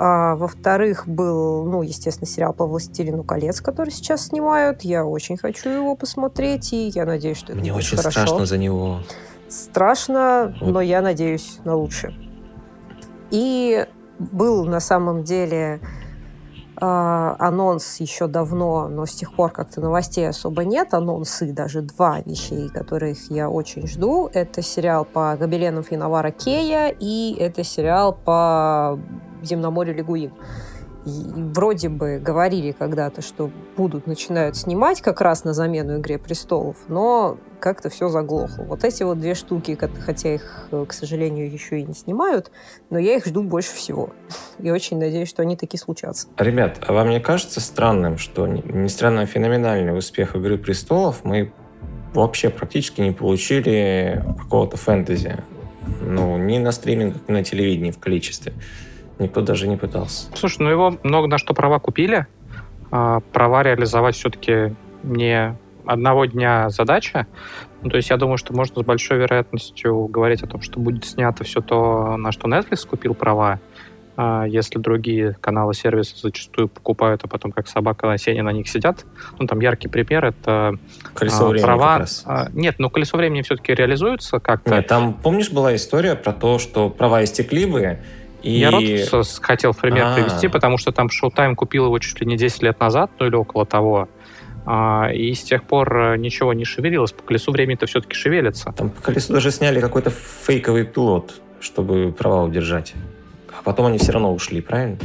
[0.00, 4.82] А, во-вторых, был, ну, естественно, сериал по «Властелину колец», который сейчас снимают.
[4.82, 8.20] Я очень хочу его посмотреть, и я надеюсь, что это Мне очень хорошо.
[8.20, 9.00] страшно за него.
[9.48, 10.70] Страшно, вот.
[10.70, 12.14] но я надеюсь на лучшее.
[13.32, 13.84] И
[14.20, 15.80] был на самом деле
[16.80, 20.94] э, анонс еще давно, но с тех пор как-то новостей особо нет.
[20.94, 24.30] Анонсы, даже два вещей, которых я очень жду.
[24.32, 28.96] Это сериал по гобеленам Финовара Кея и это сериал по
[29.42, 30.32] Земноморье Лигуин.
[31.04, 31.10] И
[31.54, 37.38] вроде бы говорили когда-то, что будут начинают снимать как раз на замену «Игре престолов», но
[37.60, 38.64] как-то все заглохло.
[38.64, 42.50] Вот эти вот две штуки, хотя их, э, к сожалению, еще и не снимают,
[42.90, 44.10] но я их жду больше всего.
[44.58, 46.28] И очень надеюсь, что они таки случатся.
[46.36, 51.52] Ребят, а вам не кажется странным, что, несмотря на феноменальный успех «Игры престолов», мы
[52.12, 55.36] вообще практически не получили какого-то фэнтези?
[56.02, 58.52] Ну, ни на стримингах, ни на телевидении в количестве.
[59.18, 60.28] Никто даже не пытался.
[60.34, 62.26] Слушай, ну его много на что права купили.
[62.90, 67.26] А, права реализовать все-таки не одного дня задача.
[67.82, 71.04] Ну, то есть я думаю, что можно с большой вероятностью говорить о том, что будет
[71.04, 73.60] снято все то, на что Netflix купил права,
[74.16, 78.68] а, если другие каналы сервиса зачастую покупают, а потом как собака на сене на них
[78.68, 79.04] сидят.
[79.38, 80.74] Ну, там яркий пример— это
[81.14, 81.98] колесо а, времени права.
[81.98, 82.26] Раз.
[82.52, 84.74] Нет, ну колесо времени все-таки реализуется как-то.
[84.74, 87.98] Нет, там, помнишь, была история про то, что права истекли бы,
[88.48, 88.58] и...
[88.58, 90.14] Я Ротус хотел в пример А-а-а.
[90.14, 93.34] привести, потому что там Showtime купил его чуть ли не 10 лет назад, ну или
[93.34, 94.08] около того.
[94.66, 97.12] А, и с тех пор э, ничего не шевелилось.
[97.12, 98.72] По колесу времени-то все-таки шевелится.
[98.76, 102.94] Там по колесу даже сняли какой-то фейковый пилот, чтобы права удержать.
[103.58, 104.98] А потом они все равно ушли, правильно?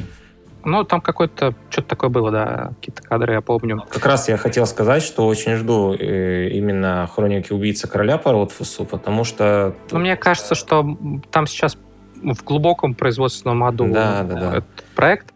[0.66, 3.84] Ну, там какое-то, что-то такое было, да, какие-то кадры, я помню.
[3.90, 8.86] Как раз я хотел сказать, что очень жду э, именно «Хроники убийцы короля» по Ротфусу,
[8.86, 9.76] потому что...
[9.92, 10.98] Ну, мне кажется, что
[11.32, 11.78] там сейчас
[12.24, 14.58] в глубоком производственном аду да, да, да.
[14.58, 15.34] этот проект.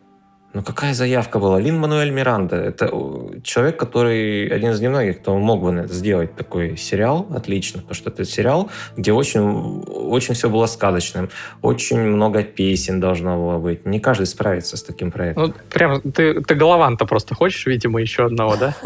[0.57, 1.59] Ну какая заявка была?
[1.59, 2.55] Лин Мануэль Миранда.
[2.55, 2.89] Это
[3.43, 8.25] человек, который один из немногих, кто мог бы сделать такой сериал отлично, потому что это
[8.25, 11.29] сериал, где очень, очень все было сказочным,
[11.61, 13.85] очень много песен должно было быть.
[13.85, 15.47] Не каждый справится с таким проектом.
[15.47, 18.73] Ну, прям ты, ты Голованта просто хочешь, видимо, еще одного, да?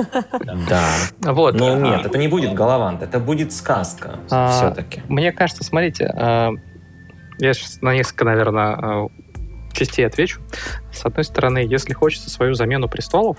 [0.67, 0.83] Да.
[1.19, 1.55] Вот.
[1.55, 5.03] Ну нет, это не будет Головант, это будет сказка а, все-таки.
[5.07, 6.51] Мне кажется, смотрите, а,
[7.41, 9.07] я сейчас на несколько, наверное, а,
[9.73, 10.41] частей отвечу.
[10.93, 13.37] С одной стороны, если хочется свою замену престолов,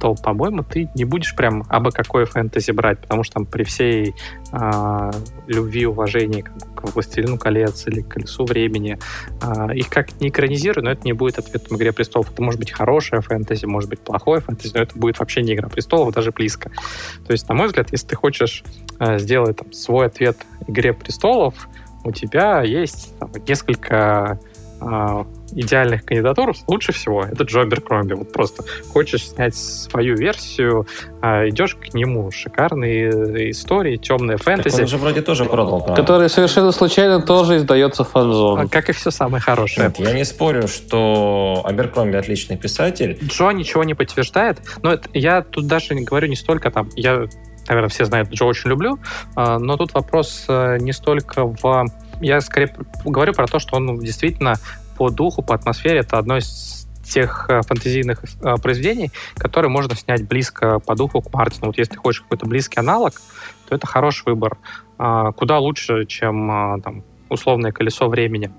[0.00, 4.14] то, по-моему, ты не будешь прям абы какое фэнтези брать, потому что там при всей
[4.52, 5.10] э,
[5.46, 8.98] любви уважении к, к «Властелину колец» или к «Колесу времени»
[9.40, 12.30] э, их как не экранизируют, но это не будет ответом «Игре престолов».
[12.30, 15.70] Это может быть хорошее фэнтези, может быть плохое фэнтези, но это будет вообще не «Игра
[15.70, 16.70] престолов», даже близко.
[17.26, 18.62] То есть, на мой взгляд, если ты хочешь
[18.98, 20.36] э, сделать там, свой ответ
[20.66, 21.66] «Игре престолов»,
[22.04, 24.38] у тебя есть там, несколько
[24.80, 28.14] э, идеальных кандидатур лучше всего это Джобер Кромби.
[28.14, 30.86] Вот просто хочешь снять свою версию,
[31.22, 32.30] э, идешь к нему.
[32.30, 34.76] Шикарные истории, темные фэнтези.
[34.76, 36.00] Так он же вроде тоже продал, правда?
[36.00, 38.68] Который совершенно случайно тоже издается фанзон.
[38.68, 39.86] Как и все самое хорошее.
[39.86, 43.18] Нет, я не спорю, что Аберкромби отличный писатель.
[43.22, 47.26] Джо ничего не подтверждает, но это, я тут даже не говорю не столько там, я
[47.68, 48.98] наверное, все знают, Джо очень люблю,
[49.36, 51.86] а, но тут вопрос э, не столько в
[52.20, 52.74] я скорее
[53.04, 54.54] говорю про то, что он действительно
[54.96, 60.26] по духу, по атмосфере это одно из тех э, фантазийных э, произведений, которые можно снять
[60.26, 61.66] близко по духу к Мартину.
[61.66, 63.14] Вот если ты хочешь какой-то близкий аналог,
[63.68, 64.56] то это хороший выбор.
[64.96, 68.50] А, куда лучше, чем а, там, условное колесо времени.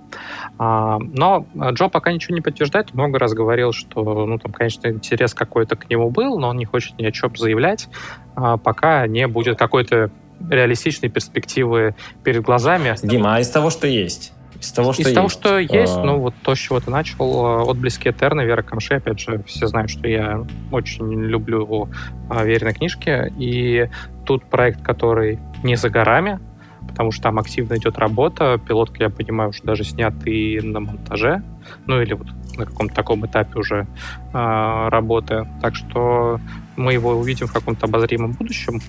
[0.58, 2.94] А, но Джо пока ничего не подтверждает.
[2.94, 6.66] Много раз говорил, что, ну, там, конечно, интерес какой-то к нему был, но он не
[6.66, 7.88] хочет ни о чем заявлять,
[8.36, 10.10] пока не будет какой-то
[10.50, 12.96] реалистичной перспективы перед глазами.
[13.04, 14.34] Дима, а из того, что есть?
[14.60, 15.16] Из того, что Из есть.
[15.16, 16.04] того, что есть, а...
[16.04, 19.92] ну вот то, с чего ты начал, отблески Этерна, Вера Камши, опять же, все знают,
[19.92, 21.90] что я очень люблю
[22.30, 23.90] а, Верины книжки, и
[24.26, 26.40] тут проект, который не за горами,
[26.88, 31.44] потому что там активно идет работа, пилотка, я понимаю, уже даже снят и на монтаже,
[31.86, 33.88] ну или вот на каком-то таком этапе уже
[34.34, 36.40] э, работы, так что
[36.76, 38.82] мы его увидим в каком-то обозримом будущем,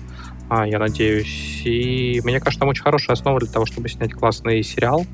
[0.49, 1.61] а, я надеюсь.
[1.65, 5.05] И мне кажется, там очень хорошая основа для того, чтобы снять классный сериал.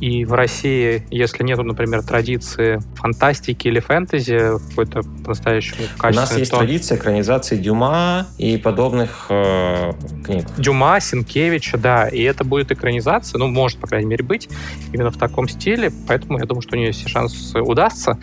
[0.00, 6.52] И в России, если нету, например, традиции фантастики или фэнтези, какой-то по-настоящему У нас есть
[6.52, 6.58] то...
[6.58, 9.92] традиция экранизации Дюма и подобных э,
[10.24, 10.46] книг.
[10.56, 12.06] Дюма, Синкевича, да.
[12.06, 14.48] И это будет экранизация, ну, может, по крайней мере, быть
[14.92, 15.90] именно в таком стиле.
[16.06, 18.18] Поэтому я думаю, что у нее все шансы удастся.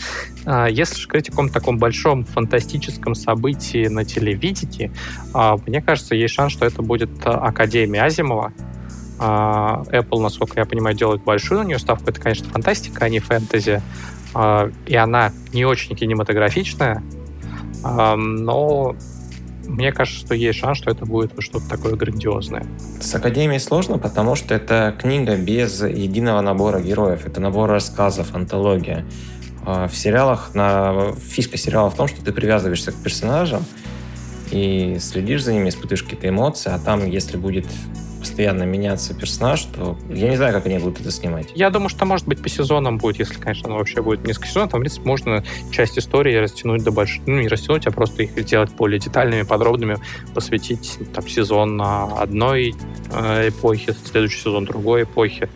[0.45, 4.91] А, если же говорить о каком-то таком большом фантастическом событии на телевидении,
[5.34, 8.53] а, мне кажется, есть шанс, что это будет Академия Азимова.
[9.20, 12.10] А, Apple, насколько я понимаю, делает большую на нее ставку.
[12.10, 13.82] Это, конечно, фантастика, а не фэнтези.
[14.34, 17.02] А, и она не очень кинематографичная,
[17.84, 18.96] а, но
[19.66, 22.68] мне кажется, что есть шанс, что это будет что-то такое грандиозное.
[23.00, 27.26] С Академией сложно, потому что это книга без единого набора героев.
[27.26, 29.06] Это набор рассказов, антология.
[29.66, 31.14] В сериалах, на...
[31.14, 33.66] фишка сериала в том, что ты привязываешься к персонажам
[34.52, 37.66] и следишь за ними, испытываешь какие-то эмоции, а там, если будет
[38.26, 41.49] постоянно меняться персонаж, то я не знаю, как они будут это снимать.
[41.53, 44.72] Я думаю, что, может быть, по сезонам будет, если, конечно, оно вообще будет несколько сезонов,
[44.72, 48.31] там, в принципе, можно часть истории растянуть до больших, ну, не растянуть, а просто их
[48.31, 49.97] сделать более детальными, подробными,
[50.34, 52.73] посвятить там сезон на одной
[53.14, 55.47] э, эпохе, следующий сезон другой эпохи.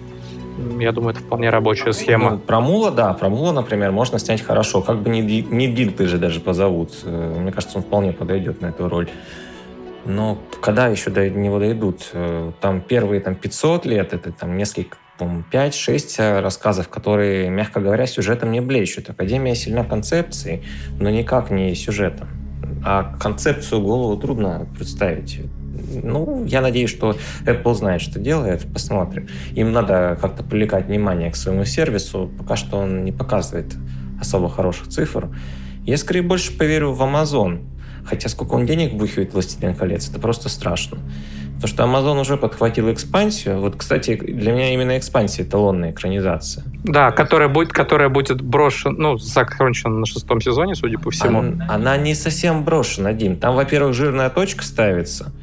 [0.80, 2.32] Я думаю, это вполне рабочая схема.
[2.32, 4.82] Ну, про Мула, да, про Мула, например, можно снять хорошо.
[4.82, 6.92] Как бы не, не Дилты же даже позовут.
[7.04, 9.10] Э, мне кажется, он вполне подойдет на эту роль.
[10.10, 12.10] Но когда еще до него дойдут?
[12.14, 17.80] Э, там первые там, 500 лет, это там несколько, по-моему, 5-6 э, рассказов, которые, мягко
[17.80, 19.12] говоря, сюжетом не блещут.
[19.12, 20.64] Академия сильна концепцией,
[21.00, 22.28] но никак не сюжетом.
[22.84, 25.42] А концепцию голову трудно представить.
[26.04, 27.16] Ну, я надеюсь, что
[27.46, 28.66] Apple знает, что делает.
[28.74, 29.28] Посмотрим.
[29.52, 32.32] Им надо как-то привлекать внимание к своему сервису.
[32.40, 33.76] Пока что он не показывает
[34.20, 35.30] особо хороших цифр.
[35.86, 37.60] Я скорее больше поверю в Amazon.
[38.10, 40.98] Хотя сколько он денег бухивает «Властелин колец», это просто страшно.
[41.62, 43.60] Потому что Amazon уже подхватил экспансию.
[43.60, 46.64] Вот, кстати, для меня именно экспансия эталонная экранизация.
[46.86, 51.40] Да, которая будет, которая будет брошена, ну, закончена на шестом сезоне, судя по всему.
[51.40, 53.36] Она, она не совсем брошена, Дим.
[53.36, 55.34] Там, во-первых, жирная точка ставится.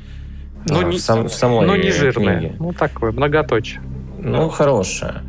[0.69, 2.39] Ну, а, не, в, сам, в самой ну, не жирная.
[2.39, 2.57] Книге.
[2.59, 3.81] Ну, такое, многоточие.
[4.19, 5.23] Ну, хорошая.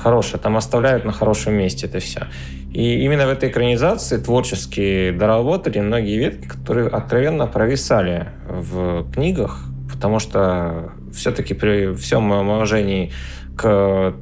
[0.00, 0.40] Хорошая.
[0.40, 2.28] Там оставляют на хорошем месте это все.
[2.74, 10.18] И именно в этой экранизации творчески доработали многие ветки, которые откровенно провисали в книгах, потому
[10.18, 13.12] что все-таки при всем моем уважении
[13.56, 14.14] к,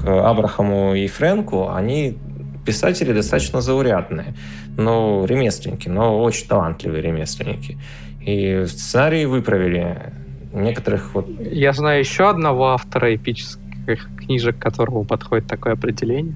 [0.00, 2.16] к Абрахаму и Фрэнку, они
[2.64, 4.34] писатели достаточно заурядные,
[4.78, 7.76] но ремесленники, но очень талантливые ремесленники.
[8.22, 10.14] И сценарии выправили
[10.54, 11.28] некоторых вот...
[11.38, 16.34] Я знаю еще одного автора эпических книжек, которому подходит такое определение.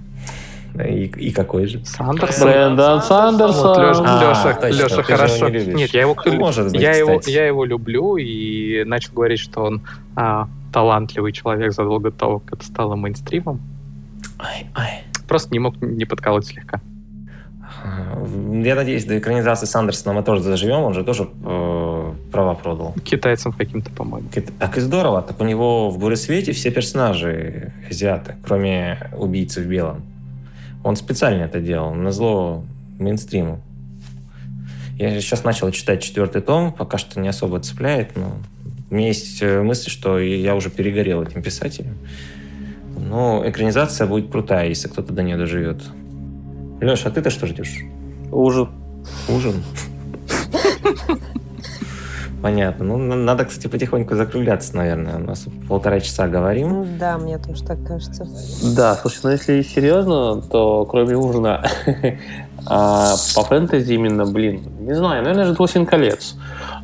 [0.74, 1.84] И, и какой же?
[1.84, 2.48] Сандерсон.
[2.48, 3.62] Брэндон Сандерсон.
[3.62, 5.48] Вот Леша, А, Леша, точно, Леша хорошо.
[5.48, 5.64] не.
[5.74, 9.62] Нет, я его, Ну, может быть, я, его, я его люблю и начал говорить, что
[9.62, 9.82] он
[10.14, 13.60] а, талантливый человек задолго до того, как это стало мейнстримом.
[14.38, 15.04] Ай, ай.
[15.26, 16.80] Просто не мог не подколоть слегка.
[17.84, 20.80] Я надеюсь, до экранизации Сандерсона мы тоже заживем.
[20.80, 22.94] Он же тоже э, права продал.
[23.04, 24.28] Китайцам каким-то, по-моему.
[24.58, 25.22] Так и здорово.
[25.22, 30.02] Так у него в «Буре свете» все персонажи азиаты, кроме убийцы в белом.
[30.84, 32.64] Он специально это делал, на зло
[32.98, 33.60] мейнстриму.
[34.98, 38.36] Я сейчас начал читать четвертый том, пока что не особо цепляет, но
[38.90, 41.96] у меня есть э, мысль, что я уже перегорел этим писателем.
[42.96, 45.82] Но экранизация будет крутая, если кто-то до нее доживет.
[46.80, 47.84] Леша, а ты-то что ждешь?
[48.32, 48.68] Ужин.
[49.28, 49.62] Ужин?
[52.43, 52.85] Понятно.
[52.85, 55.16] Ну, на- надо, кстати, потихоньку закругляться, наверное.
[55.16, 56.69] У нас полтора часа говорим.
[56.69, 58.27] Ну Да, мне тоже так кажется.
[58.77, 61.65] Да, слушай, ну если серьезно, то кроме ужина,
[62.66, 66.36] а, по фэнтези именно, блин, не знаю, наверное, же «Властелин колец».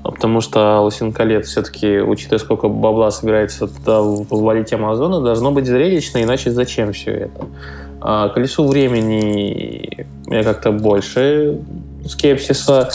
[0.02, 6.22] Потому что «Властелин колец» все-таки, учитывая, сколько бабла собирается туда ввалить Амазона, должно быть зрелищно,
[6.22, 7.46] иначе зачем все это?
[8.00, 11.60] А, «Колесу времени» меня как-то больше
[12.06, 12.90] скепсиса.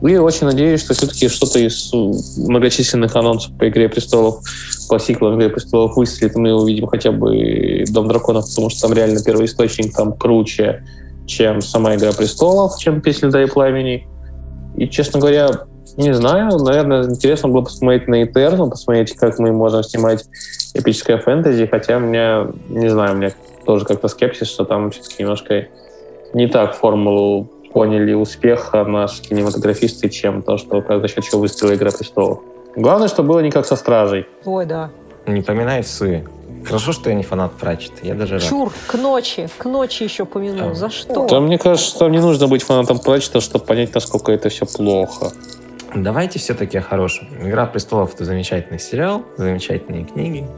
[0.00, 1.92] И очень надеюсь, что все-таки что-то из
[2.36, 4.42] многочисленных анонсов по «Игре престолов»,
[4.88, 9.22] по сиквелам «Игры престолов» выстрелит, мы увидим хотя бы «Дом драконов», потому что там реально
[9.22, 10.84] первый источник там круче,
[11.26, 14.06] чем сама «Игра престолов», чем «Песня льда и пламени».
[14.76, 15.50] И, честно говоря,
[15.96, 20.24] не знаю, наверное, интересно было посмотреть на Этерну, посмотреть, как мы можем снимать
[20.74, 23.32] эпическое фэнтези, хотя у меня, не знаю, у меня
[23.66, 25.66] тоже как-то скепсис, что там все-таки немножко
[26.34, 31.76] не так формулу поняли успеха наши кинематографисты, чем то, что как за счет чего выстрелила
[31.76, 32.40] «Игра престолов».
[32.74, 34.26] Главное, что было не как со «Стражей».
[34.44, 34.90] Ой, да.
[35.28, 36.26] Не поминай суи.
[36.66, 37.98] Хорошо, что я не фанат Пратчета.
[38.02, 38.42] Я даже рад.
[38.42, 40.70] Чур, к ночи, к ночи еще помянул.
[40.70, 40.74] А.
[40.74, 41.28] За что?
[41.28, 45.30] Там, мне кажется, там не нужно быть фанатом Пратчета, чтобы понять, насколько это все плохо.
[45.94, 47.28] Давайте все-таки о хорошем.
[47.40, 50.48] «Игра престолов»— это замечательный сериал, замечательные книги,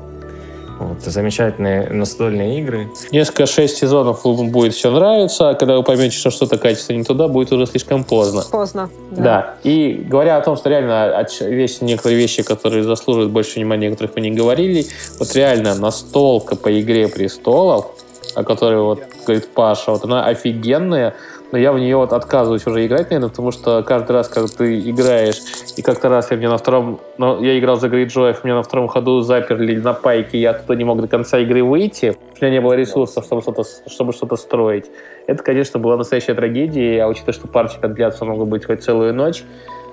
[0.80, 2.88] вот, замечательные настольные игры.
[3.12, 7.04] Несколько шесть сезонов вам будет все нравиться, а когда вы поймете, что что-то качество не
[7.04, 8.42] туда, будет уже слишком поздно.
[8.50, 8.88] Поздно.
[9.10, 9.56] Да.
[9.62, 13.90] И говоря о том, что реально от- есть некоторые вещи, которые заслуживают больше внимания, о
[13.90, 14.86] которых мы не говорили,
[15.18, 17.86] вот реально настолка по «Игре престолов»,
[18.34, 21.14] о которой вот говорит Паша, вот она офигенная,
[21.52, 24.80] но я в нее вот отказываюсь уже играть, наверное, потому что каждый раз, когда ты
[24.80, 25.40] играешь,
[25.76, 28.88] и как-то раз я мне на втором, ну, я играл за Грейджоев, меня на втором
[28.88, 32.60] ходу заперли на пайке, я оттуда не мог до конца игры выйти, у меня не
[32.60, 34.86] было ресурсов, чтобы что-то, чтобы что-то строить.
[35.26, 39.42] Это, конечно, была настоящая трагедия, а учитывая, что парчика длятся могут быть хоть целую ночь,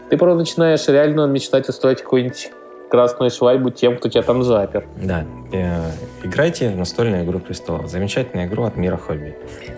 [0.10, 2.52] ты порой начинаешь реально мечтать устроить какую-нибудь
[2.90, 4.86] красную свадьбу тем, кто тебя там запер.
[4.96, 5.92] Да, э,
[6.24, 7.88] играйте в настольную игру престолов.
[7.90, 9.36] Замечательную игру от мира хобби.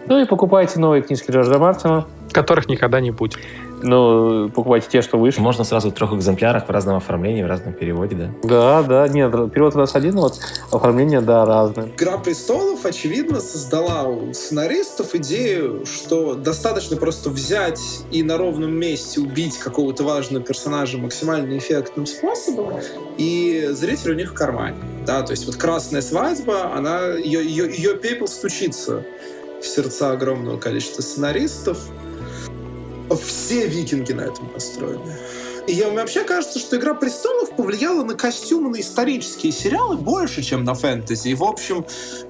[0.07, 2.05] Ну и покупайте новые книжки Джорджа Мартина.
[2.31, 3.37] Которых никогда не будет.
[3.81, 5.41] Ну, покупайте те, что вышли.
[5.41, 8.31] Можно сразу в трех экземплярах в разном оформлении, в разном переводе, да?
[8.43, 10.39] Да, да, нет, перевод у нас один, вот
[10.71, 11.87] оформление, да, разное.
[11.87, 17.79] «Игра престолов», очевидно, создала у сценаристов идею, что достаточно просто взять
[18.11, 22.79] и на ровном месте убить какого-то важного персонажа максимально эффектным способом,
[23.17, 24.77] и зритель у них в кармане.
[25.05, 29.03] Да, то есть вот «Красная свадьба», она, ее, ее, ее пепел стучится
[29.61, 31.79] в сердца огромного количества сценаристов.
[33.15, 35.17] Все викинги на этом построены.
[35.67, 40.73] И я, вообще кажется, что «Игра престолов» повлияла на костюмы, исторические сериалы больше, чем на
[40.73, 41.29] фэнтези.
[41.29, 41.85] И, в общем,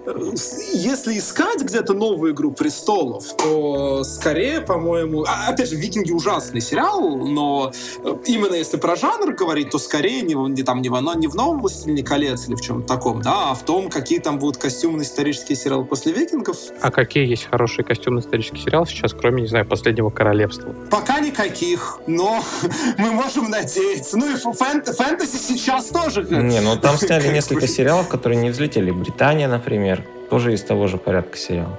[0.05, 0.31] э,
[0.73, 5.25] если искать где-то новую «Игру престолов», то скорее, по-моему...
[5.27, 7.71] а, опять же, «Викинги» ужасный сериал, но
[8.03, 11.27] э, именно если про жанр говорить, то скорее не, в- не, там, не, в, не
[11.27, 14.57] в «Новом властелине колец» или в чем-то таком, да, а в том, какие там будут
[14.57, 16.57] костюмные исторические сериалы после «Викингов».
[16.81, 20.73] А какие есть хорошие костюмные исторические сериалы сейчас, кроме, не знаю, «Последнего королевства»?
[20.89, 22.43] Пока никаких, но
[22.97, 24.17] мы можем надеяться.
[24.17, 26.23] Ну и ф- фэн- фэнтези сейчас тоже.
[26.23, 28.91] Не, ну там сняли несколько сериалов, которые не взлетели.
[28.91, 31.77] Британия, например, тоже из того же порядка сериал.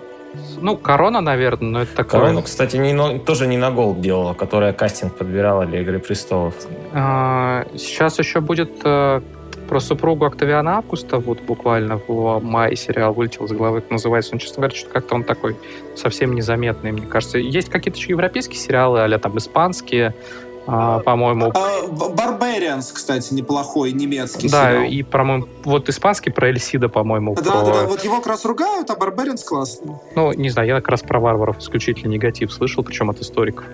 [0.60, 2.20] Ну, «Корона», наверное, но это такое...
[2.20, 6.54] Корону, кстати, не, но- тоже не на Голд делала, которая кастинг подбирала для «Игры престолов».
[6.92, 9.22] А, Сейчас еще будет э,
[9.68, 14.32] про супругу Октавиана Августа, вот буквально в мае сериал вылетел с головы, называется.
[14.34, 15.56] Он, честно говоря, что-то как-то он такой
[15.96, 17.38] совсем незаметный, мне кажется.
[17.38, 20.14] Есть какие-то еще европейские сериалы, а там испанские,
[20.72, 21.52] а, по-моему.
[21.54, 24.84] А, Barbarians, кстати, неплохой немецкий Да, сериал.
[24.84, 27.34] и, по-моему, вот испанский про Эльсида, по-моему.
[27.34, 29.94] Да, про- да, да, вот его как раз ругают, а Barbarians классный.
[30.14, 33.64] Ну, не знаю, я как раз про варваров исключительно негатив слышал, причем от историков.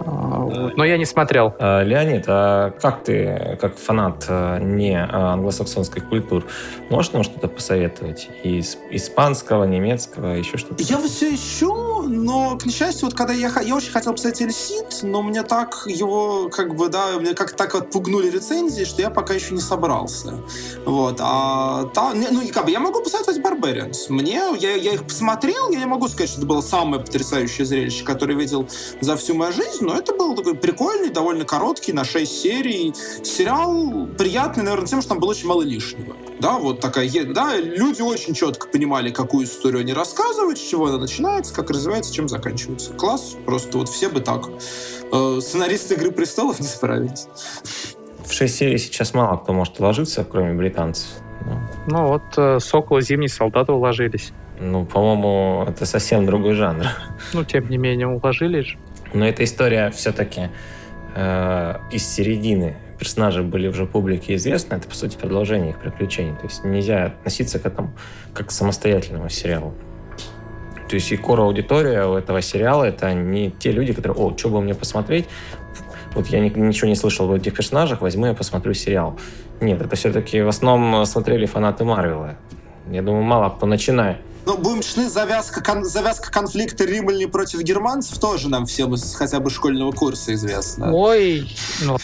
[0.00, 0.76] А, вот.
[0.76, 1.54] Но я не смотрел.
[1.58, 6.44] А, Леонид, а как ты, как фанат а, не а, англосаксонской культуры,
[6.88, 8.28] можешь нам что-то посоветовать?
[8.42, 10.82] Из испанского, немецкого, еще что-то?
[10.82, 15.22] Я все ищу, но, к несчастью, вот когда я, я очень хотел посмотреть Эльсид, но
[15.22, 19.54] мне так его, как бы, да, мне как так отпугнули рецензии, что я пока еще
[19.54, 20.34] не собрался.
[20.84, 21.18] Вот.
[21.20, 24.06] А та, не, ну, и как бы, я могу посоветовать Barbarians.
[24.08, 28.04] Мне, я, я их посмотрел, я не могу сказать, что это было самое потрясающее зрелище,
[28.04, 28.68] которое я видел
[29.00, 32.94] за всю мою жизнь, но это был такой прикольный, довольно короткий, на 6 серий
[33.24, 36.14] сериал, приятный, наверное, тем, что там было очень мало лишнего.
[36.38, 40.98] Да, вот такая, да, люди очень четко понимали, какую историю они рассказывают, с чего она
[40.98, 42.92] начинается, как развивается, чем заканчивается.
[42.92, 44.48] Класс, просто вот все бы так.
[45.12, 47.26] Э, Сценаристы «Игры престолов» не справились.
[48.24, 51.08] В 6 серий сейчас мало кто может уложиться, кроме британцев.
[51.44, 51.58] Ну,
[51.88, 54.32] Ну вот э, Сокол, Зимний солдат уложились.
[54.60, 56.84] Ну, по-моему, это совсем другой жанр.
[57.32, 58.78] Ну, тем не менее, уложились же.
[59.12, 60.50] Но эта история все-таки
[61.14, 62.76] э, из середины.
[62.98, 64.74] Персонажи были уже публике известны.
[64.74, 66.34] Это, по сути, продолжение их приключений.
[66.34, 67.92] То есть нельзя относиться к этому
[68.34, 69.74] как к самостоятельному сериалу.
[70.88, 74.48] То есть и кора аудитория у этого сериала это не те люди, которые, о, что
[74.48, 75.26] бы мне посмотреть?
[76.14, 79.16] Вот я ни- ничего не слышал об этих персонажах, возьму я посмотрю сериал.
[79.60, 82.36] Нет, это все-таки в основном смотрели фанаты Марвела.
[82.90, 84.18] Я думаю, мало кто начинает.
[84.46, 89.38] Ну, будем честны, завязка, кон- завязка конфликта римляне против германцев тоже нам всем из хотя
[89.38, 90.92] бы школьного курса известна.
[90.94, 91.46] Ой,
[91.82, 91.98] ну,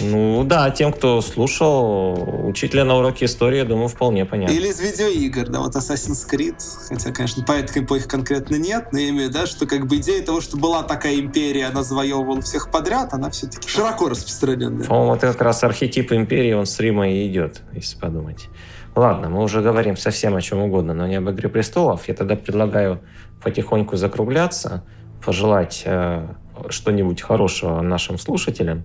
[0.00, 4.54] Ну да, тем, кто слушал учителя на уроке истории, я думаю, вполне понятно.
[4.54, 6.56] Или из видеоигр, да, вот Assassin's Creed,
[6.88, 9.86] хотя, конечно, по этой эпохе конкретно нет, но я имею в виду, да, что как
[9.86, 14.86] бы идея того, что была такая империя, она завоевывала всех подряд, она все-таки широко распространенная.
[14.86, 18.48] По-моему, это как раз архетип империи, он с Рима и идет, если подумать.
[18.94, 22.06] Ладно, мы уже говорим совсем о чем угодно, но не об «Игре престолов».
[22.06, 23.00] Я тогда предлагаю
[23.42, 24.84] потихоньку закругляться,
[25.24, 26.26] пожелать э,
[26.68, 28.84] что-нибудь хорошего нашим слушателям.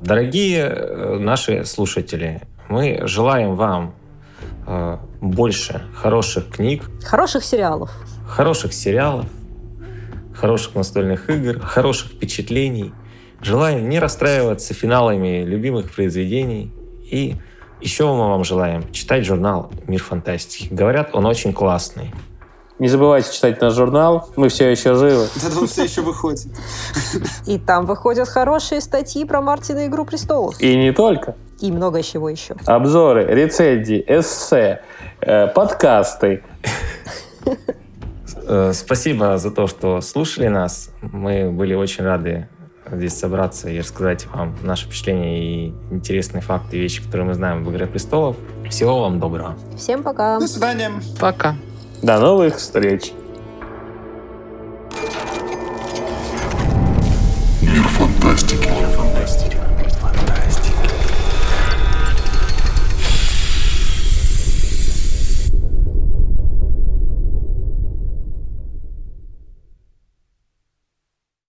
[0.00, 3.94] Дорогие э, наши слушатели, мы желаем вам
[4.66, 7.90] э, больше хороших книг, Хороших сериалов.
[8.28, 9.26] хороших сериалов,
[10.34, 12.92] хороших настольных игр, хороших впечатлений.
[13.40, 16.70] Желаем не расстраиваться финалами любимых произведений.
[17.10, 17.36] И
[17.80, 20.68] еще мы вам желаем читать журнал «Мир фантастики».
[20.72, 22.12] Говорят, он очень классный.
[22.78, 24.30] Не забывайте читать наш журнал.
[24.36, 25.26] Мы все еще живы.
[25.36, 26.48] Это он все еще выходит.
[27.46, 30.58] И там выходят хорошие статьи про Мартина «Игру престолов».
[30.60, 31.36] И не только.
[31.60, 32.56] И много чего еще.
[32.64, 34.80] Обзоры, рецензии, эссе,
[35.20, 36.42] э, подкасты.
[38.46, 40.90] Э, Спасибо за то, что слушали нас.
[41.02, 42.48] Мы были очень рады
[42.92, 47.62] здесь собраться и рассказать вам наши впечатления и интересные факты и вещи, которые мы знаем
[47.62, 48.36] об «Игре престолов».
[48.68, 49.56] Всего вам доброго.
[49.76, 50.38] Всем пока.
[50.38, 50.90] До свидания.
[51.18, 51.56] Пока.
[52.02, 53.12] До новых встреч.